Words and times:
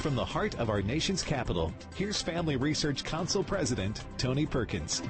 From 0.00 0.14
the 0.14 0.24
heart 0.24 0.54
of 0.56 0.70
our 0.70 0.82
nation's 0.82 1.22
capital, 1.22 1.72
here's 1.94 2.22
Family 2.22 2.56
Research 2.56 3.02
Council 3.02 3.42
President 3.42 4.04
Tony 4.18 4.46
Perkins. 4.46 5.02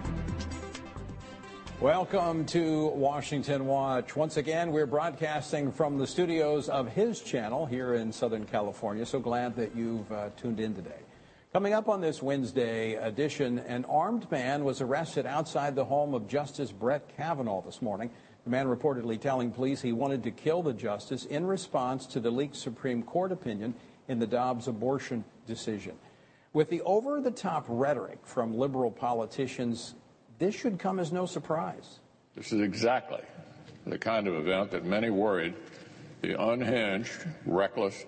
Welcome 1.80 2.46
to 2.46 2.86
Washington 2.88 3.66
Watch. 3.66 4.16
Once 4.16 4.38
again, 4.38 4.72
we're 4.72 4.86
broadcasting 4.86 5.70
from 5.70 5.98
the 5.98 6.06
studios 6.06 6.68
of 6.68 6.88
his 6.88 7.20
channel 7.20 7.66
here 7.66 7.94
in 7.94 8.10
Southern 8.10 8.46
California. 8.46 9.04
So 9.04 9.18
glad 9.18 9.54
that 9.56 9.76
you've 9.76 10.10
uh, 10.10 10.30
tuned 10.36 10.60
in 10.60 10.74
today. 10.74 11.00
Coming 11.52 11.74
up 11.74 11.88
on 11.88 12.00
this 12.00 12.22
Wednesday 12.22 12.94
edition, 12.94 13.58
an 13.58 13.84
armed 13.86 14.30
man 14.30 14.64
was 14.64 14.80
arrested 14.80 15.26
outside 15.26 15.74
the 15.74 15.84
home 15.84 16.14
of 16.14 16.28
Justice 16.28 16.72
Brett 16.72 17.14
Kavanaugh 17.16 17.62
this 17.62 17.82
morning. 17.82 18.10
The 18.44 18.50
man 18.50 18.66
reportedly 18.66 19.20
telling 19.20 19.50
police 19.50 19.82
he 19.82 19.92
wanted 19.92 20.22
to 20.22 20.30
kill 20.30 20.62
the 20.62 20.72
justice 20.72 21.24
in 21.24 21.44
response 21.46 22.06
to 22.06 22.20
the 22.20 22.30
leaked 22.30 22.56
Supreme 22.56 23.02
Court 23.02 23.32
opinion 23.32 23.74
in 24.08 24.18
the 24.18 24.26
Dobbs 24.26 24.68
abortion 24.68 25.24
decision. 25.46 25.96
With 26.52 26.70
the 26.70 26.80
over 26.82 27.20
the 27.20 27.30
top 27.30 27.66
rhetoric 27.68 28.18
from 28.24 28.56
liberal 28.56 28.90
politicians, 28.90 29.94
this 30.38 30.54
should 30.54 30.78
come 30.78 30.98
as 30.98 31.12
no 31.12 31.26
surprise. 31.26 32.00
This 32.34 32.52
is 32.52 32.60
exactly 32.60 33.22
the 33.86 33.98
kind 33.98 34.26
of 34.26 34.34
event 34.34 34.70
that 34.70 34.84
many 34.84 35.10
worried 35.10 35.54
the 36.22 36.40
unhinged, 36.40 37.26
reckless, 37.44 38.04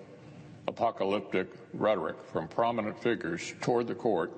apocalyptic 0.67 1.47
rhetoric 1.73 2.17
from 2.31 2.47
prominent 2.47 3.01
figures 3.01 3.53
toward 3.61 3.87
the 3.87 3.95
court 3.95 4.31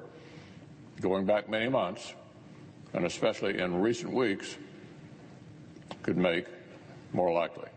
going 0.99 1.25
back 1.25 1.49
many 1.49 1.67
months, 1.67 2.13
and 2.93 3.05
especially 3.05 3.59
in 3.59 3.81
recent 3.81 4.13
weeks, 4.13 4.57
could 6.03 6.17
make 6.17 6.45
more 7.11 7.31
likely. 7.31 7.67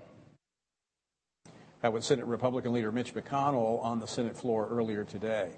Was 1.93 2.07
Senate 2.07 2.25
Republican 2.25 2.73
leader 2.73 2.91
Mitch 2.91 3.13
McConnell 3.15 3.85
on 3.85 4.01
the 4.01 4.07
Senate 4.07 4.35
floor 4.35 4.67
earlier 4.71 5.05
today. 5.05 5.51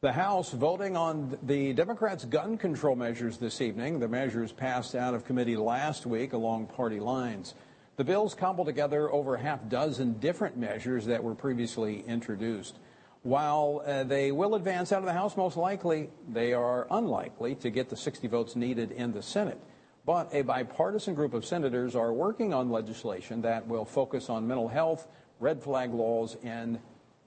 The 0.00 0.10
House 0.10 0.52
voting 0.52 0.96
on 0.96 1.36
the 1.42 1.74
Democrats' 1.74 2.24
gun 2.24 2.56
control 2.56 2.96
measures 2.96 3.36
this 3.36 3.60
evening. 3.60 4.00
The 4.00 4.08
measures 4.08 4.52
passed 4.52 4.94
out 4.94 5.12
of 5.12 5.26
committee 5.26 5.58
last 5.58 6.06
week 6.06 6.32
along 6.32 6.68
party 6.68 6.98
lines. 6.98 7.54
The 7.96 8.04
bills 8.04 8.34
cobble 8.34 8.64
together 8.64 9.12
over 9.12 9.34
a 9.34 9.42
half 9.42 9.68
dozen 9.68 10.14
different 10.14 10.56
measures 10.56 11.04
that 11.04 11.22
were 11.22 11.34
previously 11.34 12.04
introduced. 12.06 12.78
While 13.22 13.82
uh, 13.84 14.04
they 14.04 14.32
will 14.32 14.54
advance 14.54 14.92
out 14.92 15.00
of 15.00 15.04
the 15.04 15.12
House, 15.12 15.36
most 15.36 15.58
likely 15.58 16.08
they 16.26 16.54
are 16.54 16.86
unlikely 16.90 17.56
to 17.56 17.68
get 17.68 17.90
the 17.90 17.96
60 17.96 18.26
votes 18.28 18.56
needed 18.56 18.92
in 18.92 19.12
the 19.12 19.22
Senate. 19.22 19.60
But 20.06 20.30
a 20.32 20.40
bipartisan 20.40 21.14
group 21.14 21.34
of 21.34 21.44
senators 21.44 21.94
are 21.94 22.14
working 22.14 22.54
on 22.54 22.70
legislation 22.70 23.42
that 23.42 23.66
will 23.66 23.84
focus 23.84 24.30
on 24.30 24.48
mental 24.48 24.68
health, 24.68 25.06
red 25.40 25.62
flag 25.62 25.92
laws, 25.92 26.36
and 26.44 26.78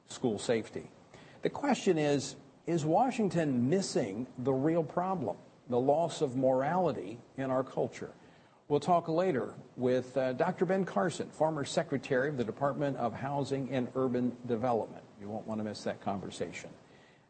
school 0.07 0.39
safety. 0.39 0.89
The 1.41 1.49
question 1.49 1.97
is 1.97 2.35
is 2.65 2.85
Washington 2.85 3.69
missing 3.69 4.25
the 4.37 4.53
real 4.53 4.83
problem, 4.83 5.35
the 5.69 5.79
loss 5.79 6.21
of 6.21 6.37
morality 6.37 7.19
in 7.37 7.51
our 7.51 7.63
culture? 7.63 8.11
We'll 8.69 8.79
talk 8.79 9.09
later 9.09 9.53
with 9.75 10.15
uh, 10.15 10.31
Dr. 10.33 10.65
Ben 10.65 10.85
Carson, 10.85 11.29
former 11.29 11.65
Secretary 11.65 12.29
of 12.29 12.37
the 12.37 12.45
Department 12.45 12.95
of 12.95 13.13
Housing 13.13 13.69
and 13.69 13.89
Urban 13.95 14.37
Development. 14.47 15.03
You 15.19 15.27
won't 15.27 15.45
want 15.45 15.59
to 15.59 15.65
miss 15.65 15.83
that 15.83 15.99
conversation. 15.99 16.69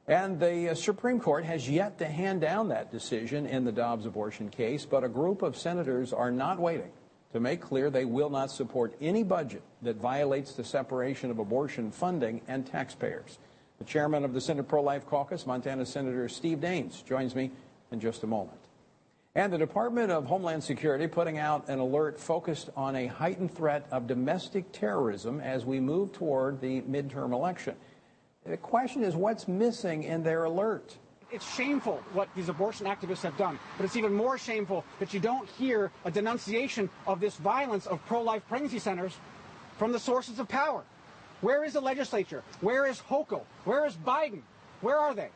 And 0.07 0.39
the 0.39 0.69
uh, 0.69 0.75
Supreme 0.75 1.19
Court 1.19 1.45
has 1.45 1.67
yet 1.67 1.97
to 1.97 2.05
hand 2.05 2.41
down 2.41 2.67
that 2.67 2.91
decision 2.91 3.47
in 3.47 3.65
the 3.65 3.71
Dobbs 3.71 4.05
abortion 4.05 4.49
case, 4.49 4.85
but 4.85 5.03
a 5.03 5.09
group 5.09 5.41
of 5.41 5.57
senators 5.57 6.13
are 6.13 6.29
not 6.29 6.59
waiting 6.59 6.91
to 7.33 7.39
make 7.39 7.61
clear 7.61 7.89
they 7.89 8.05
will 8.05 8.29
not 8.29 8.51
support 8.51 8.95
any 9.01 9.23
budget 9.23 9.63
that 9.81 9.97
violates 9.97 10.53
the 10.53 10.63
separation 10.63 11.29
of 11.29 11.39
abortion 11.39 11.91
funding 11.91 12.41
and 12.47 12.65
taxpayers. 12.65 13.39
The 13.79 13.85
chairman 13.85 14.23
of 14.23 14.33
the 14.33 14.41
Senate 14.41 14.67
Pro 14.67 14.81
Life 14.81 15.05
Caucus, 15.07 15.45
Montana 15.45 15.85
Senator 15.85 16.29
Steve 16.29 16.59
Daines, 16.59 17.03
joins 17.05 17.35
me 17.35 17.51
in 17.91 17.99
just 17.99 18.23
a 18.23 18.27
moment. 18.27 18.59
And 19.35 19.51
the 19.51 19.57
Department 19.57 20.11
of 20.11 20.25
Homeland 20.25 20.63
Security 20.63 21.07
putting 21.07 21.39
out 21.39 21.67
an 21.67 21.79
alert 21.79 22.19
focused 22.19 22.69
on 22.77 22.95
a 22.95 23.07
heightened 23.07 23.53
threat 23.53 23.87
of 23.91 24.05
domestic 24.05 24.71
terrorism 24.71 25.41
as 25.41 25.65
we 25.65 25.79
move 25.79 26.11
toward 26.11 26.61
the 26.61 26.81
midterm 26.81 27.33
election. 27.33 27.75
The 28.45 28.57
question 28.57 29.03
is 29.03 29.15
what's 29.15 29.47
missing 29.47 30.03
in 30.03 30.21
their 30.21 30.43
alert? 30.43 30.97
It's 31.33 31.55
shameful 31.55 31.99
what 32.13 32.29
these 32.35 32.47
abortion 32.47 32.85
activists 32.85 33.23
have 33.23 33.35
done, 33.37 33.57
but 33.75 33.85
it's 33.85 33.95
even 33.95 34.13
more 34.13 34.37
shameful 34.37 34.85
that 34.99 35.15
you 35.15 35.19
don't 35.19 35.49
hear 35.49 35.91
a 36.05 36.11
denunciation 36.11 36.91
of 37.07 37.19
this 37.19 37.37
violence 37.37 37.87
of 37.87 38.05
pro 38.05 38.21
life 38.21 38.43
pregnancy 38.47 38.77
centers 38.77 39.13
from 39.79 39.91
the 39.91 39.97
sources 39.97 40.37
of 40.37 40.47
power. 40.47 40.83
Where 41.41 41.63
is 41.63 41.73
the 41.73 41.81
legislature? 41.81 42.43
Where 42.61 42.85
is 42.85 42.99
Hochul? 42.99 43.41
Where 43.65 43.87
is 43.87 43.95
Biden? 43.95 44.43
Where 44.81 44.95
are 44.95 45.15
they? 45.15 45.29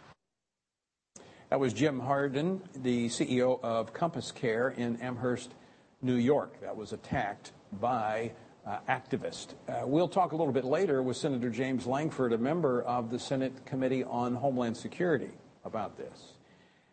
That 1.49 1.59
was 1.59 1.73
Jim 1.73 1.99
Harden, 1.99 2.61
the 2.75 3.07
CEO 3.07 3.59
of 3.63 3.91
Compass 3.91 4.31
Care 4.31 4.69
in 4.77 4.97
Amherst, 4.97 5.55
New 6.03 6.17
York. 6.17 6.61
That 6.61 6.77
was 6.77 6.93
attacked 6.93 7.53
by 7.81 8.33
uh, 8.67 8.77
activists. 8.87 9.55
Uh, 9.67 9.87
we'll 9.87 10.07
talk 10.07 10.33
a 10.33 10.35
little 10.35 10.53
bit 10.53 10.65
later 10.65 11.01
with 11.01 11.17
Senator 11.17 11.49
James 11.49 11.87
Lankford, 11.87 12.33
a 12.33 12.37
member 12.37 12.83
of 12.83 13.09
the 13.09 13.17
Senate 13.17 13.65
Committee 13.65 14.03
on 14.03 14.35
Homeland 14.35 14.77
Security, 14.77 15.31
about 15.67 15.97
this. 15.97 16.33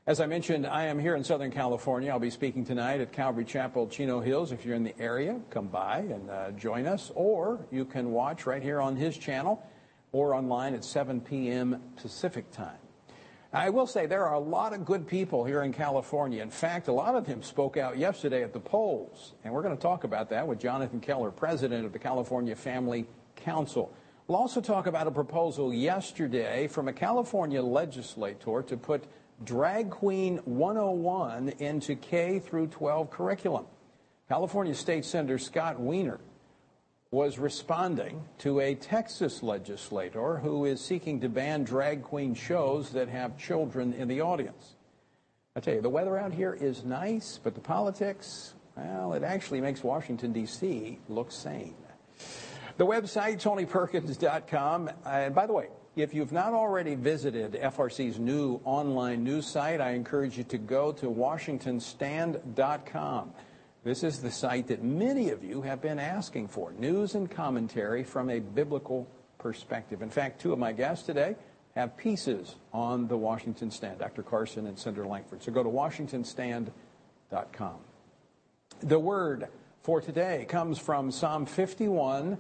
As 0.07 0.21
I 0.21 0.27
mentioned, 0.27 0.67
I 0.67 0.85
am 0.85 0.99
here 0.99 1.17
in 1.17 1.25
Southern 1.25 1.51
California. 1.51 2.11
I'll 2.11 2.19
be 2.19 2.29
speaking 2.29 2.67
tonight 2.67 3.01
at 3.01 3.11
Calvary 3.11 3.47
Chapel, 3.47 3.89
Chino 3.89 4.21
Hills. 4.21 4.53
If 4.53 4.67
you're 4.67 4.75
in 4.75 4.85
the 4.85 4.99
area, 5.01 5.41
come 5.49 5.69
by 5.69 6.01
and 6.01 6.29
uh, 6.29 6.51
join 6.51 6.87
us, 6.87 7.11
or 7.15 7.65
you 7.71 7.87
can 7.87 8.11
watch 8.11 8.45
right 8.45 8.63
here 8.63 8.83
on 8.83 8.97
his 8.97 9.17
channel 9.17 9.67
or 10.13 10.35
online 10.35 10.75
at 10.75 10.85
7 10.85 11.23
p.m. 11.23 11.81
Pacific 11.97 12.51
time. 12.51 12.77
I 13.51 13.71
will 13.71 13.87
say 13.87 14.05
there 14.05 14.27
are 14.27 14.35
a 14.35 14.41
lot 14.41 14.75
of 14.75 14.85
good 14.85 15.07
people 15.07 15.45
here 15.45 15.63
in 15.63 15.73
California. 15.73 16.43
In 16.43 16.51
fact, 16.51 16.89
a 16.89 16.93
lot 16.93 17.15
of 17.15 17.25
them 17.25 17.43
spoke 17.43 17.77
out 17.77 17.97
yesterday 17.97 18.43
at 18.43 18.53
the 18.53 18.61
polls, 18.61 19.33
and 19.43 19.55
we're 19.55 19.63
going 19.63 19.77
to 19.77 19.83
talk 19.83 20.05
about 20.05 20.29
that 20.31 20.47
with 20.47 20.59
Jonathan 20.59 21.01
Keller, 21.01 21.31
president 21.31 21.87
of 21.87 21.93
the 21.93 21.99
California 21.99 22.55
Family 22.55 23.07
Council. 23.37 23.91
We'll 24.27 24.39
also 24.39 24.63
talk 24.63 24.87
about 24.87 25.07
a 25.07 25.11
proposal 25.11 25.75
yesterday 25.75 26.67
from 26.67 26.89
a 26.89 26.95
California 26.95 27.63
legislator 27.63 28.63
to 28.63 28.77
put 28.79 29.05
Drag 29.45 29.91
Queen 29.91 30.39
101 30.47 31.51
into 31.59 31.95
K 31.95 32.39
through 32.39 32.69
12 32.69 33.11
curriculum. 33.11 33.67
California 34.31 34.75
State 34.75 35.05
Senator 35.05 35.37
Scott 35.37 35.79
Wiener 35.79 36.21
was 37.11 37.39
responding 37.39 38.25
to 38.39 38.61
a 38.61 38.75
Texas 38.75 39.43
legislator 39.43 40.39
who 40.39 40.65
is 40.65 40.81
seeking 40.81 41.21
to 41.21 41.29
ban 41.29 41.63
drag 41.63 42.03
queen 42.03 42.35
shows 42.35 42.93
that 42.93 43.11
have 43.11 43.37
children 43.37 43.93
in 43.93 44.09
the 44.09 44.23
audience. 44.23 44.77
I 45.55 45.61
tell 45.61 45.75
you, 45.75 45.83
the 45.83 45.91
weather 45.91 46.17
out 46.17 46.33
here 46.33 46.55
is 46.55 46.83
nice, 46.83 47.39
but 47.43 47.55
the 47.55 47.61
politics, 47.61 48.55
well, 48.75 49.13
it 49.13 49.23
actually 49.23 49.61
makes 49.61 49.85
Washington, 49.85 50.33
D.C. 50.33 50.99
look 51.11 51.31
sane. 51.31 51.75
The 52.77 52.85
website, 52.85 53.41
TonyPerkins.com. 53.41 54.91
And 55.07 55.33
by 55.33 55.47
the 55.47 55.53
way, 55.53 55.69
if 55.95 56.13
you've 56.13 56.33
not 56.33 56.55
already 56.55 56.97
visited 56.97 57.53
FRC's 57.53 58.19
new 58.19 58.61
online 58.65 59.23
news 59.23 59.47
site, 59.47 59.81
I 59.81 59.91
encourage 59.91 60.37
you 60.37 60.43
to 60.45 60.59
go 60.59 60.91
to 60.95 61.07
WashingtonStand.com. 61.07 63.33
This 63.85 64.03
is 64.03 64.19
the 64.19 64.33
site 64.33 64.67
that 64.69 64.83
many 64.83 65.29
of 65.31 65.45
you 65.45 65.63
have 65.63 65.81
been 65.81 66.01
asking 66.01 66.49
for 66.49 66.73
news 66.73 67.15
and 67.15 67.31
commentary 67.31 68.03
from 68.03 68.29
a 68.29 68.41
biblical 68.41 69.07
perspective. 69.39 70.03
In 70.03 70.11
fact, 70.11 70.41
two 70.41 70.53
of 70.53 70.59
my 70.59 70.73
guests 70.73 71.07
today 71.07 71.37
have 71.77 71.97
pieces 71.97 72.57
on 72.73 73.07
the 73.07 73.17
Washington 73.17 73.71
Stand, 73.71 74.01
Dr. 74.01 74.25
Carson 74.25 74.67
and 74.67 74.77
Senator 74.77 75.07
Lankford. 75.07 75.45
So 75.45 75.53
go 75.53 75.63
to 75.63 75.69
WashingtonStand.com. 75.69 77.77
The 78.81 78.99
word 78.99 79.47
for 79.83 80.01
today 80.01 80.45
comes 80.49 80.81
from 80.81 81.13
Psalm 81.13 81.47
51 81.47 82.37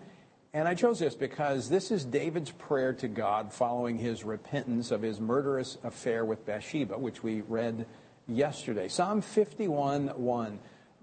and 0.55 0.69
I 0.69 0.75
chose 0.75 1.01
this 1.01 1.17
because 1.17 1.69
this 1.69 1.91
is 1.91 2.05
David's 2.05 2.53
prayer 2.53 2.93
to 2.95 3.09
God 3.09 3.53
following 3.53 3.99
his 3.99 4.23
repentance 4.23 4.93
of 4.93 5.03
his 5.03 5.21
murderous 5.21 5.79
affair 5.83 6.25
with 6.25 6.47
Bathsheba, 6.47 6.97
which 6.97 7.25
we 7.25 7.41
read 7.41 7.87
yesterday. 8.29 8.87
Psalm 8.87 9.21
51 9.21 10.09
1. 10.09 10.59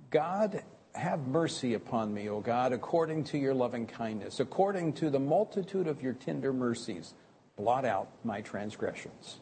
God, 0.10 0.64
have 0.94 1.28
mercy 1.28 1.74
upon 1.74 2.14
me, 2.14 2.30
O 2.30 2.40
God, 2.40 2.72
according 2.72 3.26
to 3.26 3.38
your 3.38 3.54
loving 3.54 3.88
kindness, 3.88 4.40
according 4.40 4.94
to 4.94 5.10
the 5.10 5.20
multitude 5.20 5.88
of 5.88 6.02
your 6.02 6.14
tender 6.14 6.54
mercies. 6.54 7.14
Blot 7.58 7.84
out 7.84 8.08
my 8.24 8.40
transgressions. 8.40 9.42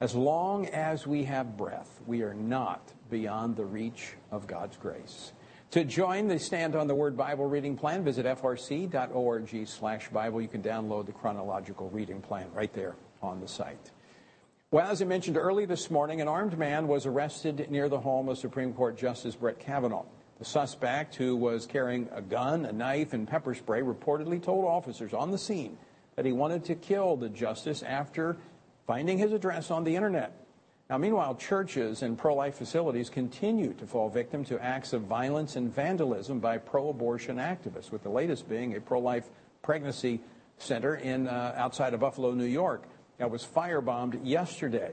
As 0.00 0.14
long 0.14 0.66
as 0.68 1.06
we 1.06 1.24
have 1.24 1.58
breath, 1.58 2.00
we 2.06 2.22
are 2.22 2.34
not 2.34 2.92
beyond 3.10 3.56
the 3.56 3.64
reach 3.66 4.14
of 4.30 4.46
God's 4.46 4.78
grace. 4.78 5.32
To 5.72 5.84
join 5.84 6.28
the 6.28 6.38
Stand 6.38 6.76
on 6.76 6.86
the 6.86 6.94
Word 6.94 7.16
Bible 7.16 7.46
reading 7.46 7.76
plan, 7.76 8.04
visit 8.04 8.24
frc.org 8.24 9.68
slash 9.68 10.08
Bible. 10.08 10.40
You 10.40 10.48
can 10.48 10.62
download 10.62 11.06
the 11.06 11.12
chronological 11.12 11.90
reading 11.90 12.20
plan 12.22 12.46
right 12.54 12.72
there 12.72 12.94
on 13.20 13.40
the 13.40 13.48
site. 13.48 13.90
Well, 14.70 14.88
as 14.88 15.02
I 15.02 15.06
mentioned 15.06 15.36
early 15.36 15.66
this 15.66 15.90
morning, 15.90 16.20
an 16.20 16.28
armed 16.28 16.56
man 16.56 16.86
was 16.86 17.04
arrested 17.04 17.68
near 17.68 17.88
the 17.88 17.98
home 17.98 18.28
of 18.28 18.38
Supreme 18.38 18.72
Court 18.74 18.96
Justice 18.96 19.34
Brett 19.34 19.58
Kavanaugh. 19.58 20.06
The 20.38 20.44
suspect, 20.44 21.16
who 21.16 21.36
was 21.36 21.66
carrying 21.66 22.08
a 22.12 22.22
gun, 22.22 22.64
a 22.64 22.72
knife, 22.72 23.12
and 23.12 23.26
pepper 23.26 23.54
spray, 23.54 23.82
reportedly 23.82 24.42
told 24.42 24.64
officers 24.64 25.12
on 25.12 25.30
the 25.30 25.38
scene 25.38 25.76
that 26.14 26.24
he 26.24 26.32
wanted 26.32 26.64
to 26.66 26.76
kill 26.76 27.16
the 27.16 27.28
justice 27.28 27.82
after 27.82 28.36
finding 28.86 29.18
his 29.18 29.32
address 29.32 29.70
on 29.70 29.82
the 29.82 29.96
internet. 29.96 30.45
Now, 30.88 30.98
meanwhile, 30.98 31.34
churches 31.34 32.02
and 32.02 32.16
pro 32.16 32.34
life 32.34 32.54
facilities 32.54 33.10
continue 33.10 33.72
to 33.74 33.86
fall 33.86 34.08
victim 34.08 34.44
to 34.44 34.62
acts 34.62 34.92
of 34.92 35.02
violence 35.02 35.56
and 35.56 35.74
vandalism 35.74 36.38
by 36.38 36.58
pro 36.58 36.90
abortion 36.90 37.38
activists, 37.38 37.90
with 37.90 38.04
the 38.04 38.08
latest 38.08 38.48
being 38.48 38.76
a 38.76 38.80
pro 38.80 39.00
life 39.00 39.28
pregnancy 39.62 40.20
center 40.58 40.94
in, 40.94 41.26
uh, 41.26 41.54
outside 41.56 41.92
of 41.92 42.00
Buffalo, 42.00 42.32
New 42.32 42.44
York, 42.44 42.84
that 43.18 43.30
was 43.30 43.44
firebombed 43.44 44.20
yesterday. 44.22 44.92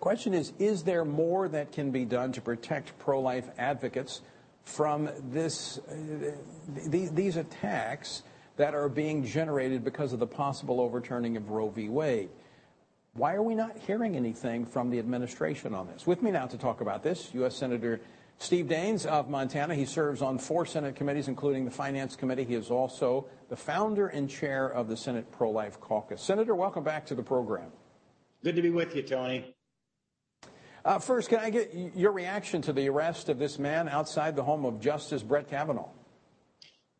Question 0.00 0.34
is 0.34 0.52
Is 0.58 0.82
there 0.82 1.04
more 1.04 1.48
that 1.48 1.70
can 1.70 1.92
be 1.92 2.04
done 2.04 2.32
to 2.32 2.40
protect 2.40 2.98
pro 2.98 3.20
life 3.20 3.48
advocates 3.58 4.22
from 4.64 5.08
this, 5.30 5.78
uh, 5.78 5.94
th- 6.90 7.10
these 7.10 7.36
attacks 7.36 8.24
that 8.56 8.74
are 8.74 8.88
being 8.88 9.24
generated 9.24 9.84
because 9.84 10.12
of 10.12 10.18
the 10.18 10.26
possible 10.26 10.80
overturning 10.80 11.36
of 11.36 11.50
Roe 11.50 11.68
v. 11.68 11.88
Wade? 11.88 12.28
Why 13.20 13.34
are 13.34 13.42
we 13.42 13.54
not 13.54 13.76
hearing 13.76 14.16
anything 14.16 14.64
from 14.64 14.88
the 14.88 14.98
administration 14.98 15.74
on 15.74 15.88
this? 15.88 16.06
With 16.06 16.22
me 16.22 16.30
now 16.30 16.46
to 16.46 16.56
talk 16.56 16.80
about 16.80 17.02
this, 17.02 17.28
U.S. 17.34 17.54
Senator 17.54 18.00
Steve 18.38 18.64
Daines 18.64 19.04
of 19.04 19.28
Montana. 19.28 19.74
He 19.74 19.84
serves 19.84 20.22
on 20.22 20.38
four 20.38 20.64
Senate 20.64 20.96
committees, 20.96 21.28
including 21.28 21.66
the 21.66 21.70
Finance 21.70 22.16
Committee. 22.16 22.44
He 22.44 22.54
is 22.54 22.70
also 22.70 23.26
the 23.50 23.56
founder 23.56 24.06
and 24.06 24.30
chair 24.30 24.68
of 24.68 24.88
the 24.88 24.96
Senate 24.96 25.30
Pro 25.30 25.50
Life 25.50 25.78
Caucus. 25.82 26.22
Senator, 26.22 26.54
welcome 26.54 26.82
back 26.82 27.04
to 27.04 27.14
the 27.14 27.22
program. 27.22 27.70
Good 28.42 28.56
to 28.56 28.62
be 28.62 28.70
with 28.70 28.96
you, 28.96 29.02
Tony. 29.02 29.54
Uh, 30.82 30.98
first, 30.98 31.28
can 31.28 31.40
I 31.40 31.50
get 31.50 31.74
your 31.74 32.12
reaction 32.12 32.62
to 32.62 32.72
the 32.72 32.88
arrest 32.88 33.28
of 33.28 33.38
this 33.38 33.58
man 33.58 33.86
outside 33.86 34.34
the 34.34 34.44
home 34.44 34.64
of 34.64 34.80
Justice 34.80 35.22
Brett 35.22 35.46
Kavanaugh? 35.46 35.90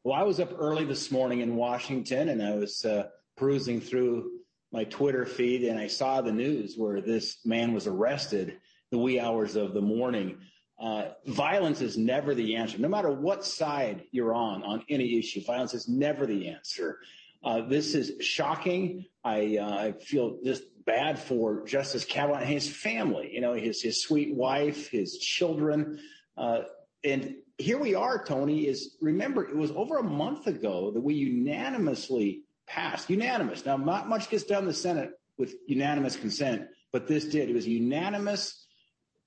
Well, 0.05 0.21
I 0.21 0.25
was 0.25 0.39
up 0.39 0.53
early 0.59 0.85
this 0.85 1.11
morning 1.11 1.41
in 1.41 1.57
Washington 1.57 2.29
and 2.29 2.43
I 2.43 2.57
was 2.57 2.85
uh, 2.85 3.05
perusing 3.39 3.81
through 3.81 4.40
my 4.73 4.85
Twitter 4.85 5.25
feed 5.27 5.65
and 5.65 5.79
I 5.79 5.89
saw 5.89 6.21
the 6.21 6.33
news 6.33 6.75
where 6.77 7.01
this 7.01 7.39
man 7.45 7.73
was 7.73 7.87
arrested 7.87 8.59
the 8.91 8.99
wee 8.99 9.21
hours 9.21 9.57
of 9.57 9.73
the 9.73 9.81
morning. 9.81 10.39
Uh, 10.81 11.11
violence 11.27 11.81
is 11.81 11.97
never 11.97 12.35
the 12.35 12.57
answer. 12.57 12.79
No 12.79 12.89
matter 12.89 13.11
what 13.11 13.45
side 13.45 14.05
you're 14.11 14.35
on 14.35 14.63
on 14.63 14.83
any 14.89 15.19
issue, 15.19 15.43
violence 15.45 15.75
is 15.75 15.89
never 15.89 16.27
the 16.27 16.49
answer. 16.49 16.99
Uh, 17.45 17.63
this 17.63 17.95
is 17.95 18.25
shocking. 18.25 19.07
I, 19.25 19.59
uh, 19.59 19.71
I 19.71 19.93
feel 19.93 20.39
just 20.45 20.63
bad 20.85 21.19
for 21.19 21.67
Justice 21.67 22.05
Kavanaugh 22.05 22.39
and 22.39 22.49
his 22.49 22.69
family. 22.69 23.31
You 23.33 23.41
know, 23.41 23.53
his 23.55 23.83
his 23.83 24.03
sweet 24.03 24.35
wife, 24.35 24.91
his 24.91 25.19
children, 25.19 26.01
uh, 26.37 26.63
and 27.05 27.37
here 27.59 27.79
we 27.79 27.95
are. 27.95 28.25
Tony 28.25 28.67
is 28.67 28.97
remember 29.01 29.45
it 29.45 29.57
was 29.57 29.71
over 29.73 29.99
a 29.99 30.03
month 30.03 30.47
ago 30.47 30.91
that 30.93 31.01
we 31.01 31.15
unanimously 31.15 32.45
passed 32.71 33.11
unanimous. 33.11 33.67
Now, 33.67 33.77
not 33.77 34.09
much 34.09 34.31
gets 34.31 34.45
done 34.45 34.63
in 34.63 34.69
the 34.69 34.75
Senate 34.75 35.11
with 35.37 35.55
unanimous 35.67 36.17
consent, 36.17 36.69
but 36.93 37.09
this 37.09 37.25
did. 37.25 37.51
It 37.51 37.55
was 37.55 37.67
a 37.67 37.71
unanimous 37.71 38.65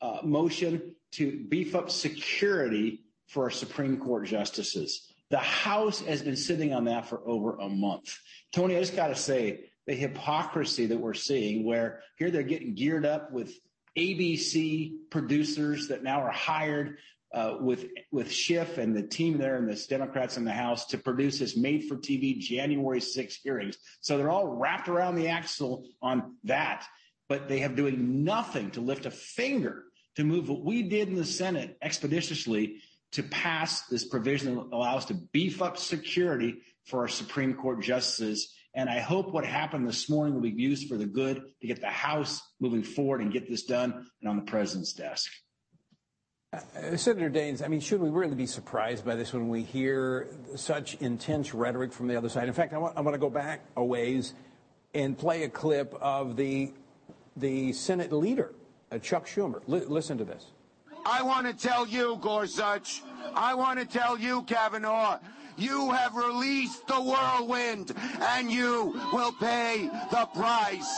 uh, 0.02 0.20
motion 0.24 0.96
to 1.14 1.44
beef 1.50 1.76
up 1.76 1.92
security 1.92 3.04
for 3.28 3.44
our 3.44 3.50
Supreme 3.52 3.98
Court 3.98 4.26
justices. 4.26 5.12
The 5.30 5.40
House 5.40 6.00
has 6.02 6.22
been 6.22 6.38
sitting 6.38 6.74
on 6.74 6.86
that 6.86 7.08
for 7.08 7.22
over 7.28 7.58
a 7.58 7.68
month. 7.68 8.18
Tony, 8.54 8.78
I 8.78 8.80
just 8.80 8.96
got 8.96 9.08
to 9.08 9.16
say 9.16 9.66
the 9.88 9.94
hypocrisy 9.94 10.86
that 10.86 10.98
we're 10.98 11.14
seeing 11.14 11.66
where 11.66 12.02
here 12.18 12.32
they're 12.32 12.44
getting 12.44 12.76
geared 12.76 13.06
up 13.06 13.32
with 13.32 13.54
ABC 13.98 14.94
producers 15.10 15.90
that 15.90 16.04
now 16.04 16.22
are 16.22 16.32
hired 16.32 16.98
Uh, 17.34 17.58
with 17.60 17.88
with 18.12 18.32
Schiff 18.32 18.78
and 18.78 18.96
the 18.96 19.02
team 19.02 19.40
there 19.40 19.56
and 19.56 19.68
the 19.68 19.86
Democrats 19.90 20.38
in 20.38 20.46
the 20.46 20.52
House 20.52 20.86
to 20.88 21.00
produce 21.00 21.40
this 21.40 21.58
made 21.58 21.86
for 21.86 21.96
TV 21.98 22.38
January 22.38 23.02
6 23.02 23.36
hearings. 23.38 23.76
So 24.02 24.18
they're 24.20 24.30
all 24.30 24.46
wrapped 24.46 24.88
around 24.88 25.16
the 25.16 25.30
axle 25.30 25.84
on 26.00 26.36
that, 26.44 26.86
but 27.28 27.48
they 27.48 27.60
have 27.60 27.76
doing 27.76 28.24
nothing 28.24 28.70
to 28.72 28.82
lift 28.82 29.08
a 29.08 29.12
finger 29.12 29.84
to 30.16 30.24
move 30.24 30.48
what 30.48 30.64
we 30.64 30.84
did 30.84 31.08
in 31.08 31.16
the 31.16 31.26
Senate 31.26 31.76
expeditiously 31.82 32.78
to 33.14 33.24
pass 33.24 33.88
this 33.88 34.06
provision 34.06 34.56
that 34.56 34.66
allows 34.72 35.06
to 35.06 35.14
beef 35.14 35.62
up 35.62 35.78
security 35.78 36.58
for 36.86 37.02
our 37.02 37.08
Supreme 37.08 37.54
Court 37.54 37.82
justices. 37.82 38.54
And 38.74 38.90
I 38.90 39.00
hope 39.00 39.32
what 39.32 39.46
happened 39.46 39.88
this 39.88 40.10
morning 40.10 40.34
will 40.34 40.42
be 40.42 40.50
used 40.50 40.90
for 40.90 40.98
the 40.98 41.06
good 41.06 41.42
to 41.62 41.68
get 41.68 41.80
the 41.80 41.88
House 41.88 42.42
moving 42.60 42.84
forward 42.84 43.22
and 43.22 43.32
get 43.32 43.50
this 43.50 43.64
done 43.64 44.06
and 44.22 44.30
on 44.30 44.36
the 44.36 44.44
president's 44.44 44.94
desk. 44.94 45.32
Uh, 46.54 46.96
Senator 46.96 47.32
Daines, 47.32 47.64
I 47.64 47.68
mean, 47.68 47.80
should 47.80 48.00
we 48.00 48.10
really 48.10 48.36
be 48.36 48.46
surprised 48.46 49.04
by 49.04 49.16
this 49.16 49.34
when 49.34 49.50
we 49.50 49.64
hear 49.64 50.28
such 50.56 50.94
intense 50.96 51.52
rhetoric 51.54 51.92
from 51.92 52.08
the 52.08 52.16
other 52.16 52.30
side? 52.30 52.48
In 52.48 52.54
fact, 52.54 52.74
I 52.74 52.78
want, 52.78 52.96
I 52.96 53.02
want 53.02 53.16
to 53.16 53.20
go 53.20 53.30
back 53.30 53.62
a 53.76 53.84
ways 53.84 54.36
and 54.94 55.18
play 55.18 55.44
a 55.44 55.50
clip 55.50 55.96
of 56.00 56.36
the, 56.36 56.72
the 57.38 57.74
Senate 57.74 58.14
leader, 58.14 58.54
uh, 58.92 59.00
Chuck 59.00 59.26
Schumer. 59.26 59.62
L- 59.68 59.88
listen 59.88 60.20
to 60.20 60.24
this. 60.24 60.46
I 61.08 61.24
want 61.24 61.48
to 61.48 61.54
tell 61.54 61.88
you, 61.88 62.20
Gorsuch, 62.22 63.02
I 63.34 63.56
want 63.56 63.80
to 63.80 63.86
tell 63.86 64.20
you, 64.20 64.44
Kavanaugh, 64.44 65.20
you 65.58 65.90
have 65.90 66.16
released 66.16 66.86
the 66.88 67.02
whirlwind 67.02 67.94
and 68.22 68.52
you 68.52 69.00
will 69.12 69.34
pay 69.34 69.90
the 70.12 70.28
price. 70.36 70.96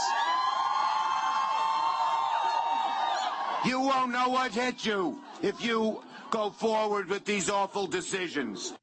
You 3.65 3.79
won't 3.79 4.11
know 4.11 4.29
what 4.29 4.51
hit 4.51 4.85
you 4.85 5.19
if 5.41 5.63
you 5.63 6.01
go 6.31 6.49
forward 6.49 7.09
with 7.09 7.25
these 7.25 7.49
awful 7.49 7.87
decisions. 7.87 8.73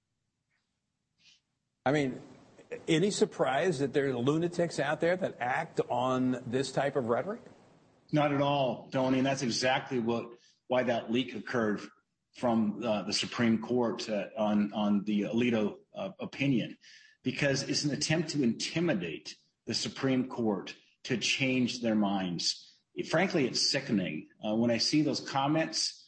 I 1.85 1.93
mean, 1.93 2.21
any 2.89 3.11
surprise 3.11 3.81
that 3.81 3.93
there 3.93 4.09
are 4.09 4.17
lunatics 4.17 4.79
out 4.79 5.01
there 5.01 5.17
that 5.17 5.37
act 5.41 5.81
on 5.89 6.43
this 6.47 6.73
type 6.73 6.97
of 6.97 7.07
rhetoric? 7.07 7.43
Not 8.13 8.33
at 8.33 8.41
all, 8.41 8.89
Tony. 8.93 9.19
And 9.19 9.27
that's 9.27 9.43
exactly 9.43 9.99
what 9.99 10.27
why 10.69 10.83
that 10.85 11.13
leak 11.13 11.35
occurred 11.35 11.81
from 12.37 12.83
uh, 12.85 13.03
the 13.03 13.13
Supreme 13.13 13.59
Court 13.59 14.09
uh, 14.09 14.25
on 14.39 14.73
on 14.73 15.05
the 15.05 15.23
Alito 15.23 15.75
uh, 15.97 16.11
opinion, 16.21 16.77
because 17.25 17.63
it's 17.65 17.85
an 17.85 17.93
attempt 17.93 18.31
to 18.31 18.43
intimidate 18.43 19.35
the 19.67 19.75
Supreme 19.75 20.29
Court 20.29 20.75
to 21.05 21.17
change 21.17 21.81
their 21.81 21.95
minds 21.95 22.73
frankly, 23.07 23.47
it's 23.47 23.71
sickening. 23.71 24.27
Uh, 24.47 24.55
when 24.55 24.71
I 24.71 24.79
see 24.79 25.03
those 25.03 25.21
comments 25.21 26.02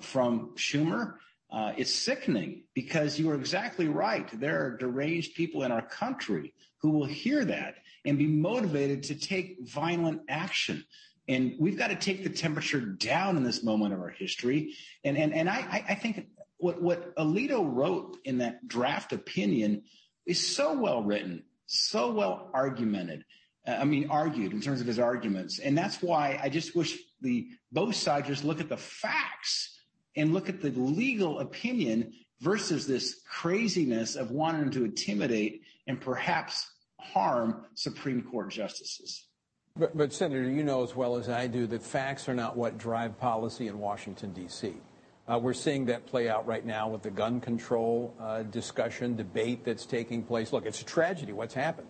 from 0.00 0.54
Schumer, 0.56 1.14
uh, 1.52 1.72
it's 1.76 1.92
sickening 1.94 2.62
because 2.74 3.18
you 3.18 3.30
are 3.30 3.34
exactly 3.34 3.88
right. 3.88 4.28
There 4.38 4.64
are 4.64 4.76
deranged 4.76 5.34
people 5.34 5.64
in 5.64 5.72
our 5.72 5.82
country 5.82 6.54
who 6.80 6.90
will 6.90 7.06
hear 7.06 7.44
that 7.44 7.76
and 8.04 8.16
be 8.16 8.26
motivated 8.26 9.02
to 9.04 9.14
take 9.14 9.58
violent 9.62 10.22
action. 10.28 10.84
And 11.28 11.54
we've 11.58 11.76
got 11.76 11.88
to 11.88 11.96
take 11.96 12.22
the 12.22 12.30
temperature 12.30 12.80
down 12.80 13.36
in 13.36 13.42
this 13.42 13.62
moment 13.62 13.94
of 13.94 14.00
our 14.00 14.10
history. 14.10 14.74
And 15.04 15.16
and 15.16 15.34
and 15.34 15.48
I, 15.48 15.84
I 15.88 15.94
think 15.94 16.26
what 16.58 16.80
what 16.80 17.14
Alito 17.16 17.64
wrote 17.64 18.18
in 18.24 18.38
that 18.38 18.66
draft 18.66 19.12
opinion 19.12 19.82
is 20.26 20.54
so 20.54 20.74
well 20.74 21.02
written, 21.02 21.44
so 21.66 22.12
well 22.12 22.50
argumented. 22.54 23.24
I 23.66 23.84
mean, 23.84 24.08
argued 24.08 24.52
in 24.52 24.60
terms 24.60 24.80
of 24.80 24.86
his 24.86 24.98
arguments. 24.98 25.58
And 25.58 25.76
that's 25.76 26.00
why 26.00 26.40
I 26.42 26.48
just 26.48 26.74
wish 26.74 26.98
the 27.20 27.48
both 27.72 27.94
sides 27.94 28.28
just 28.28 28.44
look 28.44 28.60
at 28.60 28.68
the 28.68 28.76
facts 28.76 29.78
and 30.16 30.32
look 30.34 30.48
at 30.48 30.60
the 30.60 30.70
legal 30.70 31.40
opinion 31.40 32.12
versus 32.40 32.86
this 32.86 33.20
craziness 33.28 34.16
of 34.16 34.30
wanting 34.30 34.70
to 34.70 34.84
intimidate 34.84 35.62
and 35.86 36.00
perhaps 36.00 36.70
harm 36.98 37.64
Supreme 37.74 38.22
Court 38.22 38.50
justices. 38.50 39.26
But, 39.76 39.96
but, 39.96 40.12
Senator, 40.12 40.48
you 40.48 40.64
know 40.64 40.82
as 40.82 40.96
well 40.96 41.16
as 41.16 41.28
I 41.28 41.46
do 41.46 41.66
that 41.68 41.82
facts 41.82 42.28
are 42.28 42.34
not 42.34 42.56
what 42.56 42.76
drive 42.76 43.18
policy 43.18 43.68
in 43.68 43.78
Washington, 43.78 44.32
D.C. 44.32 44.74
Uh, 45.30 45.38
we're 45.38 45.54
seeing 45.54 45.84
that 45.86 46.06
play 46.06 46.28
out 46.28 46.46
right 46.46 46.64
now 46.66 46.88
with 46.88 47.02
the 47.02 47.10
gun 47.10 47.40
control 47.40 48.14
uh, 48.20 48.42
discussion, 48.42 49.14
debate 49.14 49.64
that's 49.64 49.86
taking 49.86 50.24
place. 50.24 50.52
Look, 50.52 50.66
it's 50.66 50.82
a 50.82 50.84
tragedy 50.84 51.32
what's 51.32 51.54
happened. 51.54 51.88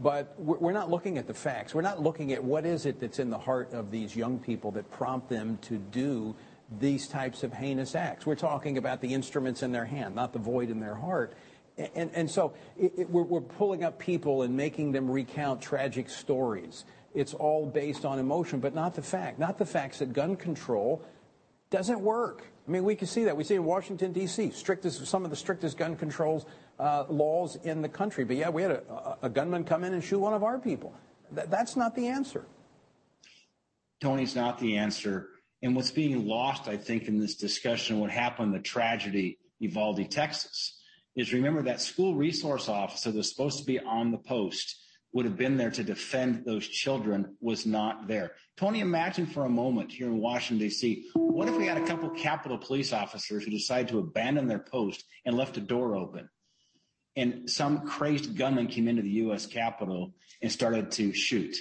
But 0.00 0.34
we're 0.38 0.72
not 0.72 0.90
looking 0.90 1.18
at 1.18 1.26
the 1.26 1.34
facts. 1.34 1.74
We're 1.74 1.82
not 1.82 2.02
looking 2.02 2.32
at 2.32 2.42
what 2.42 2.64
is 2.64 2.86
it 2.86 2.98
that's 2.98 3.18
in 3.18 3.30
the 3.30 3.38
heart 3.38 3.72
of 3.72 3.90
these 3.90 4.16
young 4.16 4.38
people 4.38 4.70
that 4.72 4.90
prompt 4.90 5.28
them 5.28 5.58
to 5.62 5.76
do 5.76 6.34
these 6.80 7.06
types 7.06 7.42
of 7.42 7.52
heinous 7.52 7.94
acts. 7.94 8.26
We're 8.26 8.34
talking 8.34 8.78
about 8.78 9.00
the 9.00 9.12
instruments 9.12 9.62
in 9.62 9.72
their 9.72 9.84
hand, 9.84 10.14
not 10.14 10.32
the 10.32 10.38
void 10.38 10.70
in 10.70 10.80
their 10.80 10.94
heart. 10.94 11.34
And, 11.94 12.10
and 12.14 12.30
so 12.30 12.54
it, 12.78 12.92
it, 12.96 13.10
we're, 13.10 13.22
we're 13.22 13.40
pulling 13.40 13.84
up 13.84 13.98
people 13.98 14.42
and 14.42 14.56
making 14.56 14.92
them 14.92 15.10
recount 15.10 15.60
tragic 15.60 16.08
stories. 16.10 16.84
It's 17.14 17.34
all 17.34 17.66
based 17.66 18.04
on 18.04 18.18
emotion, 18.18 18.60
but 18.60 18.74
not 18.74 18.94
the 18.94 19.02
fact. 19.02 19.38
Not 19.38 19.58
the 19.58 19.66
facts 19.66 19.98
that 19.98 20.12
gun 20.12 20.36
control 20.36 21.02
doesn't 21.70 22.00
work. 22.00 22.44
I 22.66 22.70
mean, 22.70 22.84
we 22.84 22.94
can 22.94 23.08
see 23.08 23.24
that. 23.24 23.36
We 23.36 23.44
see 23.44 23.56
in 23.56 23.64
Washington, 23.64 24.12
D.C., 24.12 24.50
strictest, 24.50 25.06
some 25.06 25.24
of 25.24 25.30
the 25.30 25.36
strictest 25.36 25.76
gun 25.76 25.96
controls 25.96 26.46
uh, 26.82 27.06
laws 27.08 27.56
in 27.62 27.80
the 27.80 27.88
country. 27.88 28.24
But 28.24 28.36
yeah, 28.36 28.48
we 28.48 28.62
had 28.62 28.72
a, 28.72 29.18
a, 29.22 29.30
gunman 29.30 29.62
come 29.62 29.84
in 29.84 29.94
and 29.94 30.02
shoot 30.02 30.18
one 30.18 30.34
of 30.34 30.42
our 30.42 30.58
people. 30.58 30.92
Th- 31.32 31.46
that's 31.48 31.76
not 31.76 31.94
the 31.94 32.08
answer. 32.08 32.44
Tony's 34.00 34.34
not 34.34 34.58
the 34.58 34.76
answer. 34.76 35.28
And 35.62 35.76
what's 35.76 35.92
being 35.92 36.26
lost, 36.26 36.66
I 36.66 36.76
think, 36.76 37.06
in 37.06 37.20
this 37.20 37.36
discussion, 37.36 38.00
what 38.00 38.10
happened, 38.10 38.52
the 38.52 38.58
tragedy, 38.58 39.38
Uvalde, 39.60 40.10
Texas, 40.10 40.80
is 41.14 41.32
remember 41.32 41.62
that 41.62 41.80
school 41.80 42.16
resource 42.16 42.68
officer 42.68 43.12
that's 43.12 43.30
supposed 43.30 43.60
to 43.60 43.64
be 43.64 43.78
on 43.78 44.10
the 44.10 44.18
post 44.18 44.80
would 45.12 45.24
have 45.24 45.36
been 45.36 45.56
there 45.56 45.70
to 45.70 45.84
defend 45.84 46.44
those 46.44 46.66
children 46.66 47.36
was 47.40 47.64
not 47.64 48.08
there. 48.08 48.32
Tony, 48.56 48.80
imagine 48.80 49.26
for 49.26 49.44
a 49.44 49.48
moment 49.48 49.92
here 49.92 50.06
in 50.06 50.18
Washington, 50.18 50.66
D.C., 50.66 51.06
what 51.14 51.48
if 51.48 51.56
we 51.56 51.66
had 51.66 51.76
a 51.76 51.86
couple 51.86 52.08
Capitol 52.10 52.58
police 52.58 52.92
officers 52.92 53.44
who 53.44 53.50
decided 53.50 53.88
to 53.88 53.98
abandon 53.98 54.48
their 54.48 54.58
post 54.58 55.04
and 55.26 55.36
left 55.36 55.58
a 55.58 55.60
door 55.60 55.94
open? 55.94 56.28
And 57.16 57.50
some 57.50 57.86
crazed 57.86 58.36
gunman 58.36 58.68
came 58.68 58.88
into 58.88 59.02
the 59.02 59.10
U.S. 59.10 59.46
Capitol 59.46 60.14
and 60.40 60.50
started 60.50 60.90
to 60.92 61.12
shoot. 61.12 61.56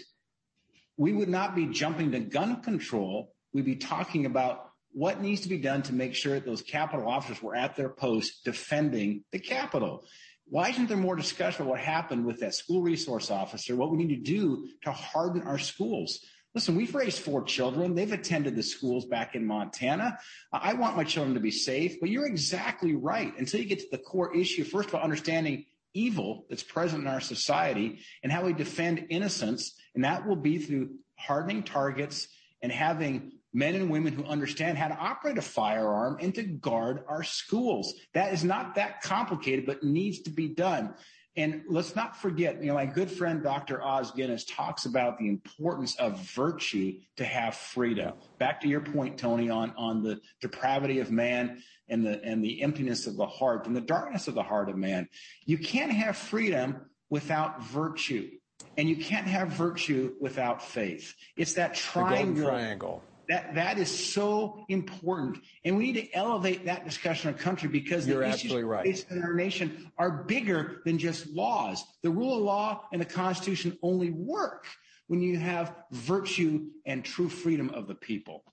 We 0.98 1.13
would 1.13 1.29
not 1.29 1.55
be 1.55 1.67
jumping 1.67 2.12
to 2.12 2.20
gun 2.20 2.62
control. 2.62 3.34
We'd 3.53 3.65
be 3.65 3.75
talking 3.75 4.25
about 4.25 4.70
what 4.93 5.22
needs 5.22 5.41
to 5.41 5.50
be 5.50 5.58
done 5.58 5.81
to 5.84 5.93
make 5.93 6.15
sure 6.15 6.34
that 6.34 6.46
those 6.46 6.62
Capitol 6.62 7.08
officers 7.08 7.41
were 7.41 7.55
at 7.55 7.75
their 7.75 7.89
post 7.89 8.43
defending 8.43 9.24
the 9.31 9.39
Capitol. 9.39 10.05
Why 10.46 10.70
isn't 10.70 10.88
there 10.88 10.98
more 10.98 11.15
discussion 11.15 11.62
about 11.62 11.72
what 11.72 11.79
happened 11.79 12.25
with 12.25 12.41
that 12.41 12.53
school 12.53 12.81
resource 12.81 13.31
officer, 13.31 13.75
what 13.75 13.91
we 13.91 13.98
need 13.98 14.15
to 14.15 14.22
do 14.22 14.67
to 14.84 14.91
harden 14.91 15.43
our 15.43 15.58
schools? 15.58 16.20
Listen, 16.53 16.75
we've 16.75 16.93
raised 16.93 17.20
four 17.20 17.43
children. 17.43 17.96
They've 17.96 18.12
attended 18.12 18.58
the 18.58 18.63
schools 18.63 19.05
back 19.05 19.36
in 19.36 19.46
Montana. 19.46 20.20
I 20.51 20.74
want 20.74 20.98
my 20.98 21.05
children 21.05 21.34
to 21.36 21.39
be 21.39 21.51
safe, 21.51 22.00
but 22.01 22.10
you're 22.10 22.27
exactly 22.27 22.93
right. 22.93 23.34
Until 23.38 23.62
you 23.62 23.65
get 23.65 23.79
to 23.79 23.88
the 23.89 23.98
core 23.98 24.36
issue, 24.36 24.65
first 24.65 24.89
of 24.89 24.96
all, 24.96 25.01
understanding 25.01 25.65
evil 25.93 26.46
that's 26.50 26.63
present 26.63 27.03
in 27.03 27.08
our 27.08 27.22
society 27.22 28.00
and 28.22 28.31
how 28.31 28.43
we 28.43 28.53
defend 28.53 29.08
innocence. 29.10 29.75
And 29.96 30.03
that 30.03 30.27
will 30.27 30.36
be 30.36 30.58
through 30.58 30.96
hardening 31.15 31.63
targets 31.63 32.27
and 32.62 32.72
having 32.72 33.31
men 33.53 33.75
and 33.75 33.89
women 33.89 34.13
who 34.13 34.24
understand 34.25 34.77
how 34.77 34.88
to 34.88 34.98
operate 34.98 35.38
a 35.38 35.41
firearm 35.41 36.17
and 36.20 36.34
to 36.36 36.43
guard 36.43 37.03
our 37.08 37.24
schools. 37.24 37.93
That 38.13 38.34
is 38.34 38.43
not 38.43 38.75
that 38.75 39.01
complicated, 39.01 39.65
but 39.65 39.84
needs 39.84 40.22
to 40.22 40.29
be 40.29 40.50
done. 40.50 40.93
And 41.38 41.64
let's 41.70 41.96
not 41.96 42.18
forget, 42.18 42.62
you 42.62 42.68
know, 42.68 42.74
my 42.74 42.86
good 42.86 43.10
friend 43.10 43.42
Dr. 43.42 43.82
Os 43.82 44.12
Guinness 44.12 44.44
talks 44.44 44.86
about 44.86 45.18
the 45.18 45.30
importance 45.30 45.96
of 45.96 46.20
virtue 46.20 47.00
to 47.16 47.24
have 47.24 47.56
freedom. 47.56 48.14
Back 48.38 48.60
to 48.62 48.68
your 48.68 48.82
point, 48.82 49.18
Tony, 49.18 49.50
on, 49.50 49.74
on 49.78 50.04
the 50.04 50.20
depravity 50.42 51.00
of 51.00 51.10
man 51.10 51.64
and 51.88 52.06
the 52.06 52.24
and 52.24 52.44
the 52.44 52.62
emptiness 52.62 53.08
of 53.08 53.16
the 53.16 53.26
heart 53.26 53.66
and 53.66 53.76
the 53.76 53.82
darkness 53.82 54.28
of 54.28 54.36
the 54.36 54.44
heart 54.44 54.70
of 54.70 54.78
man. 54.78 55.08
You 55.46 55.58
can't 55.58 55.92
have 55.92 56.18
freedom 56.18 56.82
without 57.10 57.62
virtue. 57.64 58.30
And 58.78 58.88
you 58.88 58.96
can't 58.96 59.28
have 59.28 59.50
virtue 59.50 60.14
without 60.20 60.62
faith. 60.64 61.16
It's 61.36 61.54
that 61.54 61.74
triangle. 61.74 62.50
triangle. 62.50 63.04
That 63.32 63.56
that 63.56 63.78
is 63.78 63.90
so 63.90 64.66
important, 64.68 65.38
and 65.64 65.78
we 65.78 65.90
need 65.90 66.02
to 66.02 66.14
elevate 66.14 66.66
that 66.66 66.84
discussion 66.84 67.30
in 67.30 67.36
our 67.36 67.42
country 67.42 67.70
because 67.70 68.06
You're 68.06 68.20
the 68.20 68.28
issues 68.28 68.52
right. 68.52 68.84
faced 68.84 69.10
in 69.10 69.24
our 69.24 69.34
nation 69.34 69.90
are 69.98 70.12
bigger 70.24 70.82
than 70.84 70.98
just 70.98 71.28
laws. 71.28 71.82
The 72.04 72.10
rule 72.10 72.36
of 72.36 72.44
law 72.44 72.90
and 72.92 73.00
the 73.00 73.06
Constitution 73.06 73.80
only 73.82 74.10
work 74.10 74.66
when 75.08 75.22
you 75.22 75.40
have 75.40 75.74
virtue 75.92 76.66
and 76.86 77.06
true 77.06 77.30
freedom 77.30 77.70
of 77.70 77.88
the 77.88 77.96
people. 77.96 78.44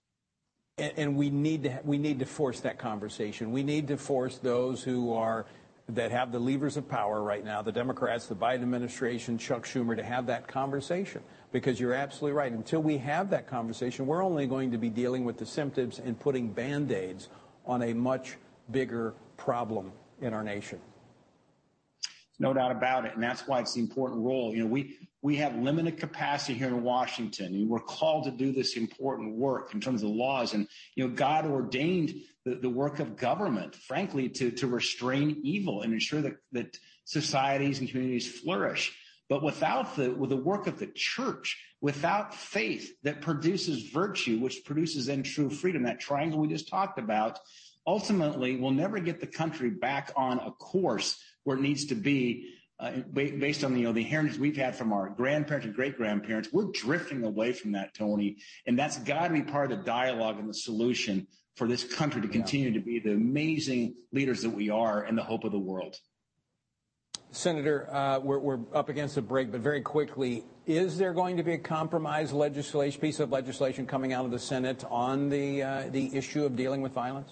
And, 0.76 0.92
and 0.96 1.16
we 1.16 1.28
need 1.28 1.64
to 1.64 1.80
we 1.82 1.98
need 1.98 2.20
to 2.20 2.26
force 2.26 2.60
that 2.60 2.78
conversation. 2.78 3.50
We 3.50 3.64
need 3.64 3.88
to 3.88 3.96
force 3.96 4.38
those 4.38 4.84
who 4.84 5.12
are 5.12 5.46
that 5.90 6.10
have 6.10 6.32
the 6.32 6.38
levers 6.38 6.76
of 6.76 6.88
power 6.88 7.22
right 7.22 7.44
now, 7.44 7.62
the 7.62 7.72
Democrats, 7.72 8.26
the 8.26 8.34
Biden 8.34 8.62
administration, 8.62 9.38
Chuck 9.38 9.64
Schumer, 9.64 9.96
to 9.96 10.02
have 10.02 10.26
that 10.26 10.46
conversation. 10.46 11.22
Because 11.50 11.80
you're 11.80 11.94
absolutely 11.94 12.36
right. 12.36 12.52
Until 12.52 12.82
we 12.82 12.98
have 12.98 13.30
that 13.30 13.46
conversation, 13.46 14.06
we're 14.06 14.22
only 14.22 14.46
going 14.46 14.70
to 14.72 14.78
be 14.78 14.90
dealing 14.90 15.24
with 15.24 15.38
the 15.38 15.46
symptoms 15.46 15.98
and 15.98 16.18
putting 16.18 16.48
band 16.48 16.92
aids 16.92 17.28
on 17.64 17.82
a 17.82 17.94
much 17.94 18.36
bigger 18.70 19.14
problem 19.38 19.92
in 20.20 20.34
our 20.34 20.44
nation. 20.44 20.78
No 22.38 22.52
doubt 22.54 22.70
about 22.70 23.04
it. 23.04 23.14
And 23.14 23.22
that's 23.22 23.46
why 23.48 23.60
it's 23.60 23.74
the 23.74 23.80
important 23.80 24.22
role. 24.22 24.54
You 24.54 24.60
know, 24.60 24.66
we, 24.66 24.96
we 25.22 25.36
have 25.36 25.56
limited 25.56 25.98
capacity 25.98 26.54
here 26.54 26.68
in 26.68 26.82
Washington 26.82 27.46
and 27.46 27.68
we're 27.68 27.80
called 27.80 28.24
to 28.24 28.30
do 28.30 28.52
this 28.52 28.76
important 28.76 29.34
work 29.34 29.74
in 29.74 29.80
terms 29.80 30.02
of 30.02 30.10
laws. 30.10 30.54
And, 30.54 30.68
you 30.94 31.06
know, 31.06 31.14
God 31.14 31.46
ordained 31.46 32.14
the, 32.44 32.54
the 32.54 32.70
work 32.70 33.00
of 33.00 33.16
government, 33.16 33.74
frankly, 33.74 34.28
to, 34.30 34.52
to 34.52 34.68
restrain 34.68 35.40
evil 35.42 35.82
and 35.82 35.92
ensure 35.92 36.22
that, 36.22 36.36
that 36.52 36.78
societies 37.04 37.80
and 37.80 37.88
communities 37.88 38.30
flourish. 38.30 38.96
But 39.28 39.42
without 39.42 39.96
the, 39.96 40.10
with 40.10 40.30
the 40.30 40.36
work 40.36 40.68
of 40.68 40.78
the 40.78 40.86
church, 40.86 41.60
without 41.80 42.34
faith 42.34 42.94
that 43.02 43.20
produces 43.20 43.90
virtue, 43.90 44.38
which 44.38 44.64
produces 44.64 45.06
then 45.06 45.22
true 45.22 45.50
freedom, 45.50 45.82
that 45.82 46.00
triangle 46.00 46.38
we 46.38 46.48
just 46.48 46.68
talked 46.68 46.98
about, 46.98 47.38
ultimately 47.86 48.56
we'll 48.56 48.70
never 48.70 48.98
get 49.00 49.20
the 49.20 49.26
country 49.26 49.70
back 49.70 50.12
on 50.16 50.38
a 50.38 50.52
course 50.52 51.20
where 51.48 51.56
it 51.56 51.62
needs 51.62 51.86
to 51.86 51.94
be 51.94 52.50
uh, 52.78 52.90
based 53.14 53.64
on 53.64 53.72
the, 53.72 53.80
you 53.80 53.86
know, 53.86 53.92
the 53.94 54.02
heritage 54.02 54.38
we've 54.38 54.58
had 54.58 54.76
from 54.76 54.92
our 54.92 55.08
grandparents 55.08 55.64
and 55.64 55.74
great 55.74 55.96
grandparents. 55.96 56.50
We're 56.52 56.70
drifting 56.74 57.24
away 57.24 57.54
from 57.54 57.72
that, 57.72 57.94
Tony. 57.94 58.36
And 58.66 58.78
that's 58.78 58.98
got 58.98 59.28
to 59.28 59.32
be 59.32 59.40
part 59.40 59.72
of 59.72 59.78
the 59.78 59.84
dialogue 59.84 60.38
and 60.38 60.46
the 60.46 60.52
solution 60.52 61.26
for 61.56 61.66
this 61.66 61.84
country 61.84 62.20
to 62.20 62.28
continue 62.28 62.68
yeah. 62.68 62.74
to 62.74 62.80
be 62.80 62.98
the 62.98 63.12
amazing 63.12 63.94
leaders 64.12 64.42
that 64.42 64.50
we 64.50 64.68
are 64.68 65.04
and 65.04 65.16
the 65.16 65.22
hope 65.22 65.44
of 65.44 65.52
the 65.52 65.58
world. 65.58 65.96
Senator, 67.30 67.88
uh, 67.90 68.18
we're, 68.18 68.38
we're, 68.38 68.60
up 68.74 68.90
against 68.90 69.16
a 69.16 69.22
break, 69.22 69.50
but 69.50 69.62
very 69.62 69.80
quickly, 69.80 70.44
is 70.66 70.98
there 70.98 71.14
going 71.14 71.38
to 71.38 71.42
be 71.42 71.54
a 71.54 71.58
compromise 71.58 72.30
legislation, 72.30 73.00
piece 73.00 73.20
of 73.20 73.32
legislation 73.32 73.86
coming 73.86 74.12
out 74.12 74.26
of 74.26 74.30
the 74.30 74.38
Senate 74.38 74.84
on 74.90 75.30
the 75.30 75.62
uh, 75.62 75.84
the 75.90 76.14
issue 76.14 76.44
of 76.44 76.56
dealing 76.56 76.82
with 76.82 76.92
violence? 76.92 77.30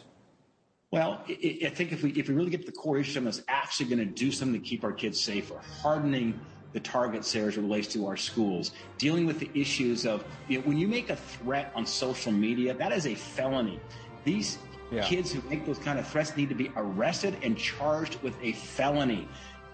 Well, 0.92 1.24
I 1.28 1.72
think 1.74 1.92
if 1.92 2.02
we 2.02 2.10
if 2.12 2.28
we 2.28 2.34
really 2.34 2.50
get 2.50 2.60
to 2.60 2.66
the 2.66 2.76
core 2.76 2.98
issue 2.98 3.20
that's 3.20 3.42
actually 3.48 3.86
going 3.86 3.98
to 3.98 4.04
do 4.04 4.30
something 4.30 4.60
to 4.60 4.66
keep 4.66 4.84
our 4.84 4.92
kids 4.92 5.20
safer, 5.20 5.58
hardening 5.82 6.40
the 6.72 6.80
targets 6.80 7.32
there 7.32 7.48
as 7.48 7.56
it 7.56 7.60
relates 7.60 7.88
to 7.94 8.06
our 8.06 8.16
schools, 8.16 8.72
dealing 8.98 9.26
with 9.26 9.40
the 9.40 9.50
issues 9.54 10.06
of 10.06 10.24
you 10.48 10.58
know, 10.58 10.64
when 10.64 10.76
you 10.76 10.86
make 10.86 11.10
a 11.10 11.16
threat 11.16 11.72
on 11.74 11.86
social 11.86 12.30
media, 12.30 12.72
that 12.74 12.92
is 12.92 13.06
a 13.06 13.14
felony. 13.14 13.80
These 14.24 14.58
yeah. 14.92 15.02
kids 15.02 15.32
who 15.32 15.42
make 15.48 15.66
those 15.66 15.78
kind 15.78 15.98
of 15.98 16.06
threats 16.06 16.36
need 16.36 16.48
to 16.50 16.54
be 16.54 16.70
arrested 16.76 17.36
and 17.42 17.58
charged 17.58 18.22
with 18.22 18.36
a 18.40 18.52
felony 18.52 19.26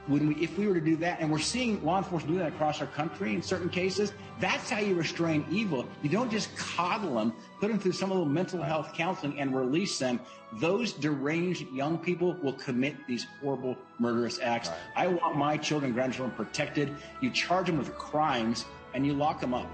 when 0.06 0.28
we, 0.28 0.34
if 0.36 0.58
we 0.58 0.66
were 0.66 0.74
to 0.74 0.80
do 0.80 0.96
that, 0.96 1.20
and 1.20 1.30
we're 1.30 1.38
seeing 1.38 1.82
law 1.84 1.98
enforcement 1.98 2.34
do 2.34 2.38
that 2.40 2.48
across 2.48 2.80
our 2.80 2.88
country 2.88 3.34
in 3.34 3.42
certain 3.42 3.68
cases, 3.68 4.12
that's 4.40 4.68
how 4.68 4.80
you 4.80 4.94
restrain 4.94 5.44
evil. 5.50 5.86
You 6.02 6.10
don't 6.10 6.30
just 6.30 6.54
coddle 6.56 7.14
them, 7.14 7.32
put 7.60 7.68
them 7.68 7.78
through 7.78 7.92
some 7.92 8.10
little 8.10 8.24
mental 8.24 8.62
health 8.62 8.94
counseling 8.94 9.38
and 9.38 9.54
release 9.54 9.98
them. 9.98 10.18
Those 10.54 10.92
deranged 10.92 11.70
young 11.72 11.98
people 11.98 12.36
will 12.42 12.54
commit 12.54 12.96
these 13.06 13.26
horrible 13.40 13.76
murderous 13.98 14.40
acts. 14.40 14.68
Right. 14.68 14.78
I 14.96 15.06
want 15.06 15.36
my 15.36 15.56
children 15.56 15.90
and 15.90 15.94
grandchildren 15.94 16.36
protected. 16.36 16.94
You 17.20 17.30
charge 17.30 17.66
them 17.66 17.78
with 17.78 17.94
crimes 17.94 18.64
and 18.94 19.06
you 19.06 19.14
lock 19.14 19.40
them 19.40 19.54
up. 19.54 19.70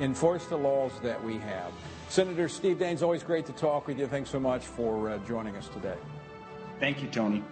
Enforce 0.00 0.46
the 0.46 0.56
laws 0.56 0.92
that 1.02 1.22
we 1.22 1.34
have. 1.38 1.72
Senator 2.08 2.48
Steve 2.48 2.78
Daines, 2.78 3.02
always 3.02 3.22
great 3.22 3.44
to 3.46 3.52
talk 3.52 3.86
with 3.86 3.98
you. 3.98 4.06
Thanks 4.06 4.30
so 4.30 4.40
much 4.40 4.64
for 4.64 5.10
uh, 5.10 5.18
joining 5.26 5.56
us 5.56 5.68
today. 5.68 5.96
Thank 6.80 7.02
you, 7.02 7.08
Tony. 7.08 7.42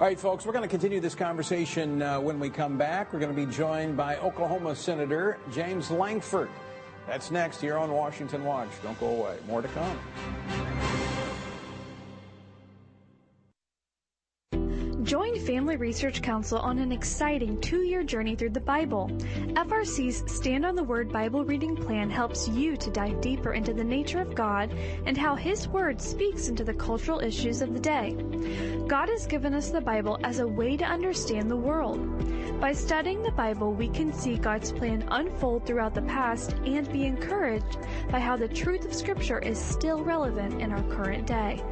All 0.00 0.06
right, 0.06 0.18
folks, 0.18 0.46
we're 0.46 0.54
going 0.54 0.62
to 0.62 0.68
continue 0.68 0.98
this 0.98 1.14
conversation 1.14 2.00
uh, 2.00 2.18
when 2.18 2.40
we 2.40 2.48
come 2.48 2.78
back. 2.78 3.12
We're 3.12 3.18
going 3.18 3.36
to 3.36 3.46
be 3.46 3.52
joined 3.52 3.98
by 3.98 4.16
Oklahoma 4.16 4.74
Senator 4.74 5.36
James 5.52 5.90
Lankford. 5.90 6.48
That's 7.06 7.30
next 7.30 7.60
here 7.60 7.76
on 7.76 7.92
Washington 7.92 8.42
Watch. 8.46 8.70
Don't 8.82 8.98
go 8.98 9.08
away. 9.08 9.36
More 9.46 9.60
to 9.60 9.68
come. 9.68 9.98
Family 15.70 15.86
Research 15.86 16.20
Council 16.20 16.58
on 16.58 16.80
an 16.80 16.90
exciting 16.90 17.60
two 17.60 17.82
year 17.82 18.02
journey 18.02 18.34
through 18.34 18.50
the 18.50 18.58
Bible. 18.58 19.08
FRC's 19.54 20.28
Stand 20.28 20.66
on 20.66 20.74
the 20.74 20.82
Word 20.82 21.12
Bible 21.12 21.44
reading 21.44 21.76
plan 21.76 22.10
helps 22.10 22.48
you 22.48 22.76
to 22.76 22.90
dive 22.90 23.20
deeper 23.20 23.52
into 23.52 23.72
the 23.72 23.84
nature 23.84 24.20
of 24.20 24.34
God 24.34 24.74
and 25.06 25.16
how 25.16 25.36
His 25.36 25.68
Word 25.68 26.02
speaks 26.02 26.48
into 26.48 26.64
the 26.64 26.74
cultural 26.74 27.20
issues 27.20 27.62
of 27.62 27.72
the 27.72 27.78
day. 27.78 28.16
God 28.88 29.08
has 29.10 29.28
given 29.28 29.54
us 29.54 29.70
the 29.70 29.80
Bible 29.80 30.18
as 30.24 30.40
a 30.40 30.48
way 30.48 30.76
to 30.76 30.84
understand 30.84 31.48
the 31.48 31.56
world. 31.56 32.00
By 32.60 32.72
studying 32.72 33.22
the 33.22 33.30
Bible, 33.30 33.72
we 33.72 33.86
can 33.90 34.12
see 34.12 34.38
God's 34.38 34.72
plan 34.72 35.06
unfold 35.12 35.66
throughout 35.66 35.94
the 35.94 36.02
past 36.02 36.50
and 36.66 36.92
be 36.92 37.06
encouraged 37.06 37.78
by 38.10 38.18
how 38.18 38.36
the 38.36 38.48
truth 38.48 38.84
of 38.84 38.92
Scripture 38.92 39.38
is 39.38 39.56
still 39.56 40.02
relevant 40.02 40.60
in 40.60 40.72
our 40.72 40.82
current 40.92 41.28
day 41.28 41.62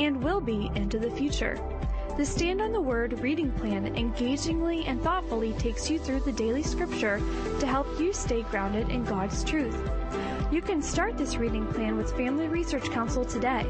and 0.00 0.20
will 0.20 0.40
be 0.40 0.72
into 0.74 0.98
the 0.98 1.12
future. 1.12 1.56
The 2.16 2.24
Stand 2.24 2.60
on 2.60 2.70
the 2.70 2.80
Word 2.80 3.18
reading 3.18 3.50
plan 3.50 3.96
engagingly 3.96 4.84
and 4.84 5.02
thoughtfully 5.02 5.52
takes 5.54 5.90
you 5.90 5.98
through 5.98 6.20
the 6.20 6.30
daily 6.30 6.62
scripture 6.62 7.20
to 7.58 7.66
help 7.66 7.88
you 7.98 8.12
stay 8.12 8.42
grounded 8.42 8.88
in 8.88 9.02
God's 9.02 9.42
truth. 9.42 9.76
You 10.52 10.62
can 10.62 10.80
start 10.80 11.18
this 11.18 11.36
reading 11.36 11.66
plan 11.66 11.96
with 11.96 12.16
Family 12.16 12.46
Research 12.46 12.88
Council 12.90 13.24
today. 13.24 13.64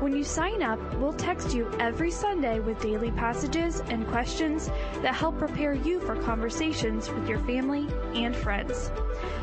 When 0.00 0.16
you 0.16 0.24
sign 0.24 0.62
up, 0.62 0.78
we'll 0.94 1.12
text 1.12 1.54
you 1.54 1.70
every 1.78 2.10
Sunday 2.10 2.58
with 2.58 2.80
daily 2.80 3.10
passages 3.10 3.82
and 3.90 4.08
questions 4.08 4.70
that 5.02 5.14
help 5.14 5.38
prepare 5.38 5.74
you 5.74 6.00
for 6.00 6.16
conversations 6.16 7.10
with 7.10 7.28
your 7.28 7.40
family 7.40 7.86
and 8.14 8.34
friends. 8.34 8.90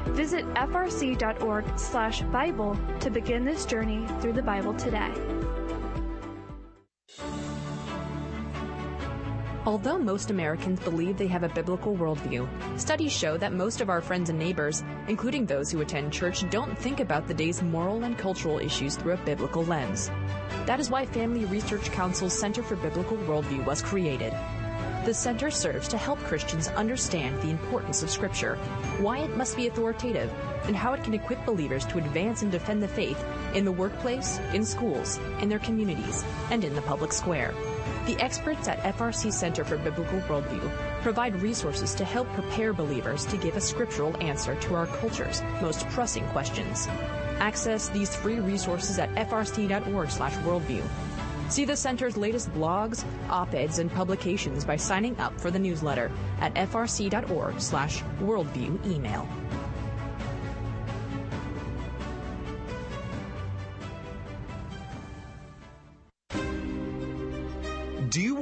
Visit 0.06 0.52
frc.org/bible 0.56 2.80
to 3.02 3.10
begin 3.12 3.46
this 3.46 3.66
journey 3.66 4.08
through 4.20 4.34
the 4.34 4.42
Bible 4.42 4.74
today. 4.74 5.12
Although 9.64 10.00
most 10.00 10.32
Americans 10.32 10.80
believe 10.80 11.18
they 11.18 11.28
have 11.28 11.44
a 11.44 11.50
biblical 11.50 11.96
worldview, 11.96 12.50
studies 12.80 13.12
show 13.12 13.38
that 13.38 13.54
most 13.54 13.80
of 13.80 13.92
our 13.92 14.02
friends 14.02 14.32
and 14.32 14.40
neighbors, 14.40 14.84
including 15.08 15.46
those 15.46 15.70
who 15.70 15.82
attend 15.82 16.12
church, 16.12 16.50
don't 16.50 16.76
think 16.76 17.00
about 17.00 17.28
the 17.28 17.34
day's 17.36 17.62
moral 17.62 18.04
and 18.04 18.18
cultural 18.18 18.58
issues 18.58 18.96
through 18.96 19.14
a 19.14 19.18
biblical 19.18 19.64
lens. 19.64 20.10
That 20.66 20.80
is 20.80 20.90
why 20.90 21.06
Family 21.06 21.46
Research 21.46 21.92
Council's 21.92 22.38
Center 22.38 22.64
for 22.64 22.76
Biblical 22.76 23.18
Worldview 23.18 23.64
was 23.64 23.84
created. 23.84 24.34
The 25.06 25.14
center 25.14 25.52
serves 25.52 25.88
to 25.90 25.98
help 25.98 26.18
Christians 26.20 26.68
understand 26.70 27.40
the 27.44 27.52
importance 27.52 28.02
of 28.02 28.10
Scripture, 28.10 28.56
why 29.00 29.20
it 29.20 29.38
must 29.38 29.56
be 29.56 29.68
authoritative, 29.68 30.32
and 30.64 30.76
how 30.76 30.94
it 30.94 31.04
can 31.04 31.14
equip 31.14 31.46
believers 31.46 31.86
to 31.88 32.00
advance 32.00 32.42
and 32.42 32.52
defend 32.52 32.82
the 32.82 32.88
faith 32.88 33.24
in 33.54 33.66
the 33.66 33.72
workplace, 33.72 34.40
in 34.56 34.66
schools, 34.66 35.20
in 35.40 35.50
their 35.50 35.60
communities, 35.60 36.24
and 36.50 36.64
in 36.64 36.74
the 36.74 36.82
public 36.82 37.14
square. 37.14 37.54
The 38.08 38.20
experts 38.20 38.68
at 38.68 38.80
FRC 38.80 39.32
Center 39.32 39.64
for 39.64 39.78
Biblical 39.78 40.20
Worldview 40.22 40.72
provide 41.02 41.40
resources 41.40 41.94
to 41.96 42.04
help 42.04 42.28
prepare 42.30 42.74
believers 42.74 43.26
to 43.26 43.38
give 43.38 43.56
a 43.56 43.62
scriptural 43.62 44.20
answer 44.24 44.56
to 44.56 44.74
our 44.74 44.88
culture's 44.88 45.44
most 45.62 45.88
pressing 45.90 46.26
questions. 46.30 46.88
Access 47.40 47.90
these 47.90 48.16
free 48.16 48.40
resources 48.40 48.98
at 48.98 49.14
frc.org/worldview. 49.14 50.82
See 51.50 51.66
the 51.66 51.76
center's 51.76 52.18
latest 52.18 52.52
blogs, 52.54 53.04
op-eds, 53.30 53.78
and 53.78 53.92
publications 53.92 54.66
by 54.66 54.78
signing 54.78 55.16
up 55.20 55.40
for 55.40 55.52
the 55.52 55.60
newsletter 55.60 56.10
at 56.40 56.56
frc.org/worldview 56.56 58.88
email. 58.88 59.30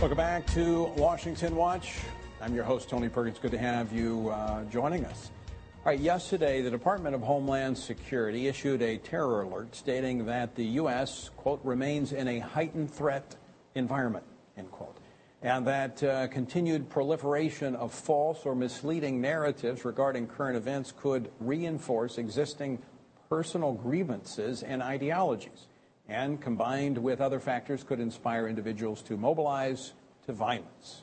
Welcome 0.00 0.16
back 0.16 0.46
to 0.54 0.84
Washington 0.96 1.56
Watch. 1.56 1.96
I'm 2.40 2.54
your 2.54 2.62
host, 2.62 2.88
Tony 2.88 3.08
Perkins. 3.08 3.40
Good 3.40 3.50
to 3.50 3.58
have 3.58 3.92
you 3.92 4.28
uh, 4.28 4.62
joining 4.66 5.04
us. 5.04 5.32
All 5.78 5.86
right, 5.86 5.98
yesterday, 5.98 6.62
the 6.62 6.70
Department 6.70 7.16
of 7.16 7.20
Homeland 7.20 7.76
Security 7.76 8.46
issued 8.46 8.80
a 8.80 8.98
terror 8.98 9.42
alert 9.42 9.74
stating 9.74 10.24
that 10.26 10.54
the 10.54 10.64
U.S., 10.66 11.30
quote, 11.36 11.60
remains 11.64 12.12
in 12.12 12.28
a 12.28 12.38
heightened 12.38 12.94
threat 12.94 13.34
environment, 13.74 14.24
end 14.56 14.70
quote, 14.70 14.98
and 15.42 15.66
that 15.66 16.00
uh, 16.04 16.28
continued 16.28 16.88
proliferation 16.88 17.74
of 17.74 17.92
false 17.92 18.46
or 18.46 18.54
misleading 18.54 19.20
narratives 19.20 19.84
regarding 19.84 20.28
current 20.28 20.56
events 20.56 20.94
could 20.96 21.28
reinforce 21.40 22.18
existing 22.18 22.80
personal 23.28 23.72
grievances 23.72 24.62
and 24.62 24.80
ideologies 24.80 25.66
and 26.08 26.40
combined 26.40 26.98
with 26.98 27.20
other 27.20 27.40
factors 27.40 27.84
could 27.84 28.00
inspire 28.00 28.48
individuals 28.48 29.02
to 29.02 29.16
mobilize 29.16 29.92
to 30.26 30.32
violence. 30.32 31.02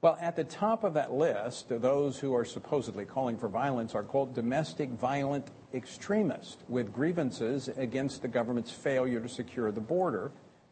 Well, 0.00 0.16
at 0.20 0.36
the 0.36 0.44
top 0.44 0.84
of 0.84 0.94
that 0.94 1.12
list, 1.12 1.66
those 1.68 2.20
who 2.20 2.32
are 2.34 2.44
supposedly 2.44 3.04
calling 3.04 3.36
for 3.36 3.48
violence 3.48 3.96
are 3.96 4.04
called 4.04 4.32
domestic 4.32 4.90
violent 4.90 5.48
extremists 5.74 6.62
with 6.68 6.92
grievances 6.92 7.68
against 7.76 8.22
the 8.22 8.28
government's 8.28 8.70
failure 8.70 9.20
to 9.20 9.28
secure 9.28 9.72
the 9.72 9.80
border, 9.80 10.30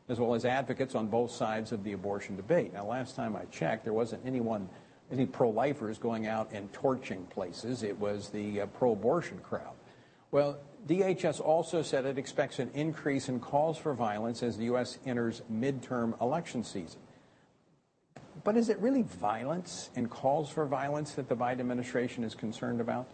as 0.08 0.20
well 0.20 0.34
as 0.34 0.44
advocates 0.44 0.94
on 0.94 1.08
both 1.08 1.32
sides 1.32 1.72
of 1.72 1.82
the 1.82 1.92
abortion 1.92 2.36
debate. 2.36 2.72
Now, 2.72 2.86
last 2.86 3.16
time 3.16 3.34
I 3.34 3.46
checked, 3.46 3.82
there 3.82 3.92
wasn't 3.92 4.22
anyone, 4.24 4.68
any 5.10 5.26
pro-lifers 5.26 5.98
going 5.98 6.28
out 6.28 6.52
and 6.52 6.72
torching 6.72 7.24
places. 7.24 7.82
It 7.82 7.98
was 7.98 8.28
the 8.28 8.60
uh, 8.60 8.66
pro-abortion 8.66 9.40
crowd. 9.40 9.74
Well, 10.30 10.56
DHS 10.88 11.40
also 11.40 11.82
said 11.82 12.06
it 12.06 12.16
expects 12.16 12.60
an 12.60 12.70
increase 12.72 13.28
in 13.28 13.40
calls 13.40 13.76
for 13.76 13.92
violence 13.92 14.42
as 14.44 14.56
the 14.56 14.66
U.S. 14.66 14.98
enters 15.04 15.42
midterm 15.52 16.20
election 16.20 16.62
season. 16.62 17.00
But 18.44 18.56
is 18.56 18.68
it 18.68 18.78
really 18.78 19.02
violence 19.02 19.90
and 19.96 20.08
calls 20.08 20.48
for 20.48 20.64
violence 20.66 21.12
that 21.14 21.28
the 21.28 21.34
Biden 21.34 21.60
administration 21.60 22.22
is 22.22 22.36
concerned 22.36 22.80
about? 22.80 23.08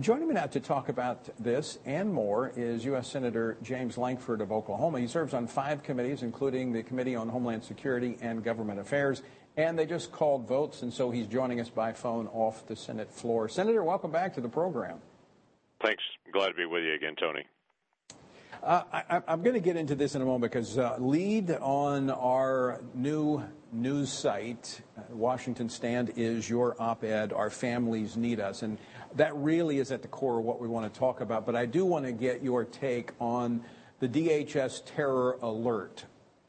Joining 0.00 0.28
me 0.28 0.34
now 0.34 0.46
to 0.46 0.60
talk 0.60 0.88
about 0.88 1.30
this 1.42 1.78
and 1.86 2.12
more 2.12 2.52
is 2.56 2.84
U.S. 2.84 3.08
Senator 3.08 3.56
James 3.62 3.96
Lankford 3.96 4.40
of 4.40 4.50
Oklahoma. 4.50 4.98
He 4.98 5.06
serves 5.06 5.32
on 5.32 5.46
five 5.46 5.84
committees, 5.84 6.22
including 6.22 6.72
the 6.72 6.82
Committee 6.82 7.14
on 7.14 7.28
Homeland 7.28 7.62
Security 7.64 8.18
and 8.20 8.42
Government 8.42 8.80
Affairs, 8.80 9.22
and 9.56 9.78
they 9.78 9.86
just 9.86 10.12
called 10.12 10.46
votes, 10.46 10.82
and 10.82 10.92
so 10.92 11.10
he's 11.10 11.26
joining 11.26 11.60
us 11.60 11.70
by 11.70 11.92
phone 11.92 12.26
off 12.26 12.66
the 12.66 12.76
Senate 12.76 13.10
floor. 13.10 13.48
Senator, 13.48 13.82
welcome 13.84 14.10
back 14.10 14.34
to 14.34 14.40
the 14.42 14.48
program. 14.48 15.00
Thanks. 15.82 16.02
Glad 16.32 16.48
to 16.48 16.54
be 16.54 16.66
with 16.66 16.84
you 16.84 16.94
again, 16.94 17.14
Tony. 17.16 17.44
Uh, 18.62 18.82
I, 18.92 19.22
am 19.28 19.42
going 19.42 19.54
to 19.54 19.60
get 19.60 19.76
into 19.76 19.94
this 19.94 20.14
in 20.14 20.22
a 20.22 20.24
moment 20.24 20.50
because 20.50 20.78
uh, 20.78 20.96
lead 20.98 21.50
on 21.50 22.10
our 22.10 22.80
new 22.94 23.44
news 23.72 24.10
site, 24.10 24.80
uh, 24.96 25.02
Washington 25.10 25.68
Stand, 25.68 26.12
is 26.16 26.48
your 26.48 26.74
op-ed, 26.80 27.32
Our 27.32 27.50
Families 27.50 28.16
Need 28.16 28.40
Us. 28.40 28.62
And 28.62 28.78
that 29.14 29.36
really 29.36 29.78
is 29.78 29.92
at 29.92 30.02
the 30.02 30.08
core 30.08 30.38
of 30.38 30.44
what 30.44 30.60
we 30.60 30.68
want 30.68 30.92
to 30.92 30.98
talk 30.98 31.20
about. 31.20 31.44
But 31.44 31.54
I 31.54 31.66
do 31.66 31.84
want 31.84 32.06
to 32.06 32.12
get 32.12 32.42
your 32.42 32.64
take 32.64 33.12
on 33.20 33.62
the 34.00 34.08
DHS 34.08 34.82
terror 34.84 35.38
alert. 35.42 36.04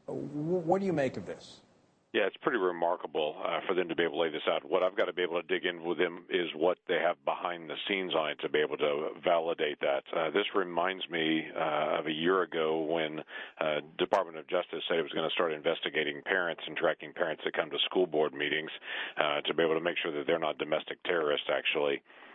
What 0.06 0.80
do 0.80 0.86
you 0.86 0.94
make 0.94 1.18
of 1.18 1.26
this? 1.26 1.60
Yeah, 2.18 2.26
it's 2.26 2.38
pretty 2.42 2.58
remarkable 2.58 3.36
uh, 3.46 3.60
for 3.68 3.76
them 3.76 3.88
to 3.90 3.96
be 3.96 4.02
able 4.02 4.16
to 4.16 4.22
lay 4.22 4.32
this 4.32 4.42
out. 4.50 4.68
What 4.68 4.82
I've 4.82 4.98
got 4.98 5.06
to 5.06 5.14
be 5.14 5.22
able 5.22 5.40
to 5.40 5.46
dig 5.46 5.68
in 5.68 5.84
with 5.84 6.00
them 6.00 6.26
is 6.32 6.50
what 6.56 6.80
they 6.88 6.98
have 6.98 7.24
behind 7.26 7.70
the 7.70 7.76
scenes 7.88 8.16
on 8.16 8.32
it 8.32 8.40
to 8.42 8.50
be 8.50 8.58
able 8.58 8.76
to 8.78 9.10
validate 9.24 9.80
that. 9.82 10.02
Uh, 10.10 10.32
this 10.32 10.46
reminds 10.56 11.08
me 11.12 11.46
uh, 11.56 12.00
of 12.00 12.08
a 12.08 12.12
year 12.12 12.42
ago 12.42 12.82
when 12.82 13.20
uh, 13.62 13.82
Department 14.00 14.36
of 14.36 14.48
Justice 14.48 14.82
said 14.90 14.98
it 14.98 15.04
was 15.04 15.12
going 15.12 15.30
to 15.30 15.34
start 15.36 15.54
investigating 15.54 16.24
parents 16.26 16.64
and 16.66 16.76
tracking 16.76 17.14
parents 17.14 17.44
that 17.46 17.54
come 17.54 17.70
to 17.70 17.78
school 17.86 18.08
board 18.08 18.34
meetings 18.34 18.72
uh, 19.22 19.42
to 19.42 19.54
be 19.54 19.62
able 19.62 19.76
to 19.76 19.86
make 19.86 19.98
sure 20.02 20.12
that 20.12 20.26
they're 20.26 20.40
not 20.40 20.58
domestic 20.58 20.98
terrorists, 21.04 21.46
actually 21.54 22.02
uh, 22.02 22.27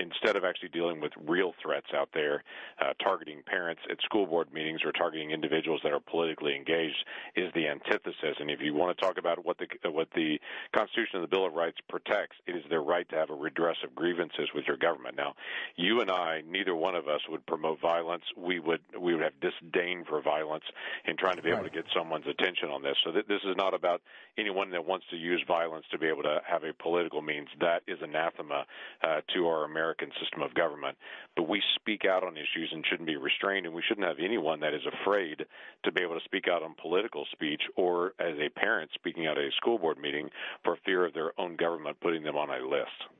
instead 0.00 0.36
of 0.36 0.44
actually 0.44 0.68
dealing 0.68 1.00
with 1.00 1.12
real 1.26 1.52
threats 1.62 1.86
out 1.94 2.08
there, 2.12 2.42
uh, 2.80 2.92
targeting 3.02 3.42
parents 3.46 3.80
at 3.90 4.00
school 4.02 4.26
board 4.26 4.52
meetings 4.52 4.80
or 4.84 4.92
targeting 4.92 5.30
individuals 5.30 5.80
that 5.82 5.92
are 5.92 6.00
politically 6.00 6.54
engaged 6.54 7.04
is 7.36 7.52
the 7.54 7.66
antithesis. 7.66 8.36
And 8.38 8.50
if 8.50 8.60
you 8.60 8.74
want 8.74 8.96
to 8.96 9.04
talk 9.04 9.18
about 9.18 9.44
what 9.44 9.58
the 9.58 9.66
what 9.90 10.08
the 10.14 10.38
Constitution 10.74 11.16
and 11.16 11.24
the 11.24 11.28
Bill 11.28 11.46
of 11.46 11.54
Rights 11.54 11.78
protects, 11.88 12.36
it 12.46 12.56
is 12.56 12.62
their 12.68 12.82
right 12.82 13.08
to 13.10 13.16
have 13.16 13.30
a 13.30 13.34
redress 13.34 13.76
of 13.84 13.94
grievances 13.94 14.48
with 14.54 14.64
your 14.66 14.76
government. 14.76 15.16
Now, 15.16 15.34
you 15.76 16.00
and 16.00 16.10
I, 16.10 16.42
neither 16.48 16.74
one 16.74 16.94
of 16.94 17.08
us 17.08 17.20
would 17.28 17.44
promote 17.46 17.80
violence. 17.80 18.24
We 18.36 18.58
would 18.60 18.80
we 18.98 19.14
would 19.14 19.22
have 19.22 19.32
disdain 19.40 20.04
for 20.08 20.20
violence 20.20 20.64
in 21.06 21.16
trying 21.16 21.36
to 21.36 21.42
be 21.42 21.50
right. 21.50 21.60
able 21.60 21.68
to 21.68 21.74
get 21.74 21.84
someone's 21.96 22.26
attention 22.26 22.68
on 22.68 22.82
this. 22.82 22.96
So 23.04 23.12
th- 23.12 23.26
this 23.26 23.40
is 23.44 23.56
not 23.56 23.74
about 23.74 24.02
anyone 24.36 24.70
that 24.70 24.84
wants 24.84 25.06
to 25.10 25.16
use 25.16 25.42
violence 25.46 25.86
to 25.90 25.98
be 25.98 26.06
able 26.06 26.22
to 26.24 26.40
have 26.46 26.64
a 26.64 26.72
political 26.74 27.22
means. 27.22 27.48
That 27.60 27.82
is 27.86 27.98
anathema 28.02 28.64
uh, 29.02 29.20
to 29.34 29.46
our 29.46 29.53
our 29.54 29.64
American 29.64 30.10
system 30.20 30.42
of 30.42 30.54
government. 30.54 30.96
But 31.36 31.48
we 31.48 31.62
speak 31.76 32.04
out 32.04 32.24
on 32.24 32.36
issues 32.36 32.70
and 32.72 32.84
shouldn't 32.88 33.06
be 33.06 33.16
restrained, 33.16 33.66
and 33.66 33.74
we 33.74 33.82
shouldn't 33.86 34.06
have 34.06 34.18
anyone 34.18 34.60
that 34.60 34.74
is 34.74 34.82
afraid 35.02 35.44
to 35.84 35.92
be 35.92 36.02
able 36.02 36.18
to 36.18 36.24
speak 36.24 36.46
out 36.48 36.62
on 36.62 36.74
political 36.80 37.24
speech 37.32 37.62
or 37.76 38.14
as 38.18 38.34
a 38.38 38.48
parent 38.48 38.90
speaking 38.94 39.26
out 39.26 39.38
at 39.38 39.44
a 39.44 39.50
school 39.56 39.78
board 39.78 39.98
meeting 39.98 40.28
for 40.62 40.76
fear 40.84 41.04
of 41.04 41.14
their 41.14 41.32
own 41.38 41.56
government 41.56 41.96
putting 42.00 42.22
them 42.22 42.36
on 42.36 42.50
a 42.50 42.66
list. 42.66 43.14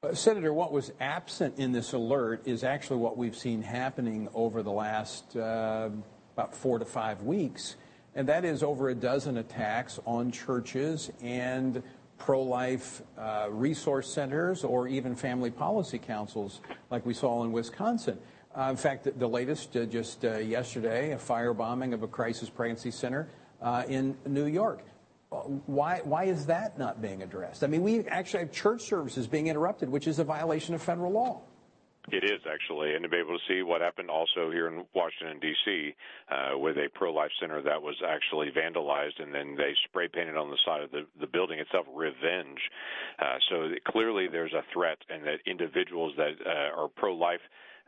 Uh, 0.00 0.14
Senator, 0.14 0.52
what 0.52 0.72
was 0.72 0.92
absent 1.00 1.58
in 1.58 1.72
this 1.72 1.92
alert 1.92 2.46
is 2.46 2.62
actually 2.62 2.98
what 2.98 3.16
we've 3.16 3.34
seen 3.36 3.62
happening 3.62 4.28
over 4.32 4.62
the 4.62 4.70
last 4.70 5.34
uh, 5.36 5.90
about 6.34 6.54
four 6.54 6.78
to 6.78 6.84
five 6.84 7.22
weeks, 7.22 7.74
and 8.14 8.28
that 8.28 8.44
is 8.44 8.62
over 8.62 8.90
a 8.90 8.94
dozen 8.94 9.38
attacks 9.38 9.98
on 10.04 10.30
churches 10.30 11.10
and 11.20 11.82
pro 12.18 12.42
life 12.42 13.02
uh, 13.16 13.46
resource 13.50 14.12
centers 14.12 14.64
or 14.64 14.88
even 14.88 15.14
family 15.14 15.50
policy 15.50 15.98
councils, 15.98 16.60
like 16.90 17.06
we 17.06 17.14
saw 17.14 17.44
in 17.44 17.52
Wisconsin. 17.52 18.18
Uh, 18.56 18.68
in 18.70 18.76
fact, 18.76 19.08
the, 19.18 19.28
latest 19.28 19.76
uh, 19.76 19.86
just 19.86 20.24
uh, 20.24 20.38
yesterday, 20.38 21.12
a 21.12 21.16
firebombing 21.16 21.94
of 21.94 22.02
a 22.02 22.08
crisis 22.08 22.50
pregnancy 22.50 22.90
center 22.90 23.28
in 23.88 24.16
New 24.26 24.46
York 24.46 24.84
why, 25.30 26.00
why 26.04 26.24
is 26.24 26.46
that 26.46 26.78
not 26.78 27.02
being 27.02 27.22
addressed? 27.22 27.62
I 27.62 27.66
mean, 27.66 27.82
we 27.82 28.00
actually 28.06 28.40
have 28.40 28.52
church 28.52 28.82
services 28.82 29.26
being 29.26 29.48
interrupted, 29.48 29.88
which 29.88 30.06
is 30.06 30.18
a 30.18 30.24
violation 30.24 30.74
of 30.74 30.82
federal 30.82 31.12
law. 31.12 31.42
It 32.10 32.24
is 32.24 32.40
actually, 32.50 32.94
and 32.94 33.02
to 33.02 33.08
be 33.08 33.18
able 33.18 33.36
to 33.36 33.44
see 33.46 33.62
what 33.62 33.80
happened 33.80 34.10
also 34.10 34.50
here 34.50 34.68
in 34.68 34.84
Washington 34.94 35.38
D.C. 35.40 35.94
Uh, 36.30 36.58
with 36.58 36.76
a 36.76 36.88
pro-life 36.94 37.30
center 37.40 37.60
that 37.62 37.82
was 37.82 37.96
actually 38.06 38.50
vandalized, 38.50 39.20
and 39.20 39.34
then 39.34 39.56
they 39.56 39.74
spray 39.84 40.08
painted 40.08 40.36
on 40.36 40.50
the 40.50 40.58
side 40.64 40.82
of 40.82 40.90
the, 40.90 41.06
the 41.20 41.26
building 41.26 41.58
itself, 41.58 41.86
"Revenge." 41.94 42.60
Uh, 43.18 43.36
so 43.50 43.68
clearly, 43.86 44.26
there's 44.26 44.54
a 44.54 44.64
threat, 44.72 44.98
and 45.10 45.24
that 45.26 45.40
individuals 45.46 46.14
that 46.16 46.32
uh, 46.46 46.80
are 46.80 46.88
pro-life 46.88 47.40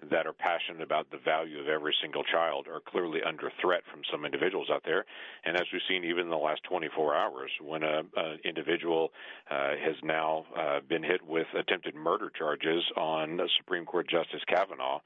that 0.08 0.26
are 0.26 0.32
passionate 0.32 0.82
about 0.82 1.10
the 1.10 1.18
value 1.18 1.60
of 1.60 1.68
every 1.68 1.94
single 2.00 2.24
child 2.24 2.66
are 2.66 2.80
clearly 2.80 3.20
under 3.26 3.52
threat 3.60 3.82
from 3.90 4.00
some 4.10 4.24
individuals 4.24 4.68
out 4.72 4.82
there. 4.84 5.04
And 5.44 5.56
as 5.56 5.64
we've 5.72 5.82
seen 5.88 6.04
even 6.04 6.24
in 6.24 6.30
the 6.30 6.36
last 6.36 6.62
24 6.64 7.14
hours, 7.14 7.50
when 7.60 7.82
an 7.82 8.08
individual 8.44 9.10
uh, 9.50 9.76
has 9.84 9.96
now 10.02 10.46
uh, 10.56 10.80
been 10.88 11.02
hit 11.02 11.20
with 11.26 11.46
attempted 11.58 11.94
murder 11.94 12.30
charges 12.36 12.82
on 12.96 13.40
Supreme 13.58 13.84
Court 13.84 14.08
Justice 14.08 14.40
Kavanaugh, 14.48 15.00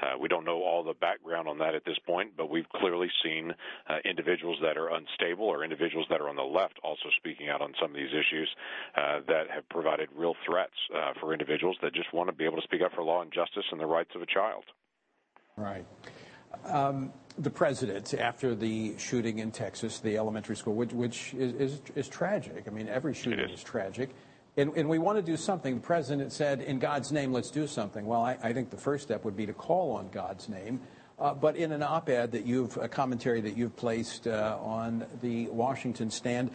uh, 0.00 0.18
we 0.18 0.28
don't 0.28 0.44
know 0.44 0.62
all 0.62 0.82
the 0.82 0.94
background 0.94 1.46
on 1.46 1.58
that 1.58 1.74
at 1.74 1.84
this 1.84 1.98
point, 2.06 2.32
but 2.36 2.50
we've 2.50 2.68
clearly 2.70 3.08
seen 3.22 3.52
uh, 3.88 3.98
individuals 4.04 4.58
that 4.62 4.76
are 4.76 4.88
unstable 4.88 5.44
or 5.44 5.62
individuals 5.62 6.06
that 6.10 6.20
are 6.20 6.28
on 6.28 6.36
the 6.36 6.42
left 6.42 6.78
also 6.82 7.08
speaking 7.18 7.48
out 7.48 7.60
on 7.60 7.72
some 7.80 7.90
of 7.90 7.96
these 7.96 8.10
issues 8.10 8.48
uh, 8.96 9.20
that 9.28 9.50
have 9.50 9.68
provided 9.68 10.08
real 10.16 10.34
threats 10.46 10.74
uh, 10.94 11.12
for 11.20 11.32
individuals 11.32 11.76
that 11.82 11.92
just 11.94 12.12
want 12.12 12.28
to 12.28 12.32
be 12.32 12.44
able 12.44 12.56
to 12.56 12.62
speak 12.62 12.82
up 12.82 12.92
for 12.94 13.02
law 13.04 13.22
and 13.22 13.32
justice 13.32 13.64
and 13.70 13.80
the 13.80 13.86
rights 13.86 14.10
of 14.14 14.22
a 14.22 14.26
child 14.26 14.39
child. 14.40 14.64
Right. 15.56 15.86
Um, 16.64 17.12
the 17.38 17.50
president, 17.50 18.14
after 18.14 18.54
the 18.54 18.98
shooting 18.98 19.38
in 19.38 19.50
Texas, 19.50 19.98
the 19.98 20.16
elementary 20.16 20.56
school, 20.56 20.74
which, 20.74 20.92
which 20.92 21.34
is, 21.34 21.52
is, 21.54 21.80
is, 21.94 22.08
tragic. 22.08 22.64
I 22.66 22.70
mean, 22.70 22.88
every 22.88 23.14
shooting 23.14 23.40
is. 23.40 23.58
is. 23.58 23.62
tragic. 23.62 24.10
And, 24.56 24.72
and, 24.76 24.88
we 24.88 24.98
want 24.98 25.16
to 25.16 25.22
do 25.22 25.36
something. 25.36 25.76
The 25.76 25.80
president 25.80 26.32
said, 26.32 26.60
in 26.60 26.78
God's 26.78 27.12
name, 27.12 27.32
let's 27.32 27.50
do 27.50 27.66
something. 27.66 28.04
Well, 28.04 28.22
I, 28.22 28.36
I 28.42 28.52
think 28.52 28.70
the 28.70 28.76
first 28.76 29.04
step 29.04 29.24
would 29.24 29.36
be 29.36 29.46
to 29.46 29.52
call 29.52 29.92
on 29.92 30.08
God's 30.10 30.48
name. 30.48 30.80
Uh, 31.18 31.34
but 31.34 31.54
in 31.54 31.70
an 31.70 31.82
op 31.82 32.08
ed 32.08 32.32
that 32.32 32.46
you've, 32.46 32.76
a 32.78 32.88
commentary 32.88 33.40
that 33.42 33.56
you've 33.56 33.76
placed 33.76 34.26
uh, 34.26 34.58
on 34.60 35.04
the 35.20 35.46
Washington 35.48 36.10
stand, 36.10 36.50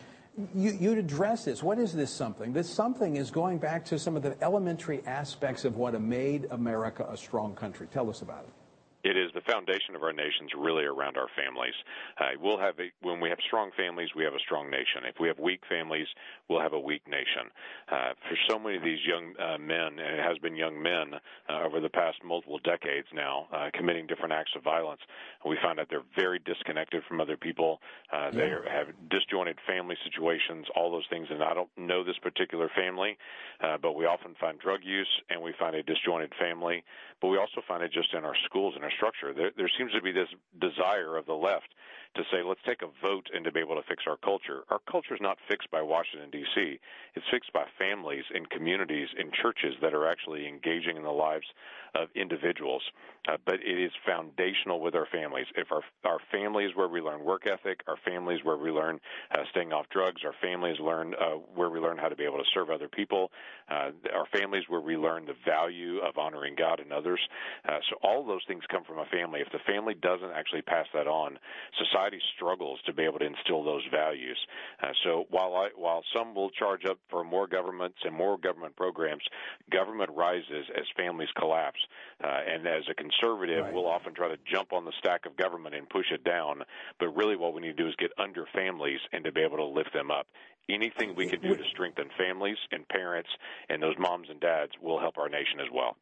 you, 0.54 0.72
you'd 0.80 0.98
address 0.98 1.46
this. 1.46 1.64
What 1.64 1.80
is 1.80 1.94
this 1.94 2.12
something? 2.12 2.52
This 2.52 2.70
something 2.70 3.16
is 3.16 3.32
going 3.32 3.58
back 3.58 3.86
to 3.86 4.00
some 4.00 4.16
of 4.16 4.24
the 4.24 4.36
elementary 4.44 5.02
aspects 5.06 5.64
of 5.66 5.78
what 5.78 6.00
made 6.02 6.48
America 6.52 7.08
a 7.10 7.16
strong 7.16 7.56
country. 7.56 7.88
Tell 7.92 8.10
us 8.10 8.22
about 8.22 8.44
it. 8.44 8.65
It 9.06 9.16
is 9.16 9.30
the 9.36 9.42
foundation 9.42 9.96
of 9.96 10.02
our 10.02 10.14
nations 10.14 10.50
really 10.58 10.84
around 10.84 11.16
our 11.16 11.28
families. 11.38 11.76
Uh, 12.20 12.42
we'll 12.42 12.58
have 12.58 12.74
a, 12.80 12.90
when 13.06 13.20
we 13.20 13.30
have 13.30 13.38
strong 13.46 13.70
families, 13.78 14.10
we 14.16 14.24
have 14.24 14.34
a 14.34 14.40
strong 14.40 14.72
nation. 14.72 15.06
If 15.06 15.20
we 15.20 15.28
have 15.28 15.38
weak 15.38 15.62
families, 15.70 16.08
we'll 16.50 16.60
have 16.60 16.74
a 16.74 16.80
weak 16.80 17.08
nation. 17.08 17.54
Uh, 17.88 18.18
for 18.28 18.36
so 18.50 18.58
many 18.58 18.78
of 18.78 18.84
these 18.84 18.98
young 19.06 19.36
uh, 19.38 19.60
men, 19.60 20.02
and 20.02 20.18
it 20.18 20.26
has 20.26 20.40
been 20.40 20.56
young 20.56 20.82
men 20.82 21.14
uh, 21.48 21.62
over 21.62 21.80
the 21.80 21.90
past 21.90 22.18
multiple 22.26 22.58
decades 22.64 23.06
now, 23.14 23.46
uh, 23.54 23.70
committing 23.76 24.08
different 24.08 24.34
acts 24.34 24.54
of 24.56 24.64
violence, 24.64 25.02
we 25.46 25.56
find 25.62 25.78
that 25.78 25.86
they're 25.88 26.10
very 26.16 26.40
disconnected 26.40 27.04
from 27.08 27.22
other 27.22 27.38
people. 27.38 27.82
Uh, 28.12 28.32
they 28.32 28.50
have 28.50 28.88
disjointed 29.12 29.60
family 29.68 29.96
situations, 30.04 30.66
all 30.76 30.90
those 30.90 31.06
things. 31.12 31.28
And 31.30 31.44
I 31.44 31.54
don't 31.54 31.70
know 31.78 32.04
this 32.04 32.18
particular 32.18 32.72
family, 32.76 33.20
but 33.62 33.94
we 33.94 34.06
often 34.06 34.34
find 34.42 34.58
drug 34.58 34.80
use 34.84 35.22
and 35.30 35.44
we 35.44 35.54
find 35.60 35.76
a 35.76 35.84
disjointed 35.84 36.34
family. 36.40 36.84
But 37.22 37.28
we 37.28 37.38
also 37.38 37.62
find 37.68 37.84
it 37.84 37.92
just 37.94 38.14
in 38.14 38.26
our 38.26 38.36
schools 38.46 38.74
and 38.76 38.84
our 38.84 38.95
structure. 38.96 39.34
There, 39.34 39.52
there 39.58 39.72
seems 39.78 39.92
to 39.94 40.02
be 40.02 40.12
this 40.12 40.30
desire 40.60 41.18
of 41.18 41.26
the 41.26 41.34
left 41.34 41.70
to 42.16 42.24
say, 42.32 42.42
let's 42.44 42.62
take 42.66 42.82
a 42.82 42.88
vote 43.02 43.28
and 43.34 43.44
to 43.44 43.52
be 43.52 43.60
able 43.60 43.76
to 43.76 43.88
fix 43.88 44.04
our 44.08 44.18
culture. 44.18 44.64
Our 44.70 44.80
culture 44.90 45.14
is 45.14 45.22
not 45.22 45.38
fixed 45.50 45.70
by 45.70 45.82
Washington, 45.82 46.30
D.C. 46.32 46.80
It's 47.14 47.26
fixed 47.30 47.52
by 47.52 47.66
families 47.78 48.24
and 48.34 48.50
communities 48.50 49.10
and 49.18 49.34
churches 49.34 49.76
that 49.82 49.94
are 49.94 50.08
actually 50.08 50.48
engaging 50.48 50.96
in 50.96 51.04
the 51.04 51.12
lives 51.12 51.46
of 51.94 52.08
individuals. 52.16 52.82
Uh, 53.28 53.38
but 53.46 53.56
it 53.56 53.80
is 53.80 53.92
foundational 54.06 54.80
with 54.80 54.94
our 54.96 55.08
families. 55.12 55.48
If 55.56 55.72
our, 55.72 55.82
our 56.04 56.20
families 56.32 56.72
where 56.76 56.88
we 56.88 57.02
learn 57.02 57.24
work 57.24 57.48
ethic, 57.48 57.82
our 57.88 57.98
families 58.06 58.40
where 58.44 58.58
we 58.58 58.70
learn 58.70 59.00
uh, 59.32 59.38
staying 59.50 59.74
off 59.74 59.88
drugs, 59.90 60.22
our 60.24 60.36
families 60.42 60.78
learn 60.80 61.16
uh, 61.16 61.38
where 61.56 61.70
we 61.70 61.80
learn 61.80 61.98
how 61.98 62.08
to 62.08 62.16
be 62.16 62.24
able 62.24 62.38
to 62.38 62.50
serve 62.54 62.70
other 62.70 62.88
people, 62.88 63.32
uh, 63.70 63.90
our 64.14 64.28
families 64.32 64.64
where 64.70 64.82
we 64.82 64.96
learn 64.96 65.26
the 65.26 65.34
value 65.44 66.00
of 66.00 66.18
honoring 66.18 66.56
God 66.56 66.80
and 66.80 66.94
others. 66.94 67.20
Uh, 67.68 67.80
so 67.90 67.98
all 68.04 68.24
those 68.26 68.44
things 68.48 68.64
come 68.70 68.84
from 68.88 69.00
a 69.00 69.06
family. 69.06 69.42
If 69.42 69.52
the 69.52 69.60
family 69.66 69.94
doesn't 69.94 70.32
actually 70.32 70.62
pass 70.62 70.86
that 70.94 71.08
on, 71.08 71.38
society 71.78 72.20
struggles 72.36 72.80
to 72.86 72.94
be 72.94 73.04
able 73.04 73.20
to 73.20 73.26
instill 73.26 73.64
those 73.64 73.84
values. 73.92 74.38
Uh, 74.82 74.92
so 75.04 75.26
while 75.30 75.56
I, 75.56 75.70
while 75.76 76.04
some 76.16 76.36
will 76.36 76.50
charge 76.50 76.86
up 76.86 76.98
for 77.10 77.24
more 77.24 77.48
governments 77.48 77.98
and 78.04 78.14
more 78.14 78.38
government 78.38 78.76
programs, 78.76 79.24
government 79.72 80.12
rises 80.16 80.66
as 80.78 80.86
families 80.98 81.30
collapse. 81.38 81.80
Uh, 82.24 82.40
and 82.48 82.68
as 82.68 82.84
a 82.90 82.94
conservative, 82.94 83.66
right. 83.66 83.74
we'll 83.74 83.88
often 83.88 84.14
try 84.14 84.28
to 84.28 84.38
jump 84.52 84.74
on 84.74 84.86
the 84.86 84.94
stack 85.00 85.26
of 85.26 85.36
government 85.38 85.76
and 85.76 85.90
push 85.90 86.12
it 86.12 86.24
down. 86.24 86.64
But 87.00 87.16
really, 87.16 87.36
what 87.36 87.54
we 87.54 87.62
need 87.62 87.78
to 87.78 87.84
do 87.84 87.90
is 87.90 87.96
get 87.98 88.12
under 88.18 88.46
families 88.54 89.00
and 89.12 89.24
to 89.26 89.32
be 89.32 89.42
able 89.42 89.58
to 89.58 89.66
lift 89.66 89.94
them 89.94 90.12
up. 90.12 90.28
Anything 90.70 91.14
we 91.16 91.28
can 91.28 91.42
do 91.42 91.56
to 91.56 91.64
strengthen 91.72 92.10
families 92.18 92.58
and 92.72 92.88
parents 92.88 93.30
and 93.70 93.84
those 93.84 93.96
moms 94.00 94.28
and 94.32 94.40
dads 94.40 94.72
will 94.82 95.00
help 95.00 95.18
our 95.18 95.30
nation 95.30 95.60
as 95.60 95.68
well. 95.72 95.96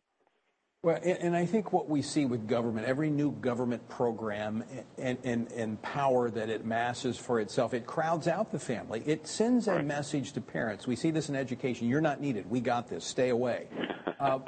Well, 0.84 1.00
and 1.02 1.34
I 1.34 1.46
think 1.46 1.72
what 1.72 1.88
we 1.88 2.02
see 2.02 2.26
with 2.26 2.46
government, 2.46 2.86
every 2.86 3.10
new 3.10 3.32
government 3.32 3.88
program 3.88 4.66
and, 4.98 5.18
and, 5.24 5.50
and 5.54 5.82
power 5.82 6.30
that 6.30 6.50
it 6.50 6.66
masses 6.66 7.18
for 7.18 7.40
itself, 7.40 7.74
it 7.74 7.88
crowds 7.88 8.28
out 8.28 8.52
the 8.52 8.60
family. 8.60 9.02
It 9.06 9.26
sends 9.26 9.70
a 9.70 9.82
message 9.82 10.34
to 10.34 10.42
parents. 10.42 10.86
We 10.86 10.98
see 10.98 11.10
this 11.10 11.30
in 11.30 11.38
education. 11.38 11.88
You're 11.88 12.02
not 12.02 12.20
needed. 12.20 12.50
We 12.50 12.60
got 12.60 12.90
this. 12.90 13.06
Stay 13.06 13.30
away. 13.30 13.68
Uh, 14.20 14.40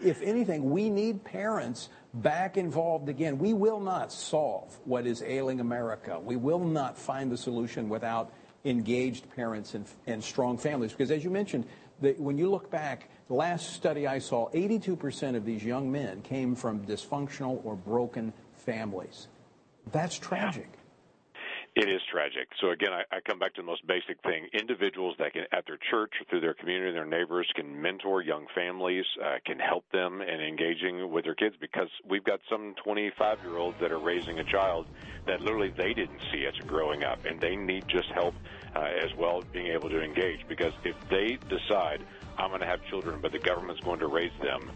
if 0.00 0.22
anything, 0.22 0.70
we 0.70 0.88
need 0.88 1.24
parents 1.24 1.88
back 2.14 2.56
involved 2.56 3.08
again. 3.08 3.38
We 3.38 3.54
will 3.54 3.80
not 3.80 4.12
solve 4.12 4.78
what 4.84 5.04
is 5.04 5.20
ailing 5.20 5.58
America. 5.58 6.20
We 6.20 6.36
will 6.36 6.60
not 6.60 6.96
find 6.96 7.32
the 7.32 7.36
solution 7.36 7.88
without 7.88 8.32
engaged 8.64 9.28
parents 9.34 9.74
and, 9.74 9.84
and 10.06 10.22
strong 10.22 10.58
families. 10.58 10.92
Because 10.92 11.10
as 11.10 11.24
you 11.24 11.30
mentioned, 11.30 11.66
the, 12.00 12.12
when 12.18 12.38
you 12.38 12.48
look 12.48 12.70
back, 12.70 13.08
last 13.34 13.74
study 13.74 14.06
I 14.06 14.18
saw, 14.18 14.48
82% 14.50 15.36
of 15.36 15.44
these 15.44 15.64
young 15.64 15.90
men 15.90 16.22
came 16.22 16.54
from 16.54 16.86
dysfunctional 16.86 17.64
or 17.64 17.74
broken 17.74 18.32
families. 18.56 19.28
That's 19.92 20.18
tragic. 20.18 20.68
It 21.76 21.90
is 21.90 22.00
tragic. 22.10 22.48
So 22.58 22.70
again, 22.70 22.94
I, 22.94 23.02
I, 23.14 23.20
come 23.20 23.38
back 23.38 23.52
to 23.56 23.60
the 23.60 23.66
most 23.66 23.86
basic 23.86 24.18
thing: 24.22 24.48
individuals 24.58 25.14
that 25.18 25.34
can, 25.34 25.42
at 25.52 25.66
their 25.66 25.78
church 25.90 26.10
or 26.18 26.24
through 26.24 26.40
their 26.40 26.54
community, 26.54 26.90
their 26.92 27.04
neighbors, 27.04 27.46
can 27.54 27.82
mentor 27.82 28.22
young 28.22 28.46
families, 28.54 29.04
uh, 29.22 29.34
can 29.44 29.58
help 29.58 29.84
them 29.92 30.22
in 30.22 30.40
engaging 30.40 31.10
with 31.10 31.24
their 31.24 31.34
kids. 31.34 31.54
Because 31.60 31.88
we've 32.08 32.24
got 32.24 32.40
some 32.48 32.74
25-year-olds 32.86 33.76
that 33.78 33.92
are 33.92 33.98
raising 33.98 34.38
a 34.38 34.44
child 34.44 34.86
that 35.26 35.42
literally 35.42 35.68
they 35.68 35.92
didn't 35.92 36.20
see 36.32 36.46
as 36.46 36.54
growing 36.66 37.04
up, 37.04 37.22
and 37.26 37.38
they 37.42 37.56
need 37.56 37.86
just 37.88 38.08
help 38.08 38.34
uh, 38.74 38.88
as 39.04 39.14
well 39.14 39.36
as 39.36 39.44
being 39.52 39.66
able 39.66 39.90
to 39.90 40.02
engage. 40.02 40.48
Because 40.48 40.72
if 40.82 40.96
they 41.10 41.36
decide 41.50 42.00
I'm 42.38 42.50
going 42.50 42.60
to 42.60 42.66
have 42.66 42.84
children, 42.86 43.18
but 43.20 43.32
the 43.32 43.38
government's 43.38 43.80
going 43.82 44.00
to 44.00 44.06
raise 44.06 44.32
them. 44.42 44.70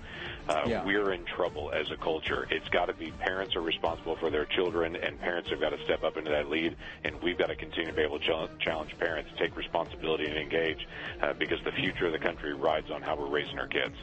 Uh, 0.48 0.62
yeah. 0.66 0.84
We're 0.84 1.12
in 1.12 1.24
trouble 1.24 1.70
as 1.72 1.90
a 1.90 1.96
culture. 1.96 2.46
It's 2.50 2.68
got 2.68 2.86
to 2.86 2.92
be 2.92 3.10
parents 3.12 3.54
are 3.56 3.60
responsible 3.60 4.16
for 4.16 4.30
their 4.30 4.46
children, 4.46 4.96
and 4.96 5.20
parents 5.20 5.50
have 5.50 5.60
got 5.60 5.70
to 5.70 5.84
step 5.84 6.02
up 6.02 6.16
into 6.16 6.30
that 6.30 6.48
lead. 6.48 6.76
And 7.04 7.20
we've 7.22 7.38
got 7.38 7.48
to 7.48 7.56
continue 7.56 7.90
to 7.90 7.96
be 7.96 8.02
able 8.02 8.18
to 8.18 8.48
challenge 8.58 8.98
parents, 8.98 9.30
take 9.38 9.56
responsibility, 9.56 10.26
and 10.26 10.36
engage, 10.36 10.88
uh, 11.22 11.34
because 11.34 11.62
the 11.64 11.72
future 11.72 12.06
of 12.06 12.12
the 12.12 12.18
country 12.18 12.54
rides 12.54 12.90
on 12.90 13.02
how 13.02 13.16
we're 13.16 13.28
raising 13.28 13.58
our 13.58 13.68
kids. 13.68 13.94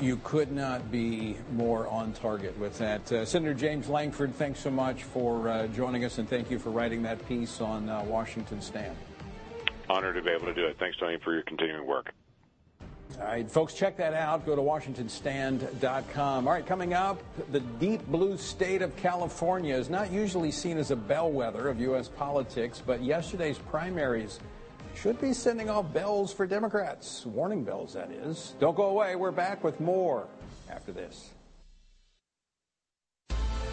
You 0.00 0.20
could 0.22 0.52
not 0.52 0.92
be 0.92 1.36
more 1.52 1.88
on 1.88 2.12
target 2.12 2.56
with 2.58 2.78
that. 2.78 3.10
Uh, 3.10 3.24
Senator 3.24 3.54
James 3.54 3.88
Lankford, 3.88 4.32
thanks 4.36 4.60
so 4.60 4.70
much 4.70 5.02
for 5.02 5.48
uh, 5.48 5.66
joining 5.68 6.04
us, 6.04 6.18
and 6.18 6.28
thank 6.28 6.48
you 6.48 6.60
for 6.60 6.70
writing 6.70 7.02
that 7.02 7.26
piece 7.26 7.60
on 7.60 7.88
uh, 7.88 8.04
Washington 8.04 8.62
Stand. 8.62 8.96
Honored 9.90 10.14
to 10.14 10.22
be 10.22 10.30
able 10.30 10.46
to 10.46 10.54
do 10.54 10.64
it. 10.66 10.76
Thanks, 10.78 10.96
Tony, 10.98 11.18
for 11.24 11.34
your 11.34 11.42
continuing 11.42 11.86
work. 11.86 12.14
All 13.20 13.26
right, 13.26 13.48
folks, 13.48 13.74
check 13.74 13.96
that 13.98 14.12
out. 14.12 14.44
Go 14.44 14.56
to 14.56 14.62
WashingtonStand.com. 14.62 16.46
All 16.46 16.52
right, 16.52 16.66
coming 16.66 16.94
up, 16.94 17.22
the 17.52 17.60
deep 17.60 18.04
blue 18.08 18.36
state 18.36 18.82
of 18.82 18.94
California 18.96 19.74
is 19.76 19.88
not 19.88 20.10
usually 20.10 20.50
seen 20.50 20.78
as 20.78 20.90
a 20.90 20.96
bellwether 20.96 21.68
of 21.68 21.80
U.S. 21.80 22.08
politics, 22.08 22.82
but 22.84 23.02
yesterday's 23.02 23.58
primaries 23.58 24.40
should 24.94 25.20
be 25.20 25.32
sending 25.32 25.70
off 25.70 25.92
bells 25.92 26.32
for 26.32 26.46
Democrats. 26.46 27.24
Warning 27.26 27.62
bells, 27.62 27.92
that 27.94 28.10
is. 28.10 28.54
Don't 28.58 28.76
go 28.76 28.86
away. 28.86 29.16
We're 29.16 29.30
back 29.30 29.62
with 29.62 29.80
more 29.80 30.26
after 30.70 30.92
this. 30.92 31.30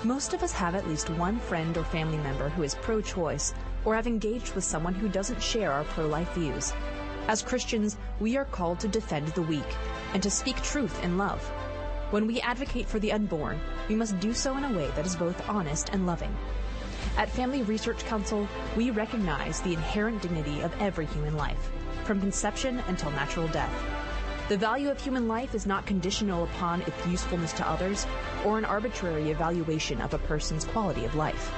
Most 0.03 0.33
of 0.33 0.41
us 0.41 0.51
have 0.51 0.73
at 0.73 0.87
least 0.87 1.09
one 1.11 1.39
friend 1.39 1.77
or 1.77 1.83
family 1.83 2.17
member 2.17 2.49
who 2.49 2.63
is 2.63 2.75
pro 2.75 3.01
choice 3.01 3.53
or 3.85 3.95
have 3.95 4.07
engaged 4.07 4.53
with 4.53 4.63
someone 4.63 4.95
who 4.95 5.07
doesn't 5.07 5.41
share 5.41 5.71
our 5.71 5.83
pro 5.85 6.07
life 6.07 6.31
views. 6.33 6.73
As 7.31 7.41
Christians, 7.41 7.95
we 8.19 8.35
are 8.35 8.43
called 8.43 8.81
to 8.81 8.89
defend 8.89 9.29
the 9.29 9.41
weak 9.41 9.77
and 10.13 10.21
to 10.21 10.29
speak 10.29 10.61
truth 10.61 11.01
in 11.01 11.17
love. 11.17 11.39
When 12.09 12.27
we 12.27 12.41
advocate 12.41 12.89
for 12.89 12.99
the 12.99 13.13
unborn, 13.13 13.57
we 13.87 13.95
must 13.95 14.19
do 14.19 14.33
so 14.33 14.57
in 14.57 14.65
a 14.65 14.73
way 14.73 14.91
that 14.97 15.05
is 15.05 15.15
both 15.15 15.47
honest 15.47 15.91
and 15.93 16.05
loving. 16.05 16.35
At 17.15 17.29
Family 17.29 17.63
Research 17.63 18.03
Council, 18.03 18.49
we 18.75 18.91
recognize 18.91 19.61
the 19.61 19.71
inherent 19.71 20.21
dignity 20.21 20.59
of 20.59 20.73
every 20.81 21.05
human 21.05 21.37
life, 21.37 21.71
from 22.03 22.19
conception 22.19 22.79
until 22.89 23.11
natural 23.11 23.47
death. 23.47 23.73
The 24.49 24.57
value 24.57 24.89
of 24.89 24.99
human 24.99 25.29
life 25.29 25.55
is 25.55 25.65
not 25.65 25.85
conditional 25.85 26.43
upon 26.43 26.81
its 26.81 27.07
usefulness 27.07 27.53
to 27.53 27.69
others 27.69 28.05
or 28.43 28.57
an 28.57 28.65
arbitrary 28.65 29.31
evaluation 29.31 30.01
of 30.01 30.13
a 30.13 30.19
person's 30.19 30.65
quality 30.65 31.05
of 31.05 31.15
life. 31.15 31.49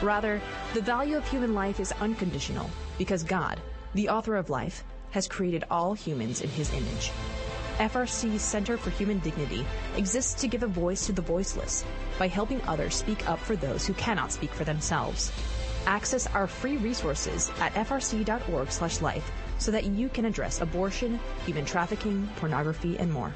Rather, 0.00 0.40
the 0.72 0.80
value 0.80 1.18
of 1.18 1.28
human 1.28 1.52
life 1.52 1.80
is 1.80 1.92
unconditional 2.00 2.70
because 2.96 3.22
God, 3.22 3.60
the 3.92 4.08
author 4.08 4.36
of 4.36 4.48
life, 4.48 4.84
has 5.12 5.28
created 5.28 5.64
all 5.70 5.94
humans 5.94 6.40
in 6.40 6.50
his 6.50 6.72
image. 6.72 7.12
FRC's 7.78 8.42
Center 8.42 8.76
for 8.76 8.90
Human 8.90 9.18
Dignity 9.20 9.64
exists 9.96 10.40
to 10.40 10.48
give 10.48 10.62
a 10.62 10.66
voice 10.66 11.06
to 11.06 11.12
the 11.12 11.22
voiceless 11.22 11.84
by 12.18 12.28
helping 12.28 12.60
others 12.62 12.94
speak 12.94 13.28
up 13.28 13.38
for 13.38 13.56
those 13.56 13.86
who 13.86 13.94
cannot 13.94 14.32
speak 14.32 14.50
for 14.50 14.64
themselves. 14.64 15.32
Access 15.86 16.26
our 16.28 16.46
free 16.46 16.76
resources 16.76 17.50
at 17.60 17.72
frc.org/life 17.74 19.32
so 19.58 19.70
that 19.70 19.84
you 19.84 20.08
can 20.08 20.24
address 20.24 20.60
abortion, 20.60 21.18
human 21.46 21.64
trafficking, 21.64 22.28
pornography, 22.36 22.98
and 22.98 23.12
more. 23.12 23.32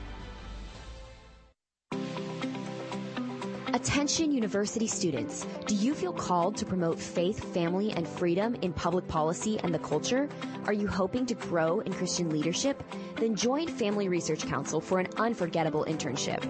Attention 3.77 4.33
university 4.33 4.87
students, 4.87 5.47
do 5.67 5.75
you 5.75 5.95
feel 5.95 6.11
called 6.11 6.57
to 6.57 6.65
promote 6.65 6.99
faith, 6.99 7.53
family, 7.53 7.91
and 7.91 8.09
freedom 8.09 8.55
in 8.63 8.73
public 8.73 9.07
policy 9.07 9.61
and 9.63 9.75
the 9.75 9.79
culture? 9.79 10.31
Are 10.67 10.73
you 10.73 10.89
hoping 10.89 11.27
to 11.27 11.35
grow 11.35 11.81
in 11.81 11.93
Christian 11.93 12.31
leadership? 12.31 12.83
Then 13.17 13.37
join 13.37 13.69
Family 13.69 14.09
Research 14.09 14.47
Council 14.47 14.81
for 14.81 14.99
an 14.99 15.09
unforgettable 15.19 15.85
internship. 15.85 16.41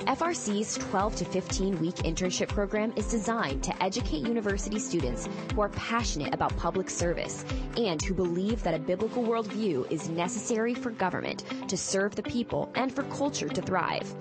FRC's 0.00 0.76
12 0.90 1.16
to 1.16 1.24
15 1.24 1.80
week 1.80 1.94
internship 1.96 2.48
program 2.48 2.92
is 2.96 3.10
designed 3.10 3.62
to 3.62 3.82
educate 3.82 4.18
university 4.18 4.78
students 4.78 5.26
who 5.54 5.62
are 5.62 5.70
passionate 5.70 6.34
about 6.34 6.54
public 6.58 6.90
service 6.90 7.46
and 7.78 8.02
who 8.02 8.12
believe 8.12 8.62
that 8.62 8.74
a 8.74 8.78
biblical 8.78 9.24
worldview 9.24 9.90
is 9.90 10.10
necessary 10.10 10.74
for 10.74 10.90
government 10.90 11.44
to 11.66 11.78
serve 11.78 12.14
the 12.14 12.22
people 12.22 12.70
and 12.74 12.94
for 12.94 13.04
culture 13.04 13.48
to 13.48 13.62
thrive. 13.62 14.14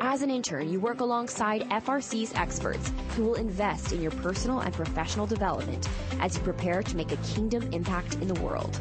As 0.00 0.20
an 0.20 0.30
intern, 0.30 0.70
you 0.70 0.80
work 0.80 1.00
alongside 1.00 1.66
FRC's 2.10 2.32
experts 2.34 2.92
who 3.14 3.24
will 3.24 3.34
invest 3.34 3.92
in 3.92 4.02
your 4.02 4.10
personal 4.10 4.60
and 4.60 4.74
professional 4.74 5.26
development 5.26 5.88
as 6.18 6.36
you 6.36 6.42
prepare 6.42 6.82
to 6.82 6.96
make 6.96 7.12
a 7.12 7.16
kingdom 7.18 7.72
impact 7.72 8.14
in 8.14 8.26
the 8.26 8.40
world. 8.40 8.80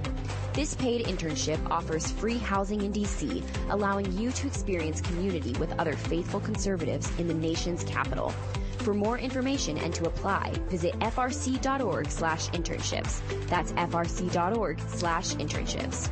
This 0.53 0.73
paid 0.73 1.05
internship 1.05 1.59
offers 1.69 2.09
free 2.09 2.39
housing 2.39 2.81
in 2.81 2.91
DC, 2.91 3.43
allowing 3.69 4.11
you 4.17 4.31
to 4.31 4.47
experience 4.47 4.99
community 5.01 5.53
with 5.59 5.71
other 5.79 5.93
faithful 5.93 6.39
conservatives 6.39 7.07
in 7.19 7.27
the 7.27 7.33
nation's 7.35 7.83
capital. 7.83 8.33
For 8.79 8.95
more 8.95 9.19
information 9.19 9.77
and 9.77 9.93
to 9.93 10.07
apply, 10.07 10.53
visit 10.69 10.97
frc.org 10.99 12.09
slash 12.09 12.47
internships. 12.49 13.21
That's 13.47 13.73
frc.org 13.73 14.79
slash 14.89 15.35
internships. 15.35 16.09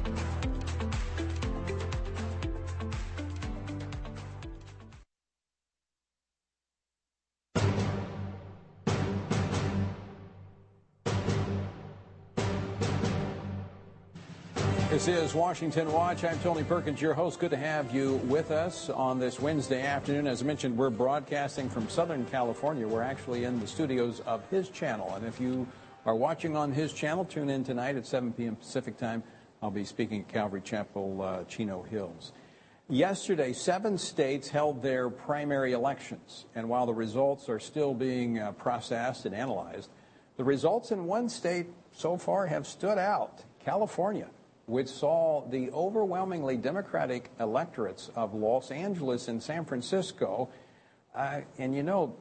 This 14.90 15.10
is 15.10 15.36
Washington 15.36 15.92
Watch. 15.92 16.24
I'm 16.24 16.40
Tony 16.40 16.64
Perkins, 16.64 17.02
your 17.02 17.14
host. 17.14 17.40
Good 17.40 17.52
to 17.52 17.58
have 17.58 17.94
you 17.94 18.16
with 18.24 18.52
us 18.52 18.90
on 18.90 19.20
this 19.20 19.38
Wednesday 19.38 19.82
afternoon. 19.82 20.28
As 20.28 20.42
I 20.42 20.46
mentioned, 20.46 20.78
we're 20.78 20.90
broadcasting 20.90 21.70
from 21.70 21.90
Southern 21.90 22.26
California. 22.28 22.88
We're 22.88 23.02
actually 23.02 23.44
in 23.44 23.60
the 23.60 23.68
studios 23.68 24.22
of 24.22 24.50
his 24.50 24.70
channel. 24.70 25.14
And 25.14 25.26
if 25.26 25.42
you 25.42 25.68
are 26.06 26.16
watching 26.16 26.56
on 26.56 26.72
his 26.72 26.94
channel, 26.94 27.26
tune 27.26 27.50
in 27.50 27.66
tonight 27.66 27.98
at 27.98 28.08
7 28.08 28.32
p.m. 28.32 28.56
Pacific 28.56 28.98
time. 28.98 29.24
I'll 29.62 29.72
be 29.72 29.84
speaking 29.84 30.22
at 30.22 30.30
Calvary 30.30 30.62
Chapel, 30.62 31.22
uh, 31.22 31.44
Chino 31.44 31.84
Hills. 31.84 32.32
Yesterday, 32.88 33.52
seven 33.52 33.98
states 33.98 34.48
held 34.48 34.82
their 34.82 35.10
primary 35.10 35.74
elections. 35.74 36.46
And 36.56 36.70
while 36.70 36.86
the 36.86 36.94
results 36.94 37.50
are 37.50 37.60
still 37.60 37.94
being 37.94 38.40
uh, 38.40 38.54
processed 38.54 39.26
and 39.26 39.36
analyzed, 39.36 39.90
the 40.38 40.46
results 40.46 40.92
in 40.92 41.04
one 41.04 41.28
state 41.28 41.68
so 41.92 42.16
far 42.16 42.48
have 42.48 42.66
stood 42.66 42.98
out 42.98 43.44
California 43.60 44.30
which 44.68 44.90
saw 44.90 45.48
the 45.50 45.72
overwhelmingly 45.72 46.58
Democratic 46.58 47.32
electorates 47.40 48.12
of 48.16 48.34
Los 48.34 48.70
Angeles 48.70 49.30
and 49.30 49.42
San 49.42 49.64
Francisco. 49.64 50.50
Uh, 51.16 51.42
and 51.58 51.74
you 51.74 51.84
know, 51.84 52.16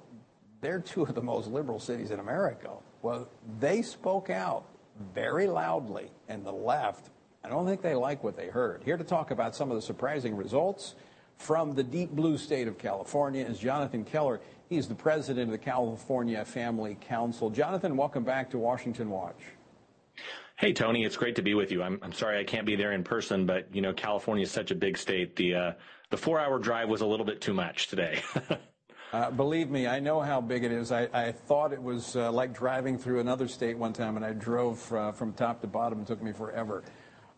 they're 0.60 0.80
two 0.80 1.02
of 1.02 1.14
the 1.14 1.22
most 1.22 1.48
liberal 1.48 1.80
cities 1.80 2.12
in 2.12 2.20
America. 2.20 2.70
Well, 3.02 3.28
they 3.58 3.82
spoke 3.82 4.30
out 4.30 4.64
very 5.12 5.48
loudly, 5.48 6.10
and 6.28 6.46
the 6.46 6.52
left, 6.52 7.10
I 7.44 7.48
don't 7.48 7.66
think 7.66 7.82
they 7.82 7.96
like 7.96 8.22
what 8.22 8.36
they 8.36 8.46
heard. 8.46 8.82
Here 8.84 8.96
to 8.96 9.04
talk 9.04 9.32
about 9.32 9.56
some 9.56 9.70
of 9.70 9.76
the 9.76 9.82
surprising 9.82 10.36
results 10.36 10.94
from 11.38 11.74
the 11.74 11.82
deep 11.82 12.12
blue 12.12 12.38
state 12.38 12.68
of 12.68 12.78
California 12.78 13.44
is 13.44 13.58
Jonathan 13.58 14.04
Keller. 14.04 14.40
He's 14.68 14.86
the 14.86 14.94
president 14.94 15.48
of 15.48 15.52
the 15.52 15.58
California 15.58 16.44
Family 16.44 16.96
Council. 17.00 17.50
Jonathan, 17.50 17.96
welcome 17.96 18.22
back 18.22 18.50
to 18.50 18.58
Washington 18.58 19.10
Watch. 19.10 19.55
Hey, 20.58 20.72
Tony, 20.72 21.04
it's 21.04 21.18
great 21.18 21.36
to 21.36 21.42
be 21.42 21.52
with 21.52 21.70
you. 21.70 21.82
I'm, 21.82 21.98
I'm 22.00 22.12
sorry 22.12 22.38
I 22.38 22.44
can't 22.44 22.64
be 22.64 22.76
there 22.76 22.92
in 22.92 23.04
person, 23.04 23.44
but 23.44 23.68
you 23.74 23.82
know, 23.82 23.92
California 23.92 24.42
is 24.42 24.50
such 24.50 24.70
a 24.70 24.74
big 24.74 24.96
state. 24.96 25.36
The, 25.36 25.54
uh, 25.54 25.72
the 26.08 26.16
four 26.16 26.40
hour 26.40 26.58
drive 26.58 26.88
was 26.88 27.02
a 27.02 27.06
little 27.06 27.26
bit 27.26 27.42
too 27.42 27.52
much 27.52 27.88
today. 27.88 28.22
uh, 29.12 29.30
believe 29.32 29.68
me, 29.68 29.86
I 29.86 30.00
know 30.00 30.18
how 30.22 30.40
big 30.40 30.64
it 30.64 30.72
is. 30.72 30.92
I, 30.92 31.08
I 31.12 31.32
thought 31.32 31.74
it 31.74 31.82
was 31.82 32.16
uh, 32.16 32.32
like 32.32 32.54
driving 32.54 32.96
through 32.96 33.20
another 33.20 33.48
state 33.48 33.76
one 33.76 33.92
time, 33.92 34.16
and 34.16 34.24
I 34.24 34.32
drove 34.32 34.90
uh, 34.94 35.12
from 35.12 35.34
top 35.34 35.60
to 35.60 35.66
bottom. 35.66 36.00
It 36.00 36.06
took 36.06 36.22
me 36.22 36.32
forever. 36.32 36.82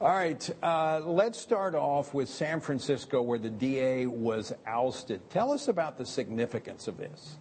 All 0.01 0.11
right, 0.11 0.49
uh, 0.63 1.01
let's 1.01 1.41
start 1.41 1.75
off 1.75 2.15
with 2.15 2.29
San 2.29 2.61
Francisco, 2.61 3.21
where 3.21 3.41
the 3.41 3.51
DA 3.51 4.07
was 4.07 4.53
ousted. 4.65 5.29
Tell 5.29 5.51
us 5.51 5.67
about 5.67 5.99
the 5.99 6.07
significance 6.07 6.87
of 6.87 6.97
this. 6.97 7.39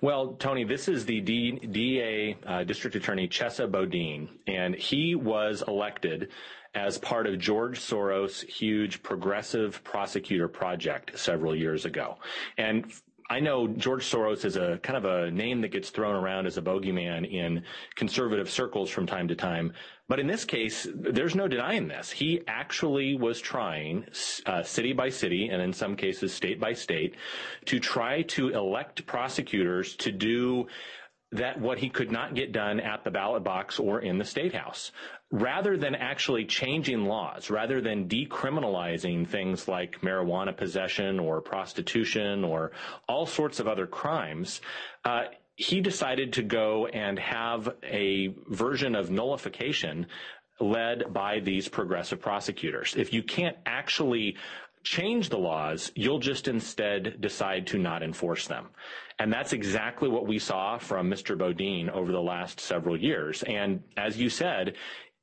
Well, 0.00 0.34
Tony, 0.34 0.64
this 0.64 0.88
is 0.88 1.04
the 1.04 1.20
D, 1.20 1.52
DA 1.52 2.36
uh, 2.46 2.64
District 2.64 2.96
Attorney 2.96 3.28
Chesa 3.28 3.70
Boudin, 3.70 4.28
and 4.46 4.74
he 4.74 5.14
was 5.14 5.62
elected 5.66 6.30
as 6.74 6.98
part 6.98 7.26
of 7.26 7.38
George 7.38 7.80
Soros' 7.80 8.44
huge 8.44 9.02
progressive 9.02 9.82
prosecutor 9.82 10.46
project 10.46 11.18
several 11.18 11.56
years 11.56 11.84
ago. 11.86 12.18
And 12.58 12.92
I 13.28 13.40
know 13.40 13.66
George 13.66 14.04
Soros 14.08 14.44
is 14.44 14.56
a 14.56 14.78
kind 14.82 14.96
of 14.96 15.04
a 15.04 15.30
name 15.30 15.60
that 15.62 15.72
gets 15.72 15.90
thrown 15.90 16.14
around 16.14 16.46
as 16.46 16.58
a 16.58 16.62
bogeyman 16.62 17.30
in 17.30 17.64
conservative 17.96 18.48
circles 18.48 18.88
from 18.88 19.06
time 19.06 19.28
to 19.28 19.34
time. 19.34 19.72
But 20.08 20.20
in 20.20 20.28
this 20.28 20.44
case, 20.44 20.86
there's 20.94 21.34
no 21.34 21.48
denying 21.48 21.88
this. 21.88 22.10
He 22.10 22.42
actually 22.46 23.16
was 23.16 23.40
trying, 23.40 24.06
uh, 24.46 24.62
city 24.62 24.92
by 24.92 25.08
city, 25.08 25.48
and 25.48 25.60
in 25.60 25.72
some 25.72 25.96
cases 25.96 26.32
state 26.32 26.60
by 26.60 26.72
state, 26.74 27.16
to 27.64 27.80
try 27.80 28.22
to 28.22 28.50
elect 28.50 29.06
prosecutors 29.06 29.96
to 29.96 30.12
do 30.12 30.68
that 31.32 31.60
what 31.60 31.78
he 31.78 31.88
could 31.88 32.12
not 32.12 32.34
get 32.34 32.52
done 32.52 32.78
at 32.78 33.02
the 33.02 33.10
ballot 33.10 33.42
box 33.42 33.80
or 33.80 34.00
in 34.00 34.18
the 34.18 34.24
state 34.24 34.54
house. 34.54 34.92
Rather 35.32 35.76
than 35.76 35.94
actually 35.94 36.44
changing 36.44 37.04
laws, 37.04 37.50
rather 37.50 37.80
than 37.80 38.08
decriminalizing 38.08 39.26
things 39.26 39.66
like 39.66 40.00
marijuana 40.00 40.56
possession 40.56 41.18
or 41.18 41.40
prostitution 41.40 42.44
or 42.44 42.70
all 43.08 43.26
sorts 43.26 43.58
of 43.58 43.66
other 43.66 43.86
crimes, 43.86 44.60
uh, 45.04 45.24
he 45.56 45.80
decided 45.80 46.34
to 46.34 46.42
go 46.42 46.86
and 46.86 47.18
have 47.18 47.68
a 47.82 48.28
version 48.48 48.94
of 48.94 49.10
nullification 49.10 50.06
led 50.60 51.12
by 51.12 51.40
these 51.40 51.68
progressive 51.68 52.20
prosecutors. 52.20 52.94
If 52.96 53.12
you 53.12 53.22
can't 53.22 53.56
actually 53.66 54.36
change 54.86 55.30
the 55.30 55.38
laws, 55.38 55.90
you'll 55.96 56.20
just 56.20 56.46
instead 56.46 57.20
decide 57.20 57.66
to 57.66 57.78
not 57.78 58.04
enforce 58.04 58.46
them. 58.46 58.68
And 59.18 59.32
that's 59.32 59.52
exactly 59.52 60.08
what 60.08 60.26
we 60.26 60.38
saw 60.38 60.78
from 60.78 61.10
Mr. 61.10 61.36
Boudin 61.36 61.90
over 61.90 62.12
the 62.12 62.22
last 62.22 62.60
several 62.60 62.96
years. 62.96 63.42
And 63.42 63.82
as 63.96 64.16
you 64.16 64.30
said, 64.30 64.76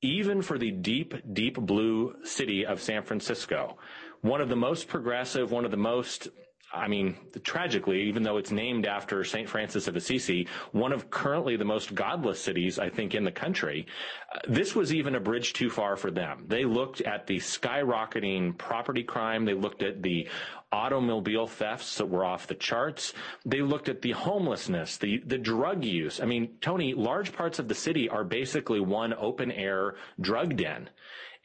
even 0.04 0.42
for 0.42 0.58
the 0.58 0.70
deep, 0.70 1.16
deep 1.34 1.56
blue 1.58 2.16
city 2.24 2.66
of 2.66 2.82
San 2.82 3.04
Francisco, 3.04 3.78
one 4.22 4.42
of 4.42 4.50
the 4.50 4.56
most 4.56 4.88
progressive, 4.88 5.52
one 5.52 5.66
of 5.66 5.72
the 5.72 5.78
most 5.78 6.28
I 6.74 6.88
mean, 6.88 7.16
tragically, 7.44 8.02
even 8.04 8.24
though 8.24 8.38
it's 8.38 8.52
named 8.52 8.88
after 8.88 9.24
St. 9.24 9.48
Francis 9.48 9.88
of 9.88 9.96
Assisi, 9.96 10.48
one 10.72 10.92
of 10.92 11.12
currently 11.12 11.56
the 11.56 11.66
most 11.66 11.94
godless 11.94 12.42
cities, 12.42 12.80
I 12.80 12.90
think, 12.90 13.14
in 13.14 13.24
the 13.24 13.32
country, 13.32 13.86
uh, 14.34 14.40
this 14.48 14.74
was 14.74 14.94
even 14.94 15.14
a 15.14 15.20
bridge 15.20 15.54
too 15.54 15.70
far 15.70 15.96
for 15.96 16.10
them. 16.10 16.46
They 16.48 16.66
looked 16.66 17.02
at 17.02 17.28
the 17.28 17.38
skyrocketing 17.38 18.58
property 18.58 19.04
crime. 19.04 19.46
They 19.46 19.54
looked 19.54 19.84
at 19.84 20.02
the 20.02 20.28
automobile 20.72 21.46
thefts 21.46 21.98
that 21.98 22.08
were 22.08 22.26
off 22.26 22.48
the 22.48 22.56
charts. 22.56 23.14
They 23.46 23.62
looked 23.62 23.88
at 23.88 24.02
the 24.02 24.12
homelessness, 24.12 24.98
the, 24.98 25.22
the 25.28 25.38
drug 25.38 25.86
use. 25.86 26.20
I 26.20 26.26
mean, 26.26 26.58
Tony, 26.60 26.96
large 26.96 27.32
parts 27.32 27.60
of 27.60 27.68
the 27.68 27.76
city 27.76 28.10
are 28.10 28.24
basically 28.24 28.80
one 28.80 29.14
open 29.14 29.52
air 29.52 29.96
drug 30.20 30.58
den. 30.58 30.90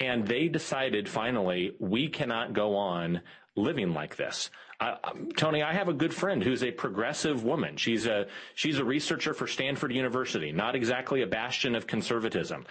And 0.01 0.27
they 0.27 0.49
decided 0.49 1.09
finally, 1.09 1.77
we 1.79 2.09
cannot 2.09 2.55
go 2.55 2.77
on 2.77 3.21
living 3.57 3.93
like 3.93 4.17
this. 4.17 4.51
Uh, 4.81 4.95
Tony, 5.37 5.63
I 5.63 5.73
have 5.73 5.89
a 5.89 5.93
good 5.93 6.15
friend 6.15 6.43
who's 6.43 6.63
a 6.63 6.71
progressive 6.71 7.43
woman. 7.43 7.77
She's 7.77 8.07
a 8.07 8.27
she's 8.55 8.79
a 8.79 8.85
researcher 8.85 9.35
for 9.35 9.49
Stanford 9.49 9.93
University, 9.93 10.53
not 10.53 10.77
exactly 10.77 11.23
a 11.23 11.27
bastion 11.27 11.75
of 11.75 11.89
conservatism. 11.89 12.65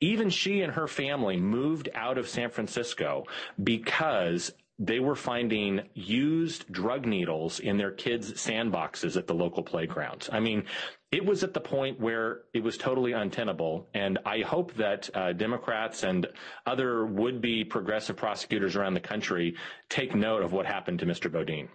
Even 0.00 0.28
she 0.28 0.62
and 0.62 0.72
her 0.72 0.88
family 0.88 1.36
moved 1.36 1.88
out 1.94 2.18
of 2.18 2.28
San 2.28 2.50
Francisco 2.50 3.26
because 3.62 4.52
they 4.78 5.00
were 5.00 5.14
finding 5.14 5.82
used 5.94 6.70
drug 6.72 7.06
needles 7.06 7.60
in 7.60 7.76
their 7.76 7.90
kids' 7.90 8.32
sandboxes 8.32 9.16
at 9.16 9.26
the 9.26 9.34
local 9.34 9.62
playgrounds. 9.62 10.28
I 10.32 10.40
mean, 10.40 10.64
it 11.10 11.24
was 11.24 11.44
at 11.44 11.52
the 11.52 11.60
point 11.60 12.00
where 12.00 12.42
it 12.54 12.62
was 12.62 12.78
totally 12.78 13.12
untenable. 13.12 13.86
And 13.94 14.18
I 14.24 14.40
hope 14.40 14.72
that 14.74 15.10
uh, 15.14 15.34
Democrats 15.34 16.02
and 16.02 16.26
other 16.66 17.04
would-be 17.04 17.64
progressive 17.64 18.16
prosecutors 18.16 18.76
around 18.76 18.94
the 18.94 19.00
country 19.00 19.54
take 19.88 20.14
note 20.14 20.42
of 20.42 20.52
what 20.52 20.66
happened 20.66 20.98
to 21.00 21.06
Mr. 21.06 21.30
Boudin. 21.30 21.68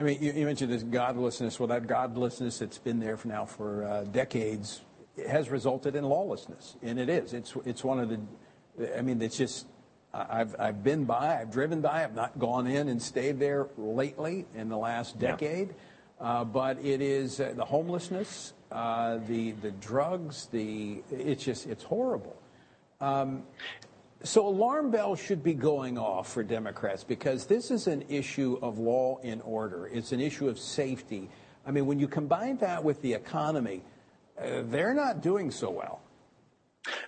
I 0.00 0.04
mean, 0.04 0.22
you, 0.22 0.32
you 0.32 0.44
mentioned 0.44 0.72
this 0.72 0.82
godlessness. 0.82 1.58
Well, 1.58 1.68
that 1.68 1.86
godlessness 1.86 2.58
that's 2.58 2.78
been 2.78 2.98
there 2.98 3.16
for 3.16 3.28
now 3.28 3.46
for 3.46 3.84
uh, 3.84 4.04
decades 4.04 4.82
has 5.26 5.48
resulted 5.48 5.96
in 5.96 6.04
lawlessness, 6.04 6.76
and 6.82 6.98
it 6.98 7.08
is. 7.08 7.32
It's 7.32 7.56
it's 7.64 7.82
one 7.82 8.00
of 8.00 8.10
the. 8.10 8.20
I 8.98 9.00
mean, 9.00 9.22
it's 9.22 9.38
just 9.38 9.66
I've, 10.28 10.56
I've 10.58 10.82
been 10.82 11.04
by, 11.04 11.38
I've 11.40 11.50
driven 11.50 11.80
by, 11.80 12.04
I've 12.04 12.14
not 12.14 12.38
gone 12.38 12.66
in 12.66 12.88
and 12.88 13.00
stayed 13.00 13.38
there 13.38 13.68
lately 13.76 14.46
in 14.54 14.68
the 14.68 14.78
last 14.78 15.18
decade. 15.18 15.68
Yeah. 15.68 15.74
Uh, 16.18 16.44
but 16.44 16.78
it 16.82 17.02
is 17.02 17.40
uh, 17.40 17.52
the 17.54 17.64
homelessness, 17.64 18.54
uh, 18.72 19.18
the, 19.26 19.52
the 19.52 19.70
drugs, 19.72 20.46
the, 20.50 21.02
it's 21.10 21.44
just, 21.44 21.66
it's 21.66 21.84
horrible. 21.84 22.36
Um, 23.00 23.42
so 24.22 24.46
alarm 24.46 24.90
bells 24.90 25.20
should 25.20 25.42
be 25.42 25.52
going 25.52 25.98
off 25.98 26.32
for 26.32 26.42
Democrats 26.42 27.04
because 27.04 27.44
this 27.46 27.70
is 27.70 27.86
an 27.86 28.02
issue 28.08 28.58
of 28.62 28.78
law 28.78 29.18
and 29.22 29.42
order. 29.44 29.88
It's 29.88 30.12
an 30.12 30.20
issue 30.20 30.48
of 30.48 30.58
safety. 30.58 31.28
I 31.66 31.70
mean, 31.70 31.84
when 31.86 31.98
you 31.98 32.08
combine 32.08 32.56
that 32.58 32.82
with 32.82 33.02
the 33.02 33.12
economy, 33.12 33.82
uh, 34.40 34.62
they're 34.64 34.94
not 34.94 35.20
doing 35.20 35.50
so 35.50 35.70
well. 35.70 36.00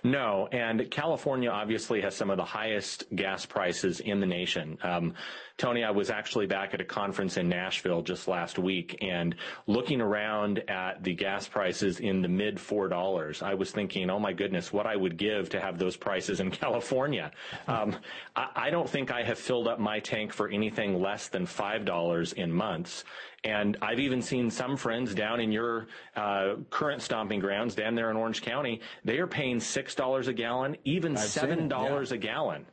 No, 0.03 0.47
and 0.51 0.89
California 0.91 1.49
obviously 1.49 2.01
has 2.01 2.15
some 2.15 2.29
of 2.29 2.37
the 2.37 2.45
highest 2.45 3.03
gas 3.15 3.45
prices 3.45 3.99
in 3.99 4.19
the 4.19 4.25
nation. 4.25 4.77
Um, 4.83 5.13
Tony, 5.57 5.83
I 5.83 5.91
was 5.91 6.09
actually 6.09 6.45
back 6.45 6.73
at 6.73 6.79
a 6.79 6.85
conference 6.85 7.35
in 7.35 7.49
Nashville 7.49 8.01
just 8.01 8.29
last 8.29 8.57
week 8.57 8.97
and 9.01 9.35
looking 9.67 9.99
around 9.99 10.63
at 10.69 11.03
the 11.03 11.13
gas 11.13 11.49
prices 11.49 11.99
in 11.99 12.21
the 12.21 12.29
mid 12.29 12.55
$4, 12.55 13.43
I 13.43 13.53
was 13.55 13.71
thinking, 13.71 14.09
oh 14.09 14.19
my 14.19 14.31
goodness, 14.31 14.71
what 14.71 14.87
I 14.87 14.95
would 14.95 15.17
give 15.17 15.49
to 15.49 15.59
have 15.59 15.77
those 15.77 15.97
prices 15.97 16.39
in 16.39 16.49
California. 16.63 17.31
Um, 17.67 17.97
I, 18.37 18.47
I 18.55 18.69
don't 18.69 18.89
think 18.89 19.11
I 19.11 19.21
have 19.23 19.37
filled 19.37 19.67
up 19.67 19.79
my 19.79 19.99
tank 19.99 20.31
for 20.31 20.47
anything 20.47 21.01
less 21.01 21.27
than 21.27 21.45
$5 21.45 22.33
in 22.33 22.51
months. 22.53 23.03
And 23.43 23.77
I've 23.81 23.99
even 23.99 24.21
seen 24.21 24.51
some 24.51 24.75
friends 24.75 25.15
down 25.15 25.39
in 25.39 25.51
your 25.51 25.87
uh, 26.15 26.55
current 26.69 27.01
stomping 27.01 27.39
grounds 27.39 27.75
down 27.75 27.95
there 27.95 28.11
in 28.11 28.17
Orange 28.17 28.41
County. 28.41 28.81
They 29.05 29.19
are 29.19 29.27
paying 29.27 29.59
six 29.59 29.95
dollars 29.95 30.27
a 30.27 30.33
gallon, 30.33 30.75
even 30.83 31.15
I've 31.15 31.23
seven 31.23 31.67
dollars 31.67 32.11
yeah. 32.11 32.15
a 32.15 32.19
gallon. 32.19 32.65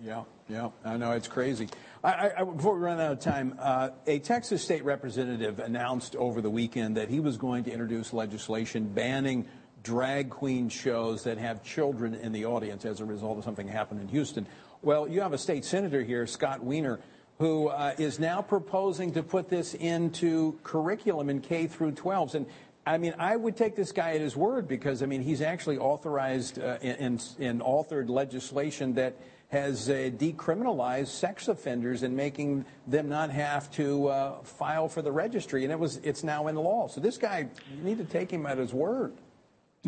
Yeah, 0.00 0.22
yeah, 0.48 0.70
I 0.84 0.96
know 0.96 1.10
it's 1.12 1.26
crazy. 1.26 1.68
I, 2.04 2.30
I, 2.38 2.44
before 2.44 2.74
we 2.74 2.80
run 2.80 3.00
out 3.00 3.10
of 3.10 3.18
time, 3.18 3.56
uh, 3.58 3.90
a 4.06 4.20
Texas 4.20 4.62
state 4.62 4.84
representative 4.84 5.58
announced 5.58 6.14
over 6.14 6.40
the 6.40 6.50
weekend 6.50 6.96
that 6.96 7.08
he 7.08 7.18
was 7.18 7.36
going 7.36 7.64
to 7.64 7.72
introduce 7.72 8.12
legislation 8.12 8.86
banning 8.86 9.48
drag 9.82 10.30
queen 10.30 10.68
shows 10.68 11.24
that 11.24 11.38
have 11.38 11.64
children 11.64 12.14
in 12.14 12.32
the 12.32 12.44
audience 12.44 12.84
as 12.84 13.00
a 13.00 13.04
result 13.04 13.38
of 13.38 13.44
something 13.44 13.66
happened 13.66 14.00
in 14.00 14.08
Houston. 14.08 14.46
Well, 14.82 15.08
you 15.08 15.20
have 15.20 15.32
a 15.32 15.38
state 15.38 15.64
senator 15.64 16.02
here, 16.04 16.26
Scott 16.26 16.62
Wiener, 16.62 17.00
who 17.38 17.68
uh, 17.68 17.94
is 17.98 18.18
now 18.18 18.42
proposing 18.42 19.12
to 19.12 19.22
put 19.22 19.48
this 19.48 19.74
into 19.74 20.58
curriculum 20.64 21.30
in 21.30 21.40
K 21.40 21.66
through 21.66 21.92
12s. 21.92 22.34
And 22.34 22.46
I 22.84 22.98
mean, 22.98 23.14
I 23.18 23.36
would 23.36 23.56
take 23.56 23.76
this 23.76 23.92
guy 23.92 24.14
at 24.14 24.20
his 24.20 24.36
word 24.36 24.66
because, 24.66 25.02
I 25.02 25.06
mean, 25.06 25.22
he's 25.22 25.42
actually 25.42 25.78
authorized 25.78 26.58
uh, 26.58 26.78
and, 26.82 27.20
authored 27.60 28.08
legislation 28.08 28.94
that 28.94 29.14
has 29.50 29.88
uh, 29.88 30.10
decriminalized 30.16 31.08
sex 31.08 31.48
offenders 31.48 32.02
and 32.02 32.16
making 32.16 32.64
them 32.86 33.08
not 33.08 33.30
have 33.30 33.70
to 33.72 34.08
uh, 34.08 34.42
file 34.42 34.88
for 34.88 35.00
the 35.00 35.12
registry, 35.12 35.64
and 35.64 35.72
it 35.72 35.78
was 35.78 35.98
it's 35.98 36.22
now 36.22 36.48
in 36.48 36.54
law. 36.56 36.86
So 36.86 37.00
this 37.00 37.16
guy, 37.16 37.48
you 37.74 37.82
need 37.82 37.98
to 37.98 38.04
take 38.04 38.30
him 38.30 38.44
at 38.46 38.58
his 38.58 38.74
word. 38.74 39.14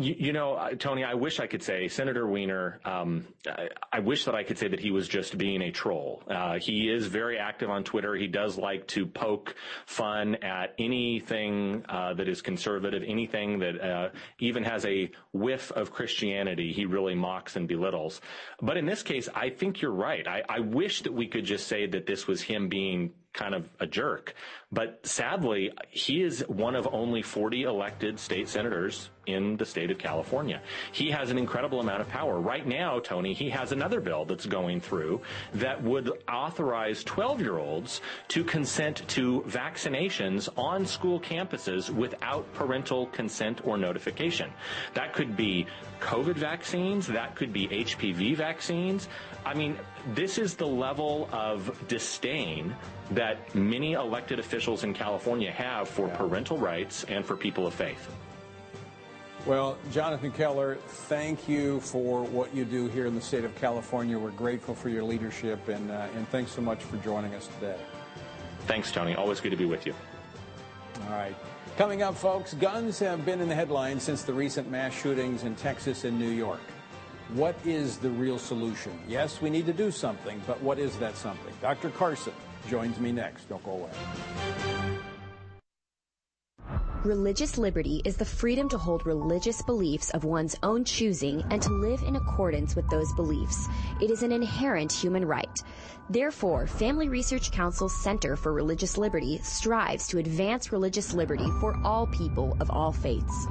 You, 0.01 0.15
you, 0.17 0.33
know, 0.33 0.69
Tony, 0.79 1.03
I 1.03 1.13
wish 1.13 1.39
I 1.39 1.47
could 1.47 1.61
say 1.61 1.87
Senator 1.87 2.27
Wiener. 2.27 2.79
Um, 2.85 3.27
I, 3.47 3.69
I, 3.93 3.99
wish 3.99 4.25
that 4.25 4.33
I 4.33 4.43
could 4.43 4.57
say 4.57 4.67
that 4.67 4.79
he 4.79 4.89
was 4.89 5.07
just 5.07 5.37
being 5.37 5.61
a 5.61 5.71
troll. 5.71 6.23
Uh, 6.27 6.57
he 6.59 6.89
is 6.89 7.05
very 7.05 7.37
active 7.37 7.69
on 7.69 7.83
Twitter. 7.83 8.15
He 8.15 8.27
does 8.27 8.57
like 8.57 8.87
to 8.87 9.05
poke 9.05 9.55
fun 9.85 10.35
at 10.35 10.73
anything 10.79 11.85
uh, 11.87 12.13
that 12.15 12.27
is 12.27 12.41
conservative, 12.41 13.03
anything 13.05 13.59
that 13.59 13.79
uh, 13.79 14.09
even 14.39 14.63
has 14.63 14.85
a 14.85 15.11
whiff 15.33 15.71
of 15.71 15.91
Christianity. 15.91 16.73
He 16.73 16.85
really 16.85 17.15
mocks 17.15 17.55
and 17.55 17.67
belittles. 17.67 18.21
But 18.61 18.77
in 18.77 18.85
this 18.85 19.03
case, 19.03 19.29
I 19.35 19.49
think 19.49 19.81
you're 19.81 19.91
right. 19.91 20.27
I, 20.27 20.43
I 20.49 20.59
wish 20.61 21.03
that 21.03 21.13
we 21.13 21.27
could 21.27 21.45
just 21.45 21.67
say 21.67 21.85
that 21.87 22.07
this 22.07 22.27
was 22.27 22.41
him 22.41 22.69
being 22.69 23.11
kind 23.33 23.55
of 23.55 23.69
a 23.79 23.87
jerk. 23.87 24.33
But 24.71 25.05
sadly, 25.05 25.71
he 25.89 26.21
is 26.21 26.45
one 26.47 26.75
of 26.75 26.87
only 26.91 27.21
40 27.21 27.63
elected 27.63 28.19
state 28.19 28.47
senators 28.47 29.09
in 29.27 29.57
the 29.57 29.65
state 29.65 29.91
of 29.91 29.97
California. 29.97 30.61
He 30.91 31.11
has 31.11 31.29
an 31.29 31.37
incredible 31.37 31.79
amount 31.79 32.01
of 32.01 32.09
power. 32.09 32.39
Right 32.39 32.65
now, 32.65 32.99
Tony, 32.99 33.33
he 33.33 33.49
has 33.49 33.71
another 33.71 33.99
bill 33.99 34.25
that's 34.25 34.45
going 34.45 34.81
through 34.81 35.21
that 35.53 35.81
would 35.83 36.11
authorize 36.27 37.03
12 37.03 37.41
year 37.41 37.57
olds 37.57 38.01
to 38.29 38.43
consent 38.43 39.07
to 39.09 39.41
vaccinations 39.47 40.49
on 40.57 40.85
school 40.85 41.19
campuses 41.19 41.89
without 41.89 42.51
parental 42.53 43.07
consent 43.07 43.61
or 43.65 43.77
notification. 43.77 44.51
That 44.93 45.13
could 45.13 45.37
be 45.37 45.67
COVID 45.99 46.35
vaccines, 46.35 47.07
that 47.07 47.35
could 47.35 47.53
be 47.53 47.67
HPV 47.67 48.35
vaccines. 48.35 49.07
I 49.45 49.53
mean, 49.53 49.77
this 50.13 50.37
is 50.37 50.55
the 50.55 50.67
level 50.67 51.27
of 51.31 51.75
disdain 51.87 52.75
that 53.11 53.53
many 53.55 53.93
elected 53.93 54.39
officials 54.39 54.83
in 54.83 54.93
California 54.93 55.51
have 55.51 55.89
for 55.89 56.07
parental 56.09 56.57
rights 56.57 57.05
and 57.05 57.25
for 57.25 57.35
people 57.35 57.65
of 57.65 57.73
faith. 57.73 58.09
Well, 59.45 59.77
Jonathan 59.91 60.31
Keller, 60.31 60.75
thank 60.87 61.49
you 61.49 61.79
for 61.79 62.23
what 62.23 62.53
you 62.53 62.63
do 62.63 62.87
here 62.87 63.07
in 63.07 63.15
the 63.15 63.21
state 63.21 63.43
of 63.43 63.55
California. 63.55 64.17
We're 64.17 64.29
grateful 64.29 64.75
for 64.75 64.89
your 64.89 65.03
leadership, 65.03 65.67
and, 65.67 65.89
uh, 65.89 66.07
and 66.15 66.27
thanks 66.29 66.51
so 66.51 66.61
much 66.61 66.83
for 66.83 66.97
joining 66.97 67.33
us 67.33 67.47
today. 67.59 67.79
Thanks, 68.67 68.91
Tony. 68.91 69.15
Always 69.15 69.39
good 69.39 69.49
to 69.49 69.57
be 69.57 69.65
with 69.65 69.87
you. 69.87 69.95
All 71.05 71.15
right. 71.15 71.35
Coming 71.75 72.03
up, 72.03 72.15
folks, 72.15 72.53
guns 72.53 72.99
have 72.99 73.25
been 73.25 73.41
in 73.41 73.49
the 73.49 73.55
headlines 73.55 74.03
since 74.03 74.21
the 74.21 74.33
recent 74.33 74.69
mass 74.69 74.93
shootings 74.93 75.43
in 75.43 75.55
Texas 75.55 76.03
and 76.03 76.19
New 76.19 76.29
York. 76.29 76.61
What 77.33 77.55
is 77.65 77.97
the 77.97 78.09
real 78.09 78.37
solution? 78.37 78.91
Yes, 79.07 79.41
we 79.41 79.49
need 79.49 79.65
to 79.67 79.73
do 79.73 79.89
something, 79.89 80.41
but 80.45 80.61
what 80.61 80.79
is 80.79 80.97
that 80.97 81.15
something? 81.15 81.53
Dr. 81.61 81.89
Carson 81.91 82.33
joins 82.69 82.99
me 82.99 83.13
next. 83.13 83.47
Don't 83.47 83.63
go 83.63 83.71
away. 83.71 85.00
Religious 87.03 87.57
liberty 87.57 87.99
is 88.05 88.15
the 88.15 88.23
freedom 88.23 88.69
to 88.69 88.77
hold 88.77 89.07
religious 89.07 89.63
beliefs 89.63 90.11
of 90.11 90.23
one's 90.23 90.55
own 90.61 90.85
choosing 90.85 91.43
and 91.49 91.59
to 91.59 91.71
live 91.71 92.03
in 92.03 92.15
accordance 92.15 92.75
with 92.75 92.87
those 92.91 93.11
beliefs. 93.13 93.67
It 93.99 94.11
is 94.11 94.21
an 94.21 94.31
inherent 94.31 94.91
human 94.91 95.25
right. 95.25 95.63
Therefore, 96.11 96.67
Family 96.67 97.09
Research 97.09 97.51
Council's 97.51 97.95
Center 98.03 98.35
for 98.35 98.53
Religious 98.53 98.99
Liberty 98.99 99.39
strives 99.41 100.07
to 100.09 100.19
advance 100.19 100.71
religious 100.71 101.13
liberty 101.13 101.47
for 101.59 101.79
all 101.83 102.05
people 102.05 102.55
of 102.59 102.69
all 102.69 102.91
faiths. 102.91 103.47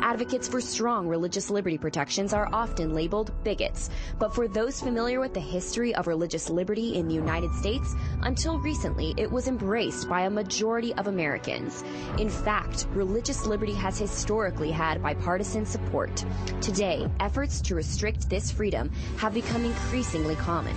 Advocates 0.00 0.46
for 0.46 0.60
strong 0.60 1.08
religious 1.08 1.50
liberty 1.50 1.78
protections 1.78 2.32
are 2.32 2.48
often 2.52 2.94
labeled 2.94 3.32
bigots, 3.44 3.90
but 4.18 4.34
for 4.34 4.46
those 4.46 4.80
familiar 4.80 5.20
with 5.20 5.34
the 5.34 5.40
history 5.40 5.94
of 5.94 6.06
religious 6.06 6.50
liberty 6.50 6.96
in 6.96 7.08
the 7.08 7.14
United 7.14 7.52
States, 7.54 7.94
until 8.22 8.58
recently 8.58 9.14
it 9.16 9.30
was 9.30 9.48
embraced 9.48 10.08
by 10.08 10.22
a 10.22 10.30
majority 10.30 10.94
of 10.94 11.06
Americans. 11.08 11.82
In 12.18 12.28
fact, 12.28 12.86
religious 12.94 13.46
liberty 13.46 13.74
has 13.74 13.98
historically 13.98 14.70
had 14.70 15.02
bipartisan 15.02 15.66
support. 15.66 16.24
Today, 16.60 17.08
efforts 17.20 17.60
to 17.62 17.74
restrict 17.74 18.28
this 18.28 18.50
freedom 18.50 18.90
have 19.18 19.34
become 19.34 19.64
increasingly 19.64 20.36
common. 20.36 20.76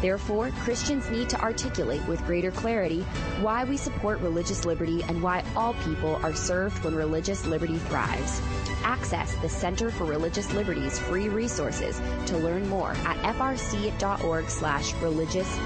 Therefore, 0.00 0.50
Christians 0.60 1.08
need 1.10 1.28
to 1.30 1.40
articulate 1.40 2.06
with 2.06 2.24
greater 2.26 2.50
clarity 2.50 3.00
why 3.40 3.64
we 3.64 3.76
support 3.76 4.20
religious 4.20 4.64
liberty 4.64 5.02
and 5.04 5.22
why 5.22 5.42
all 5.56 5.74
people 5.74 6.16
are 6.22 6.34
served 6.34 6.84
when 6.84 6.94
religious 6.94 7.46
liberty 7.46 7.78
thrives. 7.78 8.40
Access 8.84 9.34
the 9.36 9.48
Center 9.48 9.90
for 9.90 10.04
Religious 10.04 10.52
Liberty's 10.52 10.98
free 10.98 11.28
resources 11.28 12.00
to 12.26 12.36
learn 12.36 12.68
more 12.68 12.90
at 13.04 13.16
frc.org 13.36 14.48
slash 14.48 14.92
religious 14.94 15.58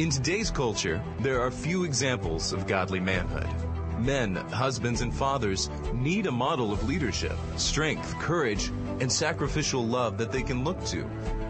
In 0.00 0.08
today's 0.08 0.50
culture, 0.50 0.98
there 1.18 1.42
are 1.42 1.50
few 1.50 1.84
examples 1.84 2.54
of 2.54 2.66
godly 2.66 3.00
manhood. 3.00 3.46
Men, 4.00 4.34
husbands, 4.34 5.02
and 5.02 5.14
fathers 5.14 5.68
need 5.92 6.24
a 6.24 6.32
model 6.32 6.72
of 6.72 6.88
leadership, 6.88 7.36
strength, 7.56 8.18
courage, 8.18 8.68
and 9.00 9.12
sacrificial 9.12 9.86
love 9.86 10.16
that 10.16 10.32
they 10.32 10.42
can 10.42 10.64
look 10.64 10.82
to. 10.86 11.04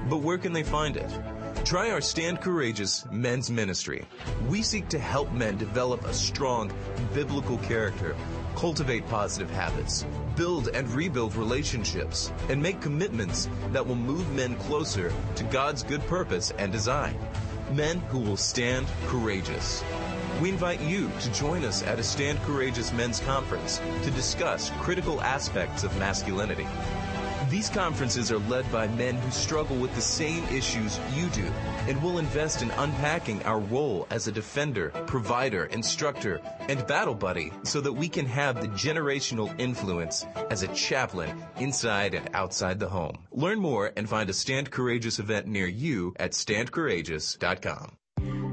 But 0.09 0.23
where 0.23 0.37
can 0.37 0.53
they 0.53 0.65
find 0.65 0.97
it? 0.97 1.09
Try 1.65 1.93
our 1.93 2.01
Stand 2.01 2.41
Courageous 2.41 3.07
Men's 3.13 3.53
Ministry. 3.53 4.05
We 4.49 4.63
seek 4.63 4.89
to 4.89 4.99
help 4.99 5.31
men 5.31 5.57
develop 5.57 6.05
a 6.05 6.13
strong 6.13 6.73
biblical 7.15 7.59
character, 7.59 8.17
cultivate 8.57 9.07
positive 9.07 9.51
habits, 9.51 10.05
build 10.35 10.71
and 10.71 10.93
rebuild 10.93 11.37
relationships, 11.37 12.33
and 12.49 12.61
make 12.61 12.81
commitments 12.81 13.49
that 13.71 13.87
will 13.87 13.95
move 13.95 14.29
men 14.35 14.57
closer 14.57 15.13
to 15.37 15.45
God's 15.45 15.85
good 15.85 16.05
purpose 16.09 16.51
and 16.59 16.73
design. 16.73 17.17
Men 17.73 17.99
who 18.01 18.19
will 18.19 18.37
stand 18.37 18.87
courageous. 19.07 19.85
We 20.41 20.49
invite 20.49 20.81
you 20.81 21.11
to 21.21 21.33
join 21.33 21.65
us 21.65 21.83
at 21.85 21.99
a 22.01 22.03
Stand 22.03 22.41
Courageous 22.43 22.93
Men's 22.93 23.21
Conference 23.21 23.81
to 24.03 24.11
discuss 24.11 24.71
critical 24.81 25.21
aspects 25.21 25.85
of 25.85 25.97
masculinity. 25.99 26.67
These 27.51 27.69
conferences 27.69 28.31
are 28.31 28.39
led 28.39 28.71
by 28.71 28.87
men 28.87 29.17
who 29.17 29.31
struggle 29.33 29.77
with 29.77 29.93
the 29.97 30.01
same 30.01 30.45
issues 30.55 31.01
you 31.17 31.27
do 31.31 31.45
and 31.89 32.01
will 32.01 32.19
invest 32.19 32.63
in 32.63 32.71
unpacking 32.71 33.43
our 33.43 33.59
role 33.59 34.07
as 34.11 34.29
a 34.29 34.33
defender, 34.33 34.91
provider, 35.09 35.65
instructor, 35.65 36.41
and 36.69 36.87
battle 36.87 37.17
buddy 37.17 37.53
so 37.65 37.81
that 37.81 37.93
we 37.93 38.09
can 38.09 38.25
have 38.25 38.61
the 38.61 38.69
generational 38.69 39.53
influence 39.59 40.25
as 40.49 40.63
a 40.63 40.69
chaplain 40.69 41.45
inside 41.59 42.15
and 42.15 42.31
outside 42.35 42.79
the 42.79 42.89
home. 42.89 43.19
Learn 43.33 43.59
more 43.59 43.91
and 43.97 44.09
find 44.09 44.31
a 44.31 44.33
Stand 44.33 44.71
Courageous 44.71 45.19
event 45.19 45.49
near 45.49 45.67
you 45.67 46.15
at 46.21 46.31
standcourageous.com. 46.31 47.97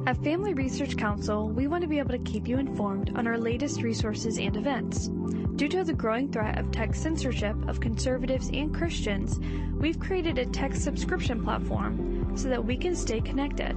At 0.07 0.23
Family 0.23 0.55
Research 0.55 0.97
Council, 0.97 1.49
we 1.49 1.67
want 1.67 1.83
to 1.83 1.87
be 1.87 1.99
able 1.99 2.17
to 2.17 2.31
keep 2.31 2.47
you 2.47 2.57
informed 2.57 3.11
on 3.15 3.27
our 3.27 3.37
latest 3.37 3.83
resources 3.83 4.39
and 4.39 4.57
events. 4.57 5.11
Due 5.57 5.67
to 5.67 5.83
the 5.83 5.91
growing 5.91 6.31
threat 6.31 6.59
of 6.59 6.71
tech 6.71 6.93
censorship 6.93 7.55
of 7.67 7.79
conservatives 7.79 8.51
and 8.53 8.71
Christians, 8.71 9.39
we've 9.73 9.99
created 9.99 10.37
a 10.37 10.45
tech 10.45 10.75
subscription 10.75 11.43
platform 11.43 12.37
so 12.37 12.47
that 12.47 12.63
we 12.63 12.77
can 12.77 12.95
stay 12.95 13.19
connected. 13.19 13.75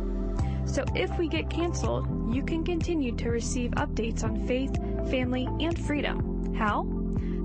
So 0.66 0.84
if 0.94 1.18
we 1.18 1.26
get 1.26 1.48
canceled, 1.48 2.34
you 2.34 2.42
can 2.42 2.64
continue 2.64 3.16
to 3.16 3.30
receive 3.30 3.70
updates 3.72 4.22
on 4.22 4.46
faith, 4.46 4.76
family, 5.10 5.48
and 5.58 5.78
freedom. 5.86 6.54
How? 6.54 6.86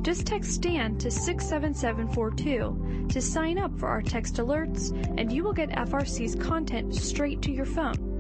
Just 0.02 0.28
text 0.28 0.52
STAND 0.52 1.00
to 1.00 1.10
67742 1.10 3.08
to 3.08 3.22
sign 3.22 3.58
up 3.58 3.80
for 3.80 3.88
our 3.88 4.02
text 4.02 4.36
alerts, 4.36 4.92
and 5.18 5.32
you 5.32 5.46
will 5.46 5.54
get 5.54 5.70
FRC's 5.70 6.36
content 6.36 6.94
straight 6.94 7.42
to 7.44 7.54
your 7.54 7.66
phone. 7.66 8.15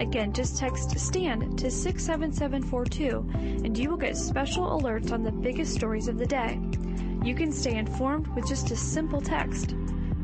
Again, 0.00 0.32
just 0.32 0.56
text 0.56 0.98
STAND 0.98 1.58
to 1.58 1.70
67742 1.70 3.64
and 3.64 3.76
you 3.76 3.90
will 3.90 3.98
get 3.98 4.16
special 4.16 4.80
alerts 4.80 5.12
on 5.12 5.22
the 5.22 5.30
biggest 5.30 5.74
stories 5.74 6.08
of 6.08 6.16
the 6.16 6.24
day. 6.24 6.58
You 7.22 7.34
can 7.34 7.52
stay 7.52 7.76
informed 7.76 8.26
with 8.28 8.48
just 8.48 8.70
a 8.70 8.76
simple 8.76 9.20
text. 9.20 9.74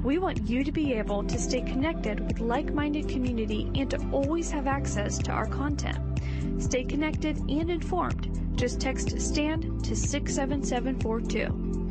We 0.02 0.16
want 0.16 0.48
you 0.48 0.64
to 0.64 0.72
be 0.72 0.94
able 0.94 1.24
to 1.24 1.38
stay 1.38 1.60
connected 1.60 2.20
with 2.20 2.40
like 2.40 2.72
minded 2.72 3.06
community 3.06 3.70
and 3.74 3.90
to 3.90 3.98
always 4.12 4.50
have 4.50 4.66
access 4.66 5.18
to 5.18 5.30
our 5.30 5.46
content. 5.46 5.98
Stay 6.58 6.84
connected 6.84 7.36
and 7.36 7.70
informed. 7.70 8.56
Just 8.56 8.80
text 8.80 9.20
STAND 9.20 9.84
to 9.84 9.94
67742. 9.94 11.85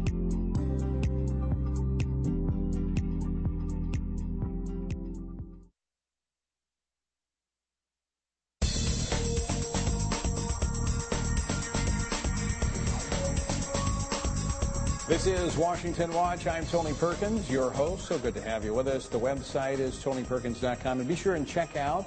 This 15.26 15.40
is 15.40 15.58
Washington 15.58 16.14
Watch. 16.14 16.46
I'm 16.46 16.68
Tony 16.68 16.94
Perkins, 16.94 17.50
your 17.50 17.72
host. 17.72 18.06
So 18.06 18.20
good 18.20 18.36
to 18.36 18.42
have 18.42 18.64
you 18.64 18.76
with 18.76 18.88
us. 18.88 19.08
The 19.08 19.20
website 19.20 19.80
is 19.80 19.96
tonyperkins.com. 19.96 21.00
And 21.00 21.08
be 21.08 21.16
sure 21.16 21.34
and 21.34 21.48
check 21.48 21.76
out 21.76 22.06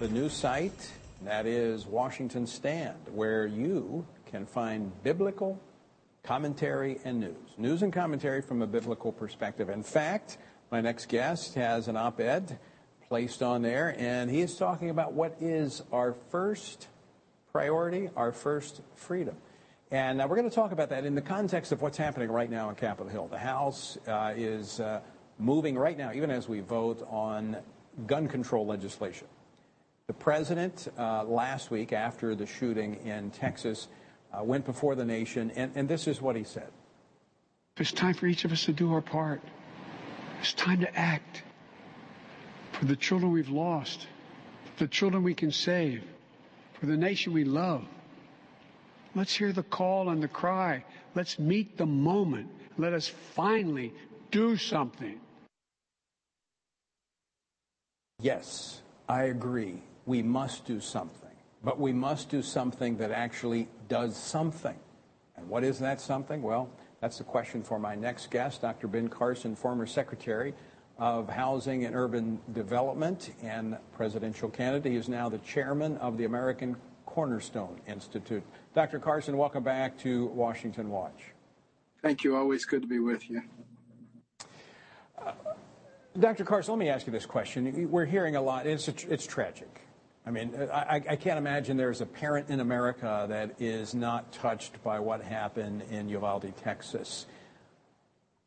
the 0.00 0.08
new 0.08 0.28
site. 0.28 0.90
That 1.22 1.46
is 1.46 1.86
Washington 1.86 2.48
Stand, 2.48 2.98
where 3.12 3.46
you 3.46 4.04
can 4.26 4.44
find 4.44 4.90
biblical 5.04 5.60
commentary 6.24 6.98
and 7.04 7.20
news. 7.20 7.36
News 7.58 7.84
and 7.84 7.92
commentary 7.92 8.42
from 8.42 8.60
a 8.60 8.66
biblical 8.66 9.12
perspective. 9.12 9.68
In 9.70 9.84
fact, 9.84 10.36
my 10.72 10.80
next 10.80 11.08
guest 11.08 11.54
has 11.54 11.86
an 11.86 11.96
op 11.96 12.18
ed 12.18 12.58
placed 13.06 13.44
on 13.44 13.62
there, 13.62 13.94
and 13.96 14.28
he 14.28 14.40
is 14.40 14.56
talking 14.56 14.90
about 14.90 15.12
what 15.12 15.36
is 15.40 15.84
our 15.92 16.12
first 16.32 16.88
priority, 17.52 18.10
our 18.16 18.32
first 18.32 18.80
freedom. 18.96 19.36
And 19.92 20.22
uh, 20.22 20.26
we're 20.26 20.36
going 20.36 20.48
to 20.48 20.54
talk 20.54 20.72
about 20.72 20.88
that 20.88 21.04
in 21.04 21.14
the 21.14 21.20
context 21.20 21.70
of 21.70 21.82
what's 21.82 21.98
happening 21.98 22.30
right 22.30 22.50
now 22.50 22.70
on 22.70 22.76
Capitol 22.76 23.12
Hill. 23.12 23.28
The 23.28 23.36
House 23.36 23.98
uh, 24.08 24.32
is 24.34 24.80
uh, 24.80 25.02
moving 25.38 25.76
right 25.76 25.98
now, 25.98 26.14
even 26.14 26.30
as 26.30 26.48
we 26.48 26.60
vote 26.60 27.06
on 27.10 27.58
gun 28.06 28.26
control 28.26 28.64
legislation. 28.64 29.26
The 30.06 30.14
president 30.14 30.88
uh, 30.98 31.24
last 31.24 31.70
week, 31.70 31.92
after 31.92 32.34
the 32.34 32.46
shooting 32.46 33.04
in 33.04 33.32
Texas, 33.32 33.88
uh, 34.32 34.42
went 34.42 34.64
before 34.64 34.94
the 34.94 35.04
nation, 35.04 35.52
and, 35.56 35.70
and 35.74 35.86
this 35.86 36.08
is 36.08 36.22
what 36.22 36.36
he 36.36 36.44
said. 36.44 36.70
It's 37.76 37.92
time 37.92 38.14
for 38.14 38.26
each 38.26 38.46
of 38.46 38.52
us 38.52 38.64
to 38.64 38.72
do 38.72 38.94
our 38.94 39.02
part. 39.02 39.42
It's 40.40 40.54
time 40.54 40.80
to 40.80 40.98
act 40.98 41.42
for 42.72 42.86
the 42.86 42.96
children 42.96 43.30
we've 43.30 43.50
lost, 43.50 44.06
the 44.78 44.88
children 44.88 45.22
we 45.22 45.34
can 45.34 45.52
save, 45.52 46.02
for 46.80 46.86
the 46.86 46.96
nation 46.96 47.34
we 47.34 47.44
love. 47.44 47.84
Let's 49.14 49.34
hear 49.34 49.52
the 49.52 49.62
call 49.62 50.08
and 50.08 50.22
the 50.22 50.28
cry. 50.28 50.84
Let's 51.14 51.38
meet 51.38 51.76
the 51.76 51.86
moment. 51.86 52.48
Let 52.78 52.92
us 52.92 53.08
finally 53.08 53.92
do 54.30 54.56
something. 54.56 55.20
Yes, 58.20 58.80
I 59.08 59.24
agree. 59.24 59.82
We 60.06 60.22
must 60.22 60.64
do 60.64 60.80
something. 60.80 61.28
But 61.64 61.78
we 61.78 61.92
must 61.92 62.30
do 62.30 62.42
something 62.42 62.96
that 62.96 63.10
actually 63.10 63.68
does 63.88 64.16
something. 64.16 64.76
And 65.36 65.48
what 65.48 65.64
is 65.64 65.78
that 65.80 66.00
something? 66.00 66.42
Well, 66.42 66.70
that's 67.00 67.18
the 67.18 67.24
question 67.24 67.62
for 67.62 67.78
my 67.78 67.94
next 67.94 68.30
guest, 68.30 68.62
Dr. 68.62 68.86
Ben 68.86 69.08
Carson, 69.08 69.54
former 69.54 69.86
Secretary 69.86 70.54
of 70.98 71.28
Housing 71.28 71.84
and 71.84 71.96
Urban 71.96 72.38
Development 72.52 73.32
and 73.42 73.76
presidential 73.96 74.48
candidate. 74.48 74.92
He 74.92 74.98
is 74.98 75.08
now 75.08 75.28
the 75.28 75.38
chairman 75.38 75.96
of 75.98 76.16
the 76.16 76.24
American 76.24 76.76
Cornerstone 77.06 77.80
Institute. 77.86 78.42
Dr. 78.74 78.98
Carson, 78.98 79.36
welcome 79.36 79.62
back 79.62 79.98
to 79.98 80.26
Washington 80.28 80.88
Watch. 80.88 81.32
Thank 82.00 82.24
you. 82.24 82.36
Always 82.36 82.64
good 82.64 82.80
to 82.80 82.88
be 82.88 83.00
with 83.00 83.28
you. 83.28 83.42
Uh, 85.18 85.32
Dr. 86.18 86.44
Carson, 86.44 86.72
let 86.72 86.78
me 86.78 86.88
ask 86.88 87.06
you 87.06 87.12
this 87.12 87.26
question. 87.26 87.90
We're 87.90 88.06
hearing 88.06 88.36
a 88.36 88.40
lot. 88.40 88.66
It's, 88.66 88.88
a, 88.88 88.94
it's 89.10 89.26
tragic. 89.26 89.82
I 90.26 90.30
mean, 90.30 90.54
I, 90.72 91.02
I, 91.06 91.16
can't 91.16 91.36
imagine 91.36 91.76
there's 91.76 92.00
a 92.00 92.06
parent 92.06 92.48
in 92.48 92.60
America 92.60 93.26
that 93.28 93.60
is 93.60 93.92
not 93.94 94.32
touched 94.32 94.82
by 94.82 95.00
what 95.00 95.20
happened 95.20 95.82
in 95.90 96.08
Uvalde, 96.08 96.52
Texas. 96.62 97.26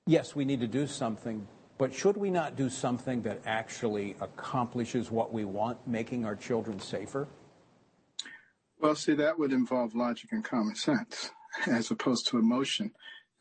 Yes, 0.07 0.35
we 0.35 0.43
need 0.45 0.61
to 0.61 0.67
do 0.67 0.87
something, 0.87 1.45
but 1.77 1.93
should 1.93 2.17
we 2.17 2.31
not 2.31 2.55
do 2.55 2.69
something 2.69 3.21
that 3.23 3.41
actually 3.45 4.15
accomplishes 4.21 5.11
what 5.11 5.33
we 5.33 5.45
want, 5.45 5.85
making 5.85 6.25
our 6.25 6.35
children 6.35 6.79
safer? 6.79 7.27
Well, 8.79 8.95
see, 8.95 9.13
that 9.15 9.39
would 9.39 9.53
involve 9.53 9.95
logic 9.95 10.31
and 10.31 10.43
common 10.43 10.75
sense 10.75 11.31
as 11.67 11.91
opposed 11.91 12.27
to 12.27 12.37
emotion. 12.37 12.91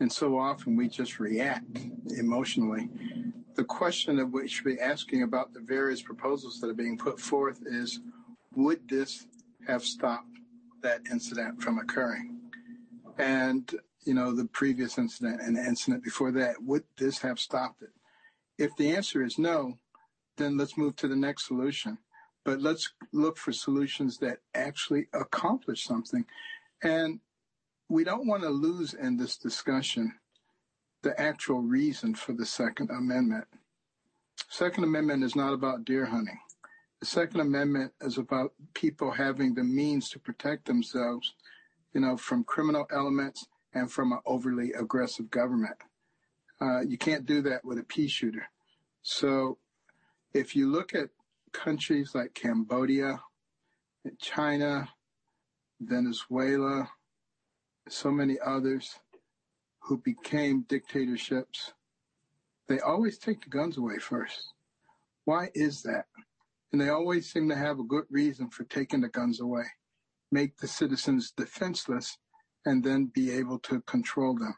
And 0.00 0.12
so 0.12 0.38
often 0.38 0.76
we 0.76 0.88
just 0.88 1.20
react 1.20 1.78
emotionally. 2.16 2.88
The 3.54 3.64
question 3.64 4.16
that 4.16 4.26
we 4.26 4.48
should 4.48 4.64
be 4.64 4.80
asking 4.80 5.22
about 5.22 5.52
the 5.52 5.60
various 5.60 6.02
proposals 6.02 6.60
that 6.60 6.70
are 6.70 6.74
being 6.74 6.98
put 6.98 7.20
forth 7.20 7.60
is 7.66 8.00
would 8.56 8.88
this 8.88 9.26
have 9.66 9.84
stopped 9.84 10.38
that 10.82 11.02
incident 11.10 11.62
from 11.62 11.78
occurring? 11.78 12.40
And, 13.18 13.72
you 14.04 14.14
know, 14.14 14.32
the 14.32 14.46
previous 14.46 14.98
incident 14.98 15.40
and 15.40 15.56
the 15.56 15.64
incident 15.64 16.02
before 16.02 16.32
that, 16.32 16.62
would 16.62 16.84
this 16.98 17.18
have 17.20 17.38
stopped 17.38 17.82
it? 17.82 17.90
If 18.58 18.76
the 18.76 18.94
answer 18.94 19.22
is 19.22 19.38
no, 19.38 19.78
then 20.36 20.56
let's 20.56 20.76
move 20.76 20.96
to 20.96 21.08
the 21.08 21.16
next 21.16 21.46
solution 21.46 21.98
but 22.44 22.60
let's 22.60 22.92
look 23.12 23.36
for 23.36 23.52
solutions 23.52 24.18
that 24.18 24.38
actually 24.54 25.08
accomplish 25.12 25.84
something. 25.84 26.24
And 26.82 27.20
we 27.88 28.04
don't 28.04 28.26
want 28.26 28.42
to 28.42 28.50
lose 28.50 28.94
in 28.94 29.16
this 29.16 29.36
discussion 29.36 30.14
the 31.02 31.18
actual 31.20 31.60
reason 31.60 32.14
for 32.14 32.32
the 32.32 32.46
Second 32.46 32.90
Amendment. 32.90 33.46
Second 34.48 34.84
Amendment 34.84 35.24
is 35.24 35.36
not 35.36 35.52
about 35.52 35.84
deer 35.84 36.06
hunting. 36.06 36.38
The 37.00 37.06
Second 37.06 37.40
Amendment 37.40 37.92
is 38.00 38.18
about 38.18 38.52
people 38.72 39.10
having 39.10 39.54
the 39.54 39.64
means 39.64 40.08
to 40.10 40.18
protect 40.18 40.66
themselves, 40.66 41.34
you 41.92 42.00
know, 42.00 42.16
from 42.16 42.44
criminal 42.44 42.86
elements 42.90 43.46
and 43.74 43.90
from 43.90 44.12
an 44.12 44.20
overly 44.24 44.72
aggressive 44.72 45.30
government. 45.30 45.76
Uh, 46.60 46.80
you 46.80 46.96
can't 46.96 47.26
do 47.26 47.42
that 47.42 47.64
with 47.64 47.78
a 47.78 47.84
pea 47.84 48.08
shooter. 48.08 48.48
So 49.02 49.58
if 50.32 50.56
you 50.56 50.70
look 50.70 50.94
at 50.94 51.10
countries 51.54 52.14
like 52.14 52.34
Cambodia, 52.34 53.20
China, 54.20 54.88
Venezuela, 55.80 56.90
so 57.88 58.10
many 58.10 58.36
others 58.44 58.98
who 59.80 59.98
became 59.98 60.66
dictatorships, 60.68 61.72
they 62.68 62.80
always 62.80 63.18
take 63.18 63.42
the 63.42 63.50
guns 63.50 63.78
away 63.78 63.98
first. 63.98 64.52
Why 65.24 65.50
is 65.54 65.82
that? 65.82 66.06
And 66.72 66.80
they 66.80 66.88
always 66.88 67.30
seem 67.30 67.48
to 67.48 67.56
have 67.56 67.78
a 67.78 67.84
good 67.84 68.04
reason 68.10 68.50
for 68.50 68.64
taking 68.64 69.00
the 69.00 69.08
guns 69.08 69.40
away, 69.40 69.64
make 70.32 70.56
the 70.56 70.68
citizens 70.68 71.30
defenseless, 71.30 72.18
and 72.66 72.82
then 72.82 73.06
be 73.14 73.30
able 73.30 73.58
to 73.60 73.80
control 73.82 74.34
them. 74.34 74.54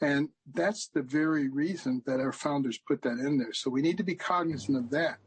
And 0.00 0.28
that's 0.54 0.88
the 0.88 1.02
very 1.02 1.48
reason 1.48 2.02
that 2.06 2.20
our 2.20 2.32
founders 2.32 2.78
put 2.86 3.02
that 3.02 3.18
in 3.18 3.38
there. 3.38 3.52
So 3.52 3.70
we 3.70 3.82
need 3.82 3.96
to 3.96 4.04
be 4.04 4.14
cognizant 4.14 4.78
of 4.78 4.90
that. 4.90 5.18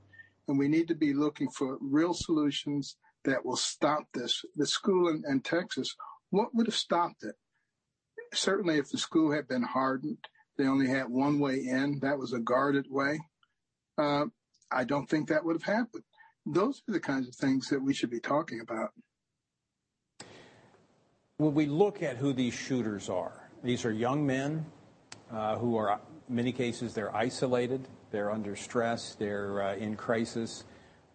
And 0.51 0.59
we 0.59 0.67
need 0.67 0.89
to 0.89 0.95
be 0.95 1.13
looking 1.13 1.49
for 1.49 1.77
real 1.79 2.13
solutions 2.13 2.97
that 3.23 3.45
will 3.45 3.55
stop 3.55 4.03
this. 4.13 4.43
The 4.57 4.67
school 4.67 5.07
in, 5.07 5.23
in 5.25 5.39
Texas, 5.39 5.95
what 6.29 6.53
would 6.53 6.67
have 6.67 6.75
stopped 6.75 7.23
it? 7.23 7.35
Certainly, 8.33 8.77
if 8.77 8.89
the 8.89 8.97
school 8.97 9.31
had 9.31 9.47
been 9.47 9.63
hardened, 9.63 10.17
they 10.57 10.65
only 10.65 10.89
had 10.89 11.07
one 11.07 11.39
way 11.39 11.55
in, 11.55 11.99
that 12.01 12.19
was 12.19 12.33
a 12.33 12.39
guarded 12.39 12.87
way. 12.89 13.21
Uh, 13.97 14.25
I 14.69 14.83
don't 14.83 15.09
think 15.09 15.29
that 15.29 15.45
would 15.45 15.55
have 15.55 15.73
happened. 15.73 16.03
Those 16.45 16.83
are 16.89 16.91
the 16.91 16.99
kinds 16.99 17.29
of 17.29 17.35
things 17.35 17.69
that 17.69 17.81
we 17.81 17.93
should 17.93 18.11
be 18.11 18.19
talking 18.19 18.59
about. 18.59 18.89
When 21.37 21.53
we 21.53 21.65
look 21.65 22.03
at 22.03 22.17
who 22.17 22.33
these 22.33 22.53
shooters 22.53 23.07
are, 23.07 23.49
these 23.63 23.85
are 23.85 23.91
young 23.93 24.25
men 24.25 24.65
uh, 25.31 25.55
who 25.55 25.77
are, 25.77 26.01
in 26.27 26.35
many 26.35 26.51
cases, 26.51 26.93
they're 26.93 27.15
isolated, 27.15 27.87
they're 28.11 28.31
under 28.31 28.55
stress, 28.55 29.15
they're 29.15 29.61
uh, 29.61 29.75
in 29.75 29.95
crisis. 29.95 30.63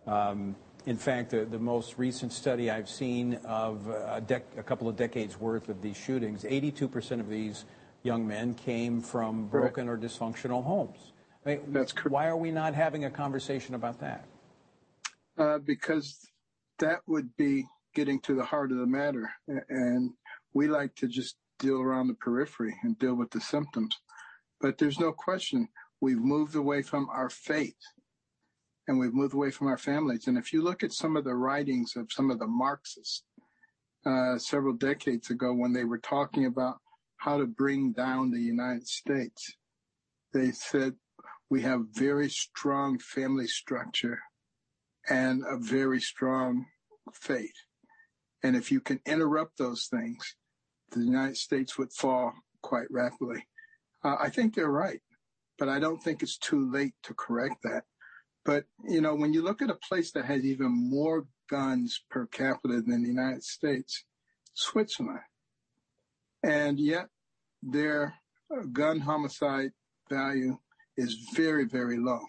Um, 0.06 0.56
in 0.86 0.96
fact, 0.96 1.30
the, 1.30 1.44
the, 1.44 1.58
most 1.58 1.98
recent 1.98 2.32
study 2.32 2.70
I've 2.70 2.88
seen 2.88 3.34
of 3.44 3.88
a, 3.88 4.22
dec- 4.24 4.56
a, 4.56 4.62
couple 4.62 4.88
of 4.88 4.96
decades 4.96 5.38
worth 5.38 5.68
of 5.68 5.82
these 5.82 5.96
shootings, 5.96 6.44
82% 6.44 7.18
of 7.18 7.28
these 7.28 7.64
young 8.04 8.26
men 8.26 8.54
came 8.54 9.00
from 9.00 9.48
broken 9.48 9.88
or 9.88 9.98
dysfunctional 9.98 10.62
homes. 10.62 11.12
I 11.44 11.50
mean, 11.50 11.60
That's 11.68 11.92
correct. 11.92 12.12
Why 12.12 12.28
are 12.28 12.36
we 12.36 12.52
not 12.52 12.74
having 12.74 13.04
a 13.04 13.10
conversation 13.10 13.74
about 13.74 13.98
that? 14.00 14.24
Uh, 15.36 15.58
because 15.58 16.30
that 16.78 17.00
would 17.08 17.36
be 17.36 17.66
getting 17.94 18.20
to 18.20 18.34
the 18.34 18.44
heart 18.44 18.70
of 18.70 18.78
the 18.78 18.86
matter. 18.86 19.28
And 19.68 20.12
we 20.54 20.68
like 20.68 20.94
to 20.96 21.08
just 21.08 21.36
deal 21.58 21.80
around 21.80 22.08
the 22.08 22.14
periphery 22.14 22.76
and 22.82 22.98
deal 22.98 23.14
with 23.14 23.30
the 23.30 23.40
symptoms. 23.40 23.98
But 24.60 24.78
there's 24.78 25.00
no 25.00 25.12
question 25.12 25.68
we've 26.00 26.18
moved 26.18 26.54
away 26.54 26.82
from 26.82 27.08
our 27.10 27.30
faith 27.30 27.76
and 28.88 28.98
we've 28.98 29.14
moved 29.14 29.34
away 29.34 29.50
from 29.50 29.66
our 29.66 29.78
families. 29.78 30.28
And 30.28 30.38
if 30.38 30.52
you 30.52 30.62
look 30.62 30.82
at 30.82 30.92
some 30.92 31.16
of 31.16 31.24
the 31.24 31.34
writings 31.34 31.94
of 31.96 32.12
some 32.12 32.30
of 32.30 32.38
the 32.38 32.46
Marxists 32.46 33.24
uh, 34.04 34.38
several 34.38 34.74
decades 34.74 35.30
ago 35.30 35.52
when 35.52 35.72
they 35.72 35.84
were 35.84 35.98
talking 35.98 36.46
about 36.46 36.76
how 37.16 37.38
to 37.38 37.46
bring 37.46 37.92
down 37.92 38.30
the 38.30 38.40
United 38.40 38.86
States, 38.86 39.54
they 40.32 40.52
said 40.52 40.94
we 41.50 41.62
have 41.62 41.86
very 41.94 42.28
strong 42.28 42.98
family 42.98 43.46
structure 43.46 44.18
and 45.08 45.42
a 45.48 45.56
very 45.56 46.00
strong 46.00 46.66
faith. 47.12 47.54
And 48.42 48.54
if 48.56 48.70
you 48.70 48.80
can 48.80 49.00
interrupt 49.06 49.58
those 49.58 49.86
things, 49.86 50.36
the 50.92 51.00
United 51.00 51.36
States 51.36 51.78
would 51.78 51.92
fall 51.92 52.32
quite 52.62 52.86
rapidly. 52.90 53.46
Uh, 54.04 54.16
I 54.20 54.28
think 54.30 54.54
they're 54.54 54.70
right, 54.70 55.00
but 55.58 55.68
I 55.68 55.78
don't 55.78 56.02
think 56.02 56.22
it's 56.22 56.38
too 56.38 56.70
late 56.70 56.94
to 57.04 57.14
correct 57.14 57.62
that. 57.64 57.84
But, 58.44 58.64
you 58.88 59.00
know, 59.00 59.14
when 59.14 59.32
you 59.32 59.42
look 59.42 59.62
at 59.62 59.70
a 59.70 59.78
place 59.88 60.12
that 60.12 60.24
has 60.26 60.44
even 60.44 60.70
more 60.70 61.26
guns 61.50 62.02
per 62.10 62.26
capita 62.26 62.80
than 62.80 63.02
the 63.02 63.08
United 63.08 63.42
States, 63.42 64.04
Switzerland, 64.54 65.20
and 66.42 66.78
yet 66.78 67.08
their 67.62 68.14
gun 68.72 69.00
homicide 69.00 69.72
value 70.08 70.58
is 70.96 71.16
very, 71.34 71.64
very 71.64 71.98
low 71.98 72.20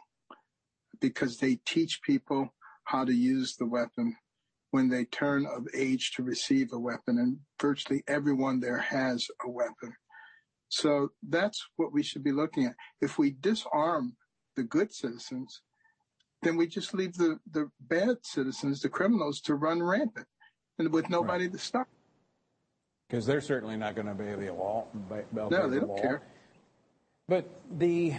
because 0.99 1.37
they 1.37 1.59
teach 1.65 2.01
people 2.01 2.53
how 2.85 3.05
to 3.05 3.13
use 3.13 3.55
the 3.55 3.65
weapon 3.65 4.15
when 4.71 4.89
they 4.89 5.05
turn 5.05 5.45
of 5.45 5.67
age 5.73 6.11
to 6.15 6.23
receive 6.23 6.73
a 6.73 6.79
weapon, 6.79 7.19
and 7.19 7.37
virtually 7.61 8.03
everyone 8.07 8.59
there 8.59 8.79
has 8.79 9.27
a 9.45 9.49
weapon. 9.49 9.93
So 10.69 11.09
that's 11.27 11.65
what 11.77 11.93
we 11.93 12.03
should 12.03 12.23
be 12.23 12.31
looking 12.31 12.65
at. 12.65 12.75
If 13.01 13.17
we 13.17 13.31
disarm 13.39 14.15
the 14.55 14.63
good 14.63 14.93
citizens, 14.93 15.61
then 16.41 16.57
we 16.57 16.67
just 16.67 16.93
leave 16.93 17.13
the, 17.13 17.39
the 17.51 17.69
bad 17.79 18.17
citizens, 18.23 18.81
the 18.81 18.89
criminals, 18.89 19.41
to 19.41 19.55
run 19.55 19.81
rampant 19.81 20.27
and 20.77 20.91
with 20.91 21.09
nobody 21.09 21.45
right. 21.45 21.53
to 21.53 21.59
stop. 21.59 21.87
Because 23.07 23.25
they're 23.25 23.41
certainly 23.41 23.77
not 23.77 23.95
going 23.95 24.05
to 24.05 24.11
obey 24.11 24.35
the 24.35 24.53
law. 24.53 24.85
Obey 24.95 25.23
no, 25.31 25.49
they 25.49 25.75
the 25.75 25.79
don't 25.79 25.89
law. 25.89 26.01
care. 26.01 26.21
But 27.27 27.49
the 27.77 28.15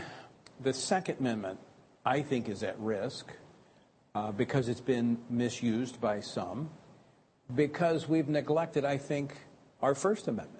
the 0.60 0.72
Second 0.72 1.18
Amendment, 1.20 1.58
I 2.04 2.22
think, 2.22 2.48
is 2.48 2.62
at 2.62 2.78
risk 2.80 3.30
uh, 4.14 4.32
because 4.32 4.68
it's 4.68 4.80
been 4.80 5.18
misused 5.30 6.00
by 6.00 6.20
some, 6.20 6.70
because 7.54 8.08
we've 8.08 8.28
neglected, 8.28 8.84
I 8.84 8.98
think, 8.98 9.36
our 9.80 9.94
First 9.94 10.26
Amendment. 10.26 10.57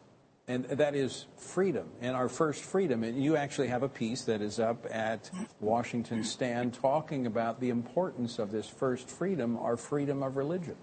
And 0.49 0.64
that 0.64 0.94
is 0.94 1.26
freedom. 1.36 1.90
And 2.01 2.16
our 2.16 2.30
first 2.30 2.64
freedom, 2.64 3.05
and 3.05 3.22
you 3.22 3.36
actually 3.36 3.68
have 3.68 3.82
a 3.82 3.88
piece 3.88 4.22
that 4.22 4.40
is 4.40 4.59
up 4.59 4.86
at 4.90 5.30
Washington 5.61 6.24
Stand 6.24 6.72
talking 6.72 7.26
about 7.26 7.61
the 7.61 7.68
importance 7.68 8.38
of 8.38 8.51
this 8.51 8.66
first 8.66 9.11
freedom, 9.11 9.59
our 9.59 9.76
freedom 9.76 10.22
of 10.22 10.38
religion. 10.38 10.76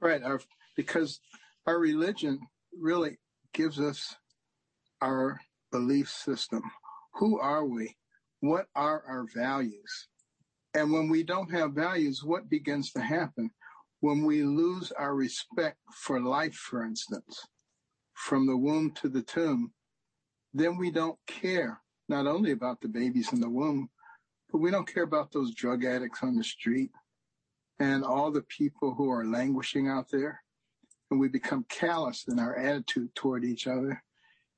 Right, 0.00 0.22
our, 0.22 0.40
because 0.76 1.20
our 1.66 1.78
religion 1.78 2.38
really 2.80 3.18
gives 3.52 3.80
us 3.80 4.14
our 5.02 5.40
belief 5.72 6.08
system. 6.08 6.62
Who 7.14 7.40
are 7.40 7.64
we? 7.64 7.96
What 8.38 8.66
are 8.76 9.02
our 9.08 9.26
values? 9.34 10.08
And 10.74 10.92
when 10.92 11.08
we 11.08 11.24
don't 11.24 11.50
have 11.50 11.72
values, 11.72 12.22
what 12.22 12.48
begins 12.48 12.92
to 12.92 13.00
happen? 13.00 13.50
When 13.98 14.24
we 14.24 14.44
lose 14.44 14.92
our 14.92 15.14
respect 15.14 15.78
for 15.92 16.20
life, 16.20 16.54
for 16.54 16.84
instance, 16.84 17.46
from 18.14 18.46
the 18.46 18.56
womb 18.56 18.92
to 18.92 19.08
the 19.08 19.22
tomb, 19.22 19.72
then 20.52 20.76
we 20.76 20.90
don't 20.90 21.18
care 21.26 21.80
not 22.08 22.26
only 22.26 22.52
about 22.52 22.80
the 22.80 22.88
babies 22.88 23.32
in 23.32 23.40
the 23.40 23.48
womb, 23.48 23.90
but 24.50 24.58
we 24.58 24.70
don't 24.70 24.92
care 24.92 25.02
about 25.02 25.32
those 25.32 25.54
drug 25.54 25.84
addicts 25.84 26.22
on 26.22 26.36
the 26.36 26.44
street 26.44 26.90
and 27.78 28.04
all 28.04 28.30
the 28.30 28.42
people 28.42 28.94
who 28.94 29.10
are 29.10 29.24
languishing 29.24 29.88
out 29.88 30.06
there. 30.10 30.42
And 31.10 31.20
we 31.20 31.28
become 31.28 31.66
callous 31.68 32.24
in 32.28 32.38
our 32.38 32.56
attitude 32.56 33.14
toward 33.14 33.44
each 33.44 33.66
other. 33.66 34.02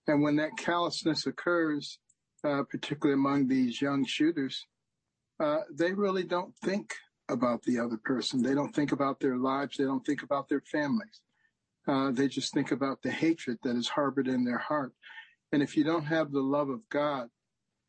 And 0.06 0.22
when 0.22 0.36
that 0.36 0.56
callousness 0.56 1.26
occurs, 1.26 1.98
uh, 2.44 2.62
particularly 2.70 3.18
among 3.18 3.48
these 3.48 3.80
young 3.80 4.04
shooters, 4.06 4.64
uh, 5.40 5.60
they 5.72 5.92
really 5.92 6.24
don't 6.24 6.54
think 6.56 6.94
about 7.28 7.62
the 7.62 7.78
other 7.78 7.98
person. 8.04 8.42
They 8.42 8.54
don't 8.54 8.74
think 8.74 8.92
about 8.92 9.20
their 9.20 9.36
lives. 9.36 9.76
They 9.76 9.84
don't 9.84 10.04
think 10.04 10.22
about 10.22 10.48
their 10.48 10.60
families. 10.60 11.20
Uh, 11.86 12.10
they 12.10 12.28
just 12.28 12.52
think 12.52 12.72
about 12.72 13.02
the 13.02 13.10
hatred 13.10 13.58
that 13.62 13.76
is 13.76 13.88
harbored 13.88 14.28
in 14.28 14.44
their 14.44 14.58
heart. 14.58 14.92
And 15.52 15.62
if 15.62 15.76
you 15.76 15.84
don't 15.84 16.06
have 16.06 16.32
the 16.32 16.40
love 16.40 16.68
of 16.68 16.88
God, 16.88 17.28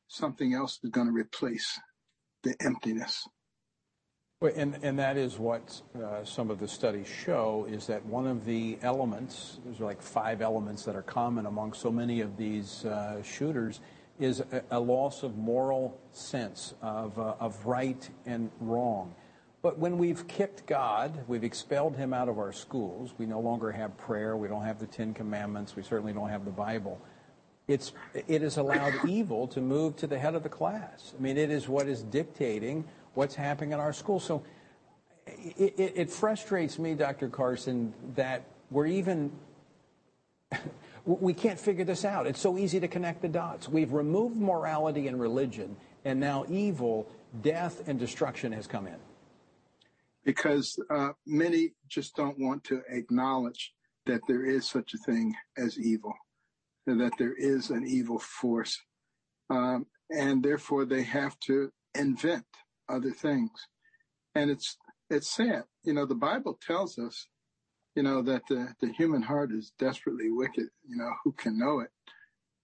something 0.08 0.54
else 0.54 0.80
is 0.84 0.92
going 0.92 1.08
to 1.08 1.14
replace 1.14 1.80
the 2.44 2.56
emptiness. 2.62 3.28
Well, 4.40 4.54
and, 4.56 4.78
and 4.84 5.00
that 5.00 5.18
is 5.18 5.40
what 5.40 5.82
uh, 5.96 6.24
some 6.24 6.52
of 6.52 6.60
the 6.60 6.68
studies 6.68 7.08
show 7.08 7.66
is 7.68 7.88
that 7.88 8.06
one 8.06 8.28
of 8.28 8.46
the 8.46 8.78
elements, 8.84 9.60
there's 9.66 9.80
like 9.80 10.00
five 10.00 10.44
elements 10.44 10.84
that 10.84 10.96
are 10.96 11.02
common 11.02 11.48
among 11.48 11.74
so 11.74 11.92
many 11.92 12.22
of 12.22 12.38
these 12.38 12.86
uh, 12.86 13.24
shooters, 13.24 13.80
is 14.20 14.42
a, 14.42 14.64
a, 14.70 14.80
loss 14.80 15.24
of 15.24 15.38
moral 15.38 16.00
sense 16.12 16.76
of, 16.84 17.18
uh, 17.18 17.34
of 17.40 17.66
right 17.66 18.10
and 18.28 18.52
wrong. 18.60 19.16
But 19.62 19.80
when 19.80 19.98
we've 19.98 20.28
kicked 20.28 20.66
God, 20.68 21.24
we've 21.28 21.44
expelled 21.44 21.96
him 21.96 22.14
out 22.14 22.30
of 22.30 22.38
our 22.38 22.52
schools, 22.52 23.14
we 23.18 23.26
no 23.26 23.40
longer 23.40 23.72
have 23.72 23.98
prayer, 23.98 24.38
we 24.38 24.48
don't 24.48 24.64
have 24.64 24.80
the 24.80 24.86
Ten 24.86 25.14
Commandments, 25.14 25.76
we 25.76 25.84
certainly 25.84 26.14
don't 26.14 26.30
have 26.30 26.46
the 26.46 26.52
Bible. 26.52 27.02
It's, 27.68 27.92
it 28.14 28.42
has 28.42 28.58
allowed 28.58 28.94
evil 29.08 29.48
to 29.48 29.60
move 29.60 29.96
to 29.98 30.08
the 30.08 30.18
head 30.18 30.36
of 30.36 30.44
the 30.44 30.50
class. 30.50 31.14
I 31.18 31.22
mean, 31.22 31.38
it 31.38 31.50
is 31.50 31.68
what 31.68 31.88
is 31.88 32.04
dictating 32.04 32.86
what's 33.16 33.36
happening 33.36 33.74
in 33.74 33.80
our 33.80 33.94
schools. 33.94 34.24
So 34.24 34.44
it, 35.26 35.74
it, 35.78 35.94
it 35.96 36.10
frustrates 36.10 36.78
me, 36.78 36.94
Dr. 36.94 37.28
Carson, 37.28 37.94
that 38.16 38.44
we're 38.70 38.86
even 38.86 39.32
we 41.06 41.34
can't 41.34 41.60
figure 41.60 41.86
this 41.86 42.06
out. 42.06 42.28
It's 42.28 42.40
so 42.40 42.58
easy 42.58 42.80
to 42.80 42.88
connect 42.88 43.22
the 43.22 43.28
dots. 43.28 43.68
We've 43.68 43.92
removed 43.92 44.38
morality 44.38 45.08
and 45.08 45.20
religion, 45.20 45.76
and 46.06 46.20
now 46.20 46.46
evil, 46.50 47.08
death, 47.42 47.88
and 47.88 48.00
destruction 48.00 48.52
has 48.52 48.68
come 48.68 48.88
in. 48.88 48.98
Because 50.28 50.78
uh, 50.94 51.12
many 51.26 51.72
just 51.88 52.16
don't 52.18 52.38
want 52.38 52.66
to 52.66 52.82
acknowledge 52.90 53.74
that 54.08 54.20
there 54.28 54.46
is 54.46 54.70
such 54.70 54.94
a 54.94 54.98
thing 54.98 55.34
as 55.58 55.80
evil, 55.80 56.14
that 56.86 57.14
there 57.18 57.34
is 57.34 57.70
an 57.70 57.88
evil 57.88 58.20
force. 58.20 58.78
Um, 59.50 59.86
and 60.10 60.44
therefore 60.44 60.84
they 60.84 61.04
have 61.04 61.40
to 61.48 61.72
invent 61.96 62.46
other 62.90 63.12
things. 63.12 63.52
And 64.36 64.52
it's, 64.52 64.76
it's 65.10 65.34
sad. 65.34 65.64
You 65.84 65.94
know, 65.94 66.06
the 66.06 66.16
Bible 66.16 66.60
tells 66.62 67.00
us, 67.00 67.28
you 67.96 68.04
know, 68.04 68.22
that 68.24 68.44
the, 68.50 68.74
the 68.82 68.92
human 68.92 69.22
heart 69.22 69.54
is 69.54 69.72
desperately 69.80 70.30
wicked. 70.30 70.68
You 70.86 70.98
know, 70.98 71.12
who 71.24 71.32
can 71.32 71.58
know 71.58 71.80
it? 71.80 71.90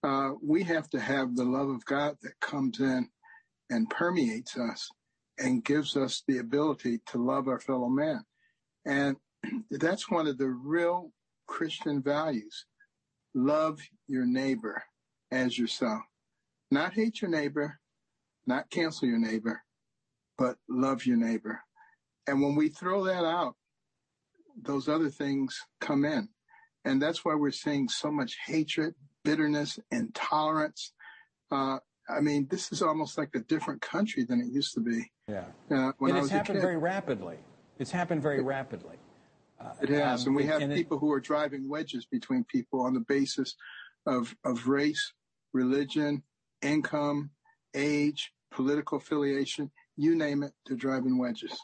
Uh, 0.03 0.34
we 0.45 0.64
have 0.64 0.89
to 0.89 0.99
have 0.99 1.38
the 1.38 1.45
love 1.45 1.70
of 1.70 1.86
God 1.86 2.18
that 2.24 2.41
comes 2.41 2.82
in 2.82 3.07
and 3.70 3.89
permeates 3.89 4.57
us 4.57 4.89
and 5.40 5.64
gives 5.64 5.96
us 5.98 6.24
the 6.28 6.38
ability 6.38 7.00
to 7.08 7.18
love 7.18 7.48
our 7.48 7.60
fellow 7.60 7.90
man. 7.90 8.24
And 8.86 9.18
that's 9.72 10.10
one 10.10 10.28
of 10.28 10.38
the 10.38 10.50
real 10.50 11.12
Christian 11.48 12.02
values. 12.02 12.66
Love 13.34 13.80
your 14.08 14.26
neighbor 14.26 14.84
as 15.32 15.58
yourself. 15.58 16.02
Not 16.72 16.94
hate 16.94 17.22
your 17.22 17.32
neighbor, 17.32 17.80
not 18.46 18.70
cancel 18.70 19.08
your 19.08 19.20
neighbor, 19.20 19.64
but 20.38 20.58
love 20.70 21.06
your 21.06 21.18
neighbor. 21.18 21.62
And 22.28 22.42
when 22.42 22.56
we 22.56 22.70
throw 22.70 23.04
that 23.06 23.26
out, 23.26 23.56
those 24.62 24.88
other 24.88 25.10
things 25.10 25.60
come 25.82 26.06
in. 26.06 26.30
And 26.86 27.02
that's 27.02 27.24
why 27.24 27.36
we're 27.36 27.52
seeing 27.52 27.88
so 27.88 28.12
much 28.12 28.38
hatred, 28.46 28.94
bitterness, 29.24 29.80
intolerance. 29.92 30.94
Uh, 31.52 31.80
I 32.10 32.20
mean, 32.20 32.47
this 32.49 32.72
is 32.72 32.82
almost 32.82 33.18
like 33.18 33.30
a 33.36 33.39
different 33.39 33.82
country 33.82 34.24
than 34.24 34.41
it 34.41 34.47
used 34.47 34.74
to 34.74 34.82
be. 34.82 35.12
Yeah. 35.28 35.45
Uh, 35.72 35.91
and 36.01 36.18
it's 36.18 36.30
happened 36.30 36.62
very 36.62 36.78
rapidly. 36.78 37.38
It's 37.80 37.91
happened 37.91 38.22
very 38.22 38.41
rapidly. 38.41 38.97
Uh, 39.60 39.72
it 39.82 39.89
has. 39.89 40.24
Um, 40.24 40.28
and 40.28 40.36
we 40.36 40.45
have 40.45 40.62
and 40.62 40.74
people 40.74 40.97
it, 40.97 40.99
who 40.99 41.12
are 41.12 41.20
driving 41.20 41.70
wedges 41.70 42.06
between 42.06 42.43
people 42.43 42.82
on 42.82 42.93
the 42.93 42.99
basis 42.99 43.56
of, 44.06 44.36
of 44.43 44.68
race, 44.68 45.14
religion, 45.54 46.24
income, 46.62 47.32
age, 47.74 48.34
political 48.51 48.97
affiliation, 48.97 49.72
you 49.95 50.16
name 50.16 50.43
it, 50.43 50.54
they're 50.66 50.78
driving 50.78 51.18
wedges. 51.18 51.58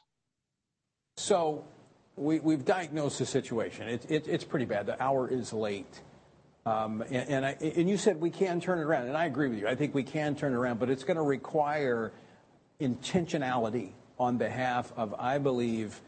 So 1.17 1.65
we, 2.15 2.37
have 2.37 2.65
diagnosed 2.65 3.19
the 3.19 3.25
situation. 3.25 3.87
It, 3.87 4.05
it, 4.09 4.27
it's 4.27 4.43
pretty 4.43 4.65
bad. 4.65 4.85
The 4.85 5.01
hour 5.01 5.27
is 5.29 5.53
late. 5.53 6.01
Um, 6.66 7.03
you 7.10 7.97
said 7.97 8.22
we 8.22 8.30
can 8.30 8.60
turn 8.62 8.80
it 8.80 8.84
around, 8.84 9.07
and 9.07 9.18
I 9.18 9.26
agree 9.26 9.47
with 9.47 9.60
you. 9.60 9.68
I 9.68 9.76
think 9.76 9.95
we 9.95 10.03
can 10.03 10.36
turn 10.36 10.53
it 10.53 10.55
around, 10.55 10.80
but 10.80 10.89
it's 10.89 11.03
going 11.03 11.18
to 11.18 11.24
require 11.24 12.12
intentionality 12.80 13.91
on 14.20 14.38
behalf 14.38 14.91
of, 14.97 15.16
I 15.18 15.38
believe, 15.38 16.01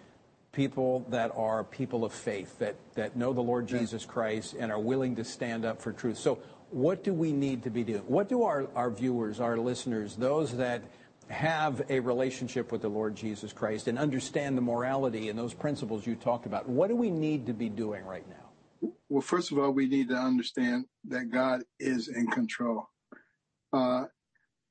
people 0.52 1.06
that 1.10 1.32
are 1.36 1.64
people 1.64 2.04
of 2.04 2.14
faith, 2.14 2.60
that, 2.60 2.76
that 2.96 3.16
know 3.16 3.34
the 3.34 3.42
Lord 3.42 3.68
Jesus 3.68 4.06
Christ 4.06 4.54
and 4.60 4.72
are 4.72 4.80
willing 4.80 5.16
to 5.16 5.24
stand 5.24 5.64
up 5.64 5.82
for 5.82 5.94
truth. 5.94 6.18
So 6.18 6.40
what 6.72 7.04
do 7.04 7.14
we 7.14 7.32
need 7.32 7.64
to 7.64 7.70
be 7.70 7.84
doing? 7.84 8.02
What 8.08 8.28
do 8.28 8.44
our, 8.44 8.68
our 8.76 8.90
viewers, 8.90 9.40
our 9.40 9.58
listeners, 9.58 10.16
those 10.16 10.58
that 10.58 10.82
have 11.30 11.82
a 11.90 12.02
relationship 12.02 12.72
with 12.72 12.82
the 12.82 12.90
Lord 12.90 13.16
Jesus 13.16 13.54
Christ 13.54 13.88
and 13.88 13.98
understand 13.98 14.58
the 14.58 14.62
morality 14.62 15.30
and 15.30 15.40
those 15.40 15.54
principles 15.54 16.06
you 16.06 16.16
talked 16.16 16.46
about, 16.46 16.68
what 16.68 16.90
do 16.90 16.96
we 16.96 17.10
need 17.10 17.46
to 17.46 17.54
be 17.54 17.70
doing 17.70 18.04
right 18.06 18.28
now? 18.30 18.36
Well, 18.82 19.22
first 19.22 19.52
of 19.52 19.60
all, 19.60 19.72
we 19.72 19.88
need 19.88 20.10
to 20.10 20.16
understand 20.16 20.86
that 21.06 21.32
God 21.32 21.64
is 21.80 22.08
in 22.08 22.28
control. 22.28 22.88
Uh, 23.74 24.06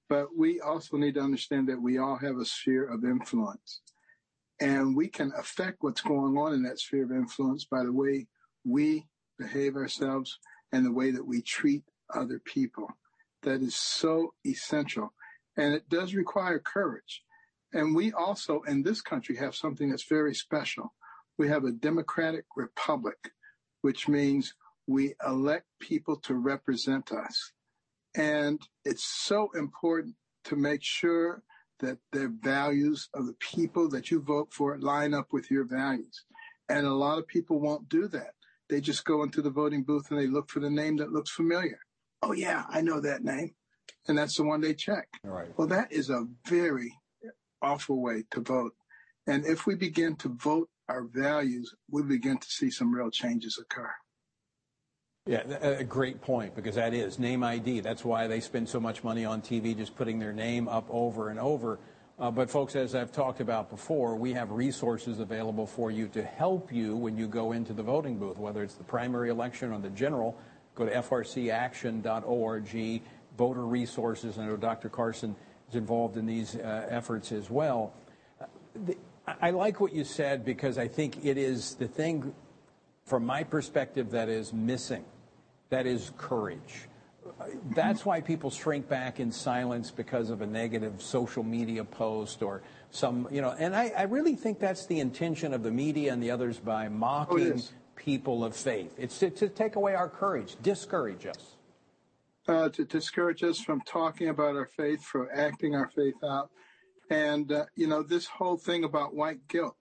but 0.09 0.29
we 0.37 0.61
also 0.61 0.97
need 0.97 1.15
to 1.15 1.21
understand 1.21 1.69
that 1.69 1.81
we 1.81 1.99
all 1.99 2.17
have 2.17 2.37
a 2.37 2.45
sphere 2.45 2.85
of 2.85 3.05
influence. 3.05 3.81
And 4.61 4.97
we 4.97 5.09
can 5.09 5.33
affect 5.39 5.79
what's 5.81 6.01
going 6.01 6.37
on 6.37 6.53
in 6.53 6.63
that 6.65 6.81
sphere 6.81 7.05
of 7.05 7.13
influence 7.13 7.65
by 7.65 7.85
the 7.85 7.93
way 7.93 8.27
we 8.65 9.07
behave 9.39 9.77
ourselves 9.77 10.39
and 10.73 10.85
the 10.85 10.93
way 10.93 11.11
that 11.13 11.27
we 11.27 11.41
treat 11.41 11.85
other 12.15 12.41
people. 12.45 12.89
That 13.43 13.63
is 13.63 13.77
so 13.77 14.35
essential. 14.45 15.15
And 15.57 15.75
it 15.75 15.89
does 15.89 16.15
require 16.15 16.59
courage. 16.59 17.23
And 17.73 17.95
we 17.95 18.13
also 18.13 18.63
in 18.63 18.83
this 18.83 19.01
country 19.01 19.37
have 19.37 19.55
something 19.55 19.91
that's 19.91 20.09
very 20.09 20.35
special. 20.35 20.93
We 21.39 21.49
have 21.49 21.65
a 21.65 21.73
democratic 21.73 22.45
republic, 22.57 23.33
which 23.83 24.09
means 24.09 24.55
we 24.87 25.15
elect 25.27 25.67
people 25.81 26.17
to 26.17 26.35
represent 26.35 27.13
us. 27.13 27.53
And 28.15 28.61
it's 28.85 29.05
so 29.05 29.51
important 29.55 30.15
to 30.45 30.57
make 30.57 30.83
sure 30.83 31.43
that 31.81 31.99
the 32.13 32.35
values 32.43 33.09
of 33.15 33.27
the 33.27 33.37
people 33.41 33.89
that 33.91 34.11
you 34.11 34.21
vote 34.21 34.53
for 34.53 34.79
line 34.79 35.15
up 35.15 35.29
with 35.33 35.51
your 35.51 35.65
values. 35.65 36.25
And 36.69 36.87
a 36.87 36.95
lot 36.95 37.19
of 37.19 37.27
people 37.27 37.61
won't 37.61 37.89
do 37.89 38.09
that. 38.09 38.33
They 38.69 38.81
just 38.81 39.05
go 39.05 39.23
into 39.23 39.43
the 39.43 39.51
voting 39.51 39.83
booth 39.83 40.11
and 40.11 40.21
they 40.21 40.27
look 40.27 40.51
for 40.51 40.61
the 40.61 40.71
name 40.71 40.97
that 40.99 41.13
looks 41.13 41.31
familiar. 41.31 41.81
Oh 42.23 42.33
yeah, 42.33 42.65
I 42.69 42.81
know 42.81 43.01
that 43.01 43.25
name. 43.25 43.55
And 44.07 44.19
that's 44.19 44.37
the 44.37 44.45
one 44.45 44.61
they 44.61 44.75
check. 44.75 45.09
Right. 45.25 45.49
Well, 45.57 45.69
that 45.69 45.93
is 45.93 46.11
a 46.11 46.27
very 46.47 46.93
awful 47.63 48.01
way 48.01 48.25
to 48.31 48.41
vote. 48.41 48.75
And 49.27 49.45
if 49.45 49.67
we 49.67 49.75
begin 49.75 50.17
to 50.17 50.29
vote 50.29 50.69
our 50.91 51.05
values, 51.05 51.75
we 51.91 52.03
begin 52.03 52.39
to 52.39 52.49
see 52.49 52.71
some 52.71 52.93
real 52.93 53.11
changes 53.11 53.59
occur. 53.59 53.91
Yeah, 55.27 55.43
a 55.61 55.85
great 55.85 56.21
point 56.21 56.57
because 56.57 56.75
that 56.75 56.93
is 56.93 57.19
name 57.19 57.45
ID. 57.45 57.81
That's 57.81 58.05
why 58.05 58.27
they 58.27 58.41
spend 58.41 58.69
so 58.69 58.81
much 58.81 59.05
money 59.05 59.25
on 59.25 59.43
TV 59.43 59.77
just 59.77 59.95
putting 59.95 60.19
their 60.19 60.33
name 60.33 60.67
up 60.67 60.87
over 60.91 61.29
and 61.29 61.39
over. 61.39 61.79
Uh, 62.19 62.31
but 62.31 62.51
folks, 62.51 62.75
as 62.75 62.95
I've 62.95 63.13
talked 63.13 63.41
about 63.41 63.71
before, 63.71 64.17
we 64.17 64.33
have 64.33 64.51
resources 64.51 65.21
available 65.21 65.67
for 65.67 65.91
you 65.91 66.09
to 66.09 66.23
help 66.23 66.73
you 66.73 66.97
when 66.97 67.17
you 67.17 67.29
go 67.29 67.53
into 67.53 67.73
the 67.73 67.83
voting 67.83 68.19
booth, 68.19 68.39
whether 68.39 68.63
it's 68.63 68.75
the 68.75 68.85
primary 68.85 69.31
election 69.31 69.73
or 69.73 69.79
the 69.79 69.91
general. 69.91 70.37
Go 70.75 70.87
to 70.87 70.91
frcaction.org, 70.91 73.03
voter 73.39 73.67
resources. 73.67 74.39
I 74.39 74.47
know 74.47 74.57
Dr. 74.57 74.89
Carson 74.89 75.37
is 75.69 75.77
involved 75.77 76.17
in 76.17 76.27
these 76.27 76.57
uh, 76.57 76.87
efforts 76.91 77.31
as 77.31 77.51
well. 77.51 77.93
Uh, 78.41 78.47
the, 78.85 78.97
I 79.27 79.51
like 79.51 79.81
what 79.81 79.93
you 79.93 80.05
said 80.05 80.45
because 80.45 80.79
I 80.79 80.89
think 80.89 81.25
it 81.25 81.39
is 81.39 81.75
the 81.75 81.87
thing 81.87 82.35
from 83.11 83.27
my 83.27 83.43
perspective, 83.43 84.13
that 84.13 84.29
is 84.29 84.53
missing. 84.53 85.05
That 85.71 85.85
is 85.85 86.13
courage. 86.17 86.87
That's 87.75 88.05
why 88.05 88.21
people 88.21 88.51
shrink 88.51 88.89
back 88.89 89.19
in 89.19 89.33
silence 89.33 89.91
because 89.91 90.31
of 90.31 90.43
a 90.43 90.47
negative 90.47 91.03
social 91.03 91.43
media 91.43 91.85
post 91.85 92.41
or 92.41 92.63
some, 92.93 93.27
you 93.33 93.41
know, 93.41 93.55
and 93.59 93.75
I, 93.75 93.93
I 93.97 94.03
really 94.03 94.37
think 94.37 94.61
that's 94.61 94.87
the 94.87 95.01
intention 95.01 95.53
of 95.53 95.65
the 95.65 95.73
media 95.73 96.13
and 96.13 96.23
the 96.23 96.31
others 96.31 96.59
by 96.59 96.89
mocking 96.89 97.55
oh, 97.59 97.63
people 97.97 98.45
of 98.45 98.55
faith. 98.55 98.95
It's 98.97 99.19
to, 99.19 99.31
to, 99.31 99.49
take 99.49 99.75
away 99.75 99.95
our 99.95 100.09
courage, 100.09 100.57
discourage 100.63 101.27
us. 101.27 101.57
Uh, 102.47 102.69
to 102.69 102.85
discourage 102.85 103.43
us 103.43 103.61
from 103.61 103.81
talking 103.81 104.29
about 104.29 104.55
our 104.55 104.67
faith, 104.67 105.03
from 105.03 105.29
acting 105.33 105.75
our 105.75 105.89
faith 105.89 106.23
out. 106.23 106.51
And, 107.11 107.51
uh, 107.51 107.67
you 107.75 107.87
know, 107.87 108.03
this 108.03 108.27
whole 108.27 108.57
thing 108.57 108.85
about 108.85 109.15
white 109.15 109.47
guilt 109.49 109.77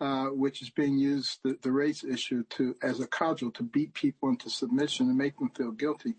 uh, 0.00 0.26
which 0.26 0.60
is 0.60 0.70
being 0.70 0.98
used 0.98 1.38
the, 1.42 1.56
the 1.62 1.72
race 1.72 2.04
issue 2.04 2.44
to 2.50 2.74
as 2.82 3.00
a 3.00 3.06
cudgel 3.06 3.50
to 3.52 3.62
beat 3.62 3.94
people 3.94 4.28
into 4.28 4.50
submission 4.50 5.08
and 5.08 5.16
make 5.16 5.38
them 5.38 5.50
feel 5.56 5.70
guilty. 5.70 6.14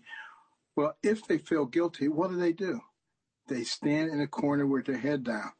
Well, 0.74 0.96
if 1.02 1.26
they 1.26 1.38
feel 1.38 1.64
guilty, 1.64 2.08
what 2.08 2.30
do 2.30 2.36
they 2.36 2.52
do? 2.52 2.80
They 3.46 3.64
stand 3.64 4.10
in 4.10 4.20
a 4.20 4.26
corner 4.26 4.66
with 4.66 4.86
their 4.86 4.98
head 4.98 5.24
down. 5.24 5.52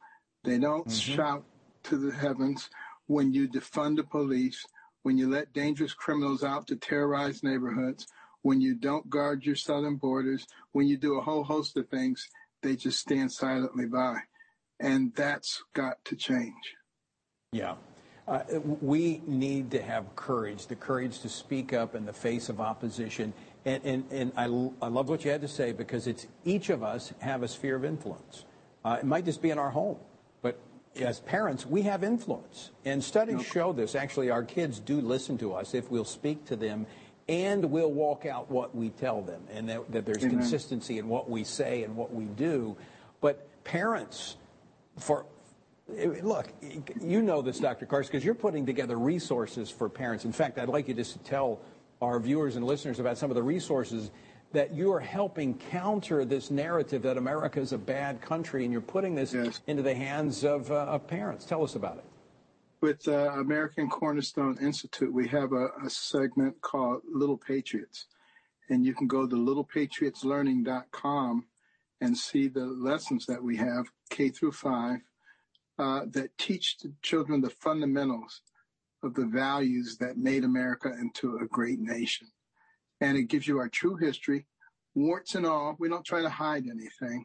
They 0.45 0.59
don't 0.59 0.87
mm-hmm. 0.87 1.15
shout 1.15 1.45
to 1.85 1.97
the 1.97 2.13
heavens 2.13 2.69
when 3.07 3.33
you 3.33 3.49
defund 3.49 3.97
the 3.97 4.05
police, 4.05 4.67
when 5.03 5.17
you 5.17 5.31
let 5.31 5.53
dangerous 5.53 5.95
criminals 5.95 6.45
out 6.45 6.67
to 6.69 6.77
terrorize 6.77 7.43
neighborhoods, 7.43 8.07
when 8.43 8.61
you 8.61 8.75
don't 8.75 9.09
guard 9.09 9.45
your 9.45 9.57
southern 9.57 9.97
borders, 9.97 10.47
when 10.73 10.87
you 10.87 10.97
do 10.97 11.19
a 11.19 11.23
whole 11.23 11.45
host 11.45 11.77
of 11.77 11.89
things, 11.89 12.29
they 12.63 12.77
just 12.77 12.99
stand 12.99 13.33
silently 13.33 13.87
by. 13.87 14.19
And 14.81 15.13
that's 15.15 15.63
got 15.75 16.05
to 16.07 16.17
change. 16.17 16.77
Yeah. 17.53 17.75
Uh, 18.27 18.43
we 18.83 19.23
need 19.27 19.71
to 19.71 19.83
have 19.83 20.15
courage, 20.15 20.67
the 20.67 20.77
courage 20.77 21.21
to 21.21 21.29
speak 21.29 21.73
up 21.73 21.95
in 21.95 22.05
the 22.05 22.13
face 22.13 22.51
of 22.51 22.61
opposition. 22.61 23.33
And, 23.65 23.83
and, 23.85 24.05
and 24.13 24.33
I, 24.37 24.45
I 24.85 24.89
love 24.89 25.09
what 25.09 25.25
you 25.25 25.31
had 25.31 25.41
to 25.41 25.49
say 25.49 25.73
because 25.73 26.07
it's 26.07 26.27
each 26.45 26.69
of 26.69 26.83
us 26.83 27.13
have 27.21 27.43
a 27.43 27.49
sphere 27.49 27.77
of 27.77 27.85
influence. 27.85 28.45
Uh, 28.85 28.99
it 29.01 29.07
might 29.07 29.25
just 29.25 29.41
be 29.41 29.51
in 29.51 29.59
our 29.59 29.71
home, 29.71 29.97
but 30.43 30.59
as 31.01 31.21
parents, 31.21 31.65
we 31.65 31.83
have 31.83 32.05
influence. 32.05 32.71
And 32.85 33.03
studies 33.03 33.45
show 33.45 33.73
this. 33.73 33.95
Actually, 33.95 34.31
our 34.31 34.43
kids 34.43 34.79
do 34.79 35.01
listen 35.01 35.39
to 35.39 35.55
us 35.55 35.75
if 35.75 35.91
we'll 35.91 36.05
speak 36.05 36.45
to 36.47 36.57
them 36.57 36.87
and 37.29 37.65
we'll 37.67 37.93
walk 37.93 38.27
out 38.27 38.51
what 38.51 38.75
we 38.75 38.91
tell 38.91 39.23
them 39.23 39.43
and 39.53 39.69
that, 39.69 39.91
that 39.93 40.07
there's 40.07 40.25
Amen. 40.25 40.39
consistency 40.39 40.99
in 40.99 41.09
what 41.09 41.29
we 41.29 41.45
say 41.45 41.83
and 41.83 41.97
what 41.97 42.13
we 42.13 42.25
do. 42.25 42.77
But 43.21 43.47
parents, 43.65 44.37
for 44.99 45.27
Look, 45.89 46.49
you 47.01 47.23
know 47.23 47.41
this, 47.41 47.59
Dr. 47.59 47.87
Carson, 47.87 48.13
because 48.13 48.23
you're 48.23 48.35
putting 48.35 48.67
together 48.67 48.99
resources 48.99 49.71
for 49.71 49.89
parents. 49.89 50.27
In 50.27 50.33
fact, 50.33 50.59
I'd 50.59 50.69
like 50.69 50.87
you 50.87 50.93
just 50.93 51.15
to 51.15 51.19
tell 51.21 51.61
our 52.03 52.21
viewers 52.21 52.57
and 52.57 52.67
listeners 52.67 53.01
about 53.01 53.17
some 53.17 53.31
of 53.31 53.37
the 53.37 53.43
resources 53.43 54.11
that 54.53 54.75
you 54.75 54.93
are 54.93 55.01
helping 55.01 55.55
counter 55.55 56.27
this 56.27 56.51
narrative 56.51 57.01
that 57.03 57.17
America 57.17 57.59
is 57.59 57.73
a 57.73 57.79
bad 57.79 58.21
country, 58.21 58.65
and 58.65 58.73
you're 58.73 58.83
putting 58.83 59.15
this 59.15 59.33
yes. 59.33 59.63
into 59.67 59.83
the 59.83 59.95
hands 59.95 60.45
of, 60.45 60.71
uh, 60.71 60.85
of, 60.87 61.07
parents. 61.07 61.47
Tell 61.47 61.65
us 61.65 61.75
about 61.75 61.97
it. 61.97 62.05
With 62.81 63.09
uh, 63.09 63.33
American 63.33 63.89
Cornerstone 63.89 64.59
Institute, 64.61 65.13
we 65.13 65.27
have 65.29 65.53
a, 65.53 65.69
a, 65.85 65.91
segment 65.91 66.61
called 66.61 67.03
Little 67.11 67.39
Patriots, 67.39 68.07
and 68.69 68.87
you 68.87 68.95
can 68.95 69.07
go 69.07 69.27
to 69.27 69.35
littlepatriotslearning.com 69.35 71.45
and 72.01 72.17
see 72.17 72.49
the 72.49 72.67
lessons 72.67 73.27
that 73.27 73.43
we 73.43 73.57
have, 73.57 73.87
K 74.11 74.29
through 74.29 74.53
five, 74.53 75.01
uh, 75.79 76.03
that 76.11 76.37
teach 76.39 76.79
the 76.79 76.93
children 77.03 77.41
the 77.41 77.51
fundamentals 77.51 78.43
of 79.03 79.15
the 79.15 79.27
values 79.27 79.97
that 79.99 80.17
made 80.17 80.45
America 80.45 80.93
into 81.01 81.39
a 81.39 81.47
great 81.47 81.79
nation 81.79 82.29
and 83.01 83.17
it 83.17 83.25
gives 83.25 83.47
you 83.47 83.59
our 83.59 83.69
true 83.69 83.97
history, 83.97 84.47
warts 84.95 85.35
and 85.35 85.47
all. 85.47 85.77
We 85.79 85.89
don't 85.89 86.05
try 86.05 86.23
to 86.23 86.29
hide 86.29 86.65
anything, 86.67 87.25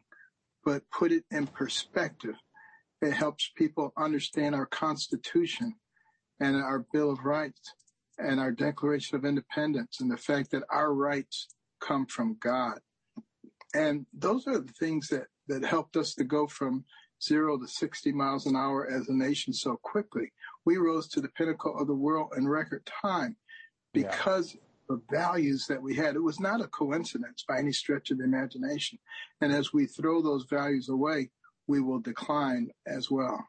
but 0.64 0.82
put 0.90 1.12
it 1.12 1.24
in 1.30 1.46
perspective. 1.46 2.36
It 3.02 3.12
helps 3.12 3.50
people 3.56 3.92
understand 3.98 4.54
our 4.54 4.66
Constitution 4.66 5.74
and 6.40 6.56
our 6.56 6.86
Bill 6.92 7.10
of 7.10 7.24
Rights 7.24 7.74
and 8.18 8.38
our 8.38 8.52
Declaration 8.52 9.16
of 9.16 9.24
Independence 9.24 10.00
and 10.00 10.10
the 10.10 10.16
fact 10.16 10.50
that 10.52 10.62
our 10.70 10.94
rights 10.94 11.48
come 11.80 12.06
from 12.06 12.36
God. 12.40 12.78
And 13.74 14.06
those 14.12 14.46
are 14.46 14.58
the 14.58 14.72
things 14.72 15.08
that, 15.08 15.26
that 15.48 15.64
helped 15.64 15.96
us 15.96 16.14
to 16.14 16.24
go 16.24 16.46
from 16.46 16.84
zero 17.22 17.58
to 17.58 17.66
60 17.66 18.12
miles 18.12 18.46
an 18.46 18.56
hour 18.56 18.88
as 18.90 19.08
a 19.08 19.14
nation 19.14 19.52
so 19.52 19.76
quickly. 19.82 20.32
We 20.64 20.76
rose 20.76 21.08
to 21.08 21.20
the 21.20 21.28
pinnacle 21.28 21.78
of 21.78 21.86
the 21.86 21.94
world 21.94 22.32
in 22.36 22.48
record 22.48 22.88
time 23.02 23.36
because 23.92 24.56
the 24.88 25.00
values 25.10 25.66
that 25.66 25.82
we 25.82 25.94
had. 25.94 26.14
It 26.14 26.22
was 26.22 26.40
not 26.40 26.60
a 26.60 26.66
coincidence 26.66 27.44
by 27.48 27.58
any 27.58 27.72
stretch 27.72 28.10
of 28.10 28.18
the 28.18 28.24
imagination. 28.24 28.98
And 29.40 29.52
as 29.52 29.72
we 29.72 29.86
throw 29.86 30.22
those 30.22 30.44
values 30.44 30.88
away, 30.88 31.30
we 31.66 31.80
will 31.80 32.00
decline 32.00 32.70
as 32.86 33.10
well. 33.10 33.46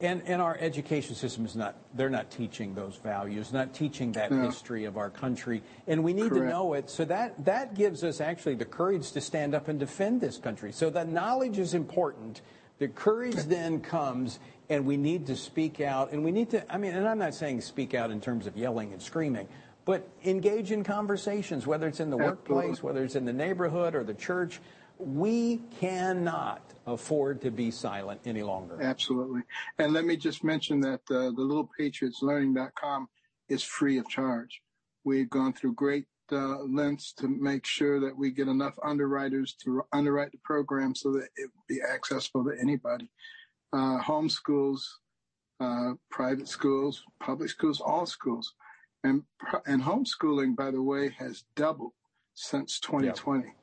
And, 0.00 0.22
and 0.26 0.40
our 0.40 0.56
education 0.60 1.16
system 1.16 1.44
is 1.44 1.56
not, 1.56 1.74
they're 1.92 2.08
not 2.08 2.30
teaching 2.30 2.72
those 2.72 2.94
values, 2.94 3.52
not 3.52 3.74
teaching 3.74 4.12
that 4.12 4.30
no. 4.30 4.42
history 4.42 4.84
of 4.84 4.96
our 4.96 5.10
country. 5.10 5.60
And 5.88 6.04
we 6.04 6.12
need 6.12 6.28
Correct. 6.28 6.44
to 6.44 6.50
know 6.50 6.74
it. 6.74 6.88
So 6.88 7.04
that, 7.06 7.44
that 7.46 7.74
gives 7.74 8.04
us 8.04 8.20
actually 8.20 8.54
the 8.54 8.64
courage 8.64 9.10
to 9.10 9.20
stand 9.20 9.56
up 9.56 9.66
and 9.66 9.80
defend 9.80 10.20
this 10.20 10.38
country. 10.38 10.70
So 10.70 10.88
that 10.90 11.08
knowledge 11.08 11.58
is 11.58 11.74
important. 11.74 12.42
The 12.78 12.86
courage 12.86 13.42
then 13.46 13.80
comes, 13.80 14.38
and 14.70 14.86
we 14.86 14.96
need 14.96 15.26
to 15.26 15.36
speak 15.36 15.80
out. 15.80 16.12
And 16.12 16.24
we 16.24 16.30
need 16.30 16.50
to, 16.50 16.72
I 16.72 16.78
mean, 16.78 16.94
and 16.94 17.08
I'm 17.08 17.18
not 17.18 17.34
saying 17.34 17.62
speak 17.62 17.92
out 17.92 18.12
in 18.12 18.20
terms 18.20 18.46
of 18.46 18.56
yelling 18.56 18.92
and 18.92 19.02
screaming, 19.02 19.48
but 19.84 20.08
engage 20.24 20.70
in 20.70 20.84
conversations, 20.84 21.66
whether 21.66 21.88
it's 21.88 21.98
in 21.98 22.10
the 22.10 22.16
workplace, 22.16 22.84
whether 22.84 23.02
it's 23.02 23.16
in 23.16 23.24
the 23.24 23.32
neighborhood 23.32 23.96
or 23.96 24.04
the 24.04 24.14
church. 24.14 24.60
We 24.98 25.58
cannot 25.78 26.62
afford 26.86 27.40
to 27.42 27.50
be 27.50 27.70
silent 27.70 28.20
any 28.24 28.42
longer. 28.42 28.80
Absolutely. 28.82 29.42
And 29.78 29.92
let 29.92 30.04
me 30.04 30.16
just 30.16 30.42
mention 30.42 30.80
that 30.80 31.00
uh, 31.10 31.30
the 31.30 31.68
littlepatriotslearning.com 31.78 33.08
is 33.48 33.62
free 33.62 33.98
of 33.98 34.08
charge. 34.08 34.62
We've 35.04 35.30
gone 35.30 35.52
through 35.52 35.74
great 35.74 36.06
uh, 36.32 36.62
lengths 36.62 37.12
to 37.14 37.28
make 37.28 37.64
sure 37.64 38.00
that 38.00 38.16
we 38.16 38.30
get 38.30 38.48
enough 38.48 38.74
underwriters 38.82 39.54
to 39.64 39.82
underwrite 39.92 40.32
the 40.32 40.38
program 40.44 40.94
so 40.94 41.12
that 41.12 41.28
it 41.36 41.50
be 41.68 41.80
accessible 41.82 42.44
to 42.44 42.52
anybody. 42.60 43.10
Uh, 43.72 43.98
home 43.98 44.28
schools, 44.28 44.98
uh, 45.60 45.92
private 46.10 46.48
schools, 46.48 47.02
public 47.20 47.50
schools, 47.50 47.80
all 47.80 48.06
schools. 48.06 48.54
And, 49.04 49.22
and 49.66 49.82
homeschooling, 49.82 50.56
by 50.56 50.70
the 50.70 50.82
way, 50.82 51.14
has 51.18 51.44
doubled 51.54 51.92
since 52.34 52.80
2020. 52.80 53.44
Yep. 53.44 53.54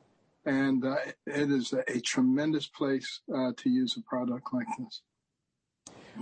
And 0.45 0.85
uh, 0.85 0.95
it 1.25 1.51
is 1.51 1.73
a, 1.73 1.83
a 1.87 1.99
tremendous 1.99 2.67
place 2.67 3.21
uh, 3.33 3.51
to 3.57 3.69
use 3.69 3.97
a 3.97 4.01
product 4.01 4.47
like 4.53 4.67
this. 4.77 5.01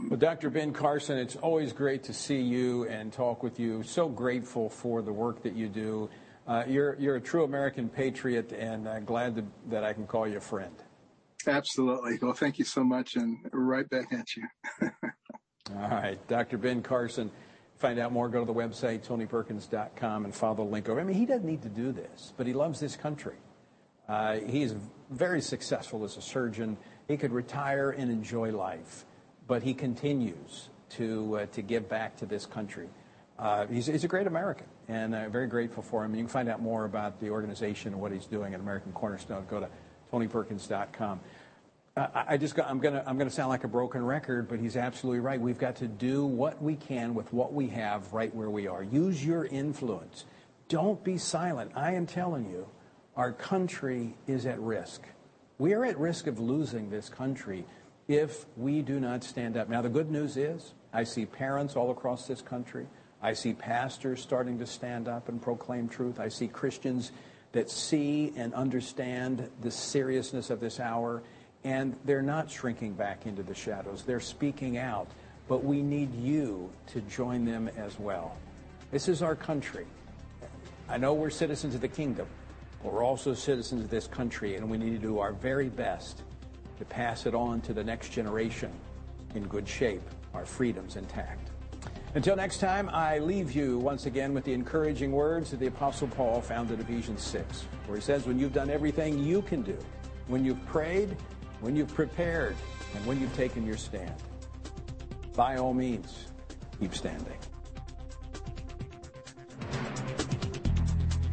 Well, 0.10 0.18
Dr. 0.18 0.50
Ben 0.50 0.74
Carson, 0.74 1.18
it's 1.18 1.36
always 1.36 1.72
great 1.72 2.04
to 2.06 2.14
see 2.14 2.42
you 2.42 2.88
and 2.88 3.14
talk 3.14 3.44
with 3.44 3.60
you. 3.60 3.84
So 3.84 4.10
grateful 4.10 4.70
for 4.70 5.02
the 5.02 5.14
work 5.14 5.44
that 5.44 5.56
you 5.56 5.68
do. 5.68 6.10
Uh, 6.48 6.64
you're, 6.68 6.96
you're 7.00 7.16
a 7.18 7.22
true 7.22 7.44
American 7.44 7.88
patriot, 7.90 8.52
and 8.54 8.88
uh, 8.88 9.00
glad 9.02 9.36
to, 9.36 9.46
that 9.70 9.84
I 9.84 9.94
can 9.94 10.08
call 10.08 10.28
you 10.28 10.38
a 10.38 10.42
friend. 10.42 10.76
Absolutely. 11.46 12.18
Well, 12.22 12.34
thank 12.34 12.58
you 12.58 12.66
so 12.66 12.84
much, 12.84 13.16
and 13.16 13.38
right 13.52 13.88
back 13.90 14.12
at 14.12 14.36
you. 14.36 14.48
All 15.76 15.90
right. 15.90 16.28
Dr. 16.28 16.58
Ben 16.58 16.82
Carson 16.82 17.32
find 17.78 18.00
out 18.00 18.12
more, 18.12 18.30
go 18.30 18.40
to 18.40 18.46
the 18.46 18.54
website, 18.54 19.06
tonyperkins.com, 19.06 20.26
and 20.26 20.34
follow 20.34 20.56
the 20.56 20.62
link 20.64 20.90
over. 20.90 21.00
I 21.00 21.04
mean, 21.04 21.18
he 21.18 21.26
doesn't 21.26 21.46
need 21.46 21.62
to 21.64 21.70
do 21.70 21.92
this, 21.92 22.34
but 22.36 22.48
he 22.48 22.54
loves 22.54 22.80
this 22.80 22.96
country. 22.96 23.36
Uh, 24.14 24.40
he's 24.42 24.76
very 25.10 25.42
successful 25.42 26.04
as 26.04 26.18
a 26.18 26.22
surgeon. 26.22 26.78
He 27.08 27.18
could 27.18 27.32
retire 27.32 27.90
and 27.90 28.12
enjoy 28.12 28.52
life, 28.52 29.06
but 29.48 29.64
he 29.64 29.74
continues 29.74 30.70
to, 30.92 31.40
uh, 31.40 31.46
to 31.48 31.64
give 31.64 31.90
back 31.90 32.16
to 32.18 32.28
this 32.28 32.46
country. 32.46 32.90
Uh, 33.40 33.66
he's, 33.66 33.88
a 34.04 34.08
great 34.08 34.28
American, 34.28 34.68
and 34.88 35.16
I'm 35.16 35.32
very 35.32 35.48
grateful 35.48 35.82
for 35.82 36.06
him. 36.06 36.14
You 36.14 36.22
can 36.22 36.28
find 36.28 36.48
out 36.48 36.62
more 36.62 36.86
about 36.86 37.20
the 37.20 37.32
organization 37.32 37.94
and 37.94 38.00
what 38.00 38.12
he's 38.12 38.28
doing 38.28 38.54
at 38.54 38.60
American 38.60 38.92
Cornerstone. 38.92 39.48
Go 39.50 39.60
to 39.60 39.70
tonyperkins.com. 40.12 41.20
I'm 41.98 42.80
going 42.80 43.18
to 43.18 43.32
sound 43.32 43.50
like 43.50 43.64
a 43.64 43.68
broken 43.68 44.06
record, 44.06 44.48
but 44.48 44.60
he's 44.60 44.78
absolutely 44.78 45.22
right. 45.22 45.42
We've 45.42 45.58
got 45.58 45.78
to 45.78 45.88
do 45.88 46.24
what 46.24 46.62
we 46.62 46.76
can 46.76 47.16
with 47.16 47.34
what 47.34 47.52
we 47.52 47.68
have 47.70 48.14
right 48.14 48.34
where 48.36 48.52
we 48.52 48.68
are. 48.68 48.84
Use 48.84 49.26
your 49.26 49.48
influence. 49.48 50.26
Don't 50.68 51.04
be 51.04 51.18
silent. 51.18 51.72
I 51.76 51.94
am 51.94 52.06
telling 52.06 52.46
you, 52.52 52.68
our 53.16 53.32
country 53.32 54.16
is 54.28 54.46
at 54.46 54.60
risk. 54.60 55.04
We 55.58 55.74
are 55.74 55.86
at 55.86 55.98
risk 56.00 56.28
of 56.28 56.40
losing 56.40 56.90
this 56.90 57.10
country 57.10 57.66
if 58.08 58.46
we 58.58 58.82
do 58.82 59.00
not 59.00 59.24
stand 59.24 59.56
up. 59.56 59.70
Now, 59.70 59.82
the 59.82 59.90
good 59.90 60.12
news 60.12 60.36
is 60.38 60.74
I 60.92 61.04
see 61.04 61.26
parents 61.26 61.76
all 61.76 61.92
across 61.92 62.28
this 62.28 62.42
country. 62.42 62.88
I 63.22 63.34
see 63.34 63.54
pastors 63.54 64.22
starting 64.22 64.60
to 64.60 64.66
stand 64.66 65.08
up 65.08 65.30
and 65.30 65.42
proclaim 65.42 65.88
truth. 65.88 66.20
I 66.20 66.28
see 66.28 66.48
Christians 66.48 67.12
that 67.54 67.70
see 67.70 68.34
and 68.36 68.54
understand 68.54 69.50
the 69.62 69.72
seriousness 69.72 70.50
of 70.50 70.60
this 70.60 70.80
hour 70.80 71.24
and 71.64 71.96
they're 72.04 72.22
not 72.22 72.52
shrinking 72.52 72.94
back 72.94 73.26
into 73.26 73.44
the 73.44 73.56
shadows. 73.56 74.04
They're 74.04 74.20
speaking 74.20 74.78
out. 74.78 75.08
But 75.48 75.64
we 75.64 75.82
need 75.82 76.14
you 76.16 76.72
to 76.88 77.02
join 77.02 77.46
them 77.46 77.70
as 77.78 78.00
well. 78.00 78.38
This 78.92 79.08
is 79.08 79.22
our 79.22 79.36
country. 79.36 79.86
I 80.88 80.98
know 80.98 81.14
we're 81.14 81.30
citizens 81.30 81.76
of 81.76 81.82
the 81.82 81.88
kingdom, 81.88 82.28
but 82.84 82.92
we're 82.92 83.06
also 83.06 83.34
citizens 83.34 83.86
of 83.86 83.90
this 83.90 84.08
country, 84.08 84.56
and 84.58 84.70
we 84.70 84.78
need 84.78 84.92
to 84.92 85.00
do 85.00 85.20
our 85.20 85.32
very 85.32 85.70
best 85.70 86.24
to 86.78 86.86
pass 86.86 87.26
it 87.26 87.34
on 87.34 87.62
to 87.62 87.74
the 87.74 87.84
next 87.84 88.10
generation 88.10 88.72
in 89.36 89.48
good 89.48 89.68
shape, 89.68 90.02
our 90.34 90.46
freedoms 90.46 90.98
intact. 90.98 91.50
Until 92.16 92.36
next 92.36 92.60
time, 92.60 92.90
I 92.90 93.18
leave 93.20 93.54
you 93.54 93.80
once 93.80 94.06
again 94.06 94.34
with 94.34 94.44
the 94.44 94.54
encouraging 94.54 95.12
words 95.12 95.50
that 95.52 95.60
the 95.60 95.68
Apostle 95.68 96.08
Paul 96.10 96.42
found 96.42 96.70
in 96.70 96.80
Ephesians 96.80 97.24
6, 97.24 97.64
where 97.88 97.98
he 97.98 98.04
says, 98.04 98.28
When 98.28 98.38
you've 98.38 98.54
done 98.54 98.70
everything 98.70 99.18
you 99.18 99.42
can 99.42 99.64
do, 99.64 99.78
when 100.28 100.46
you've 100.46 100.64
prayed, 100.68 101.16
when 101.62 101.76
you've 101.76 101.94
prepared, 101.94 102.56
and 102.96 103.06
when 103.06 103.20
you've 103.20 103.36
taken 103.36 103.66
your 103.66 103.78
stand. 103.78 104.14
By 105.36 105.58
all 105.58 105.74
means, 105.74 106.28
keep 106.80 106.94
standing. 106.94 107.38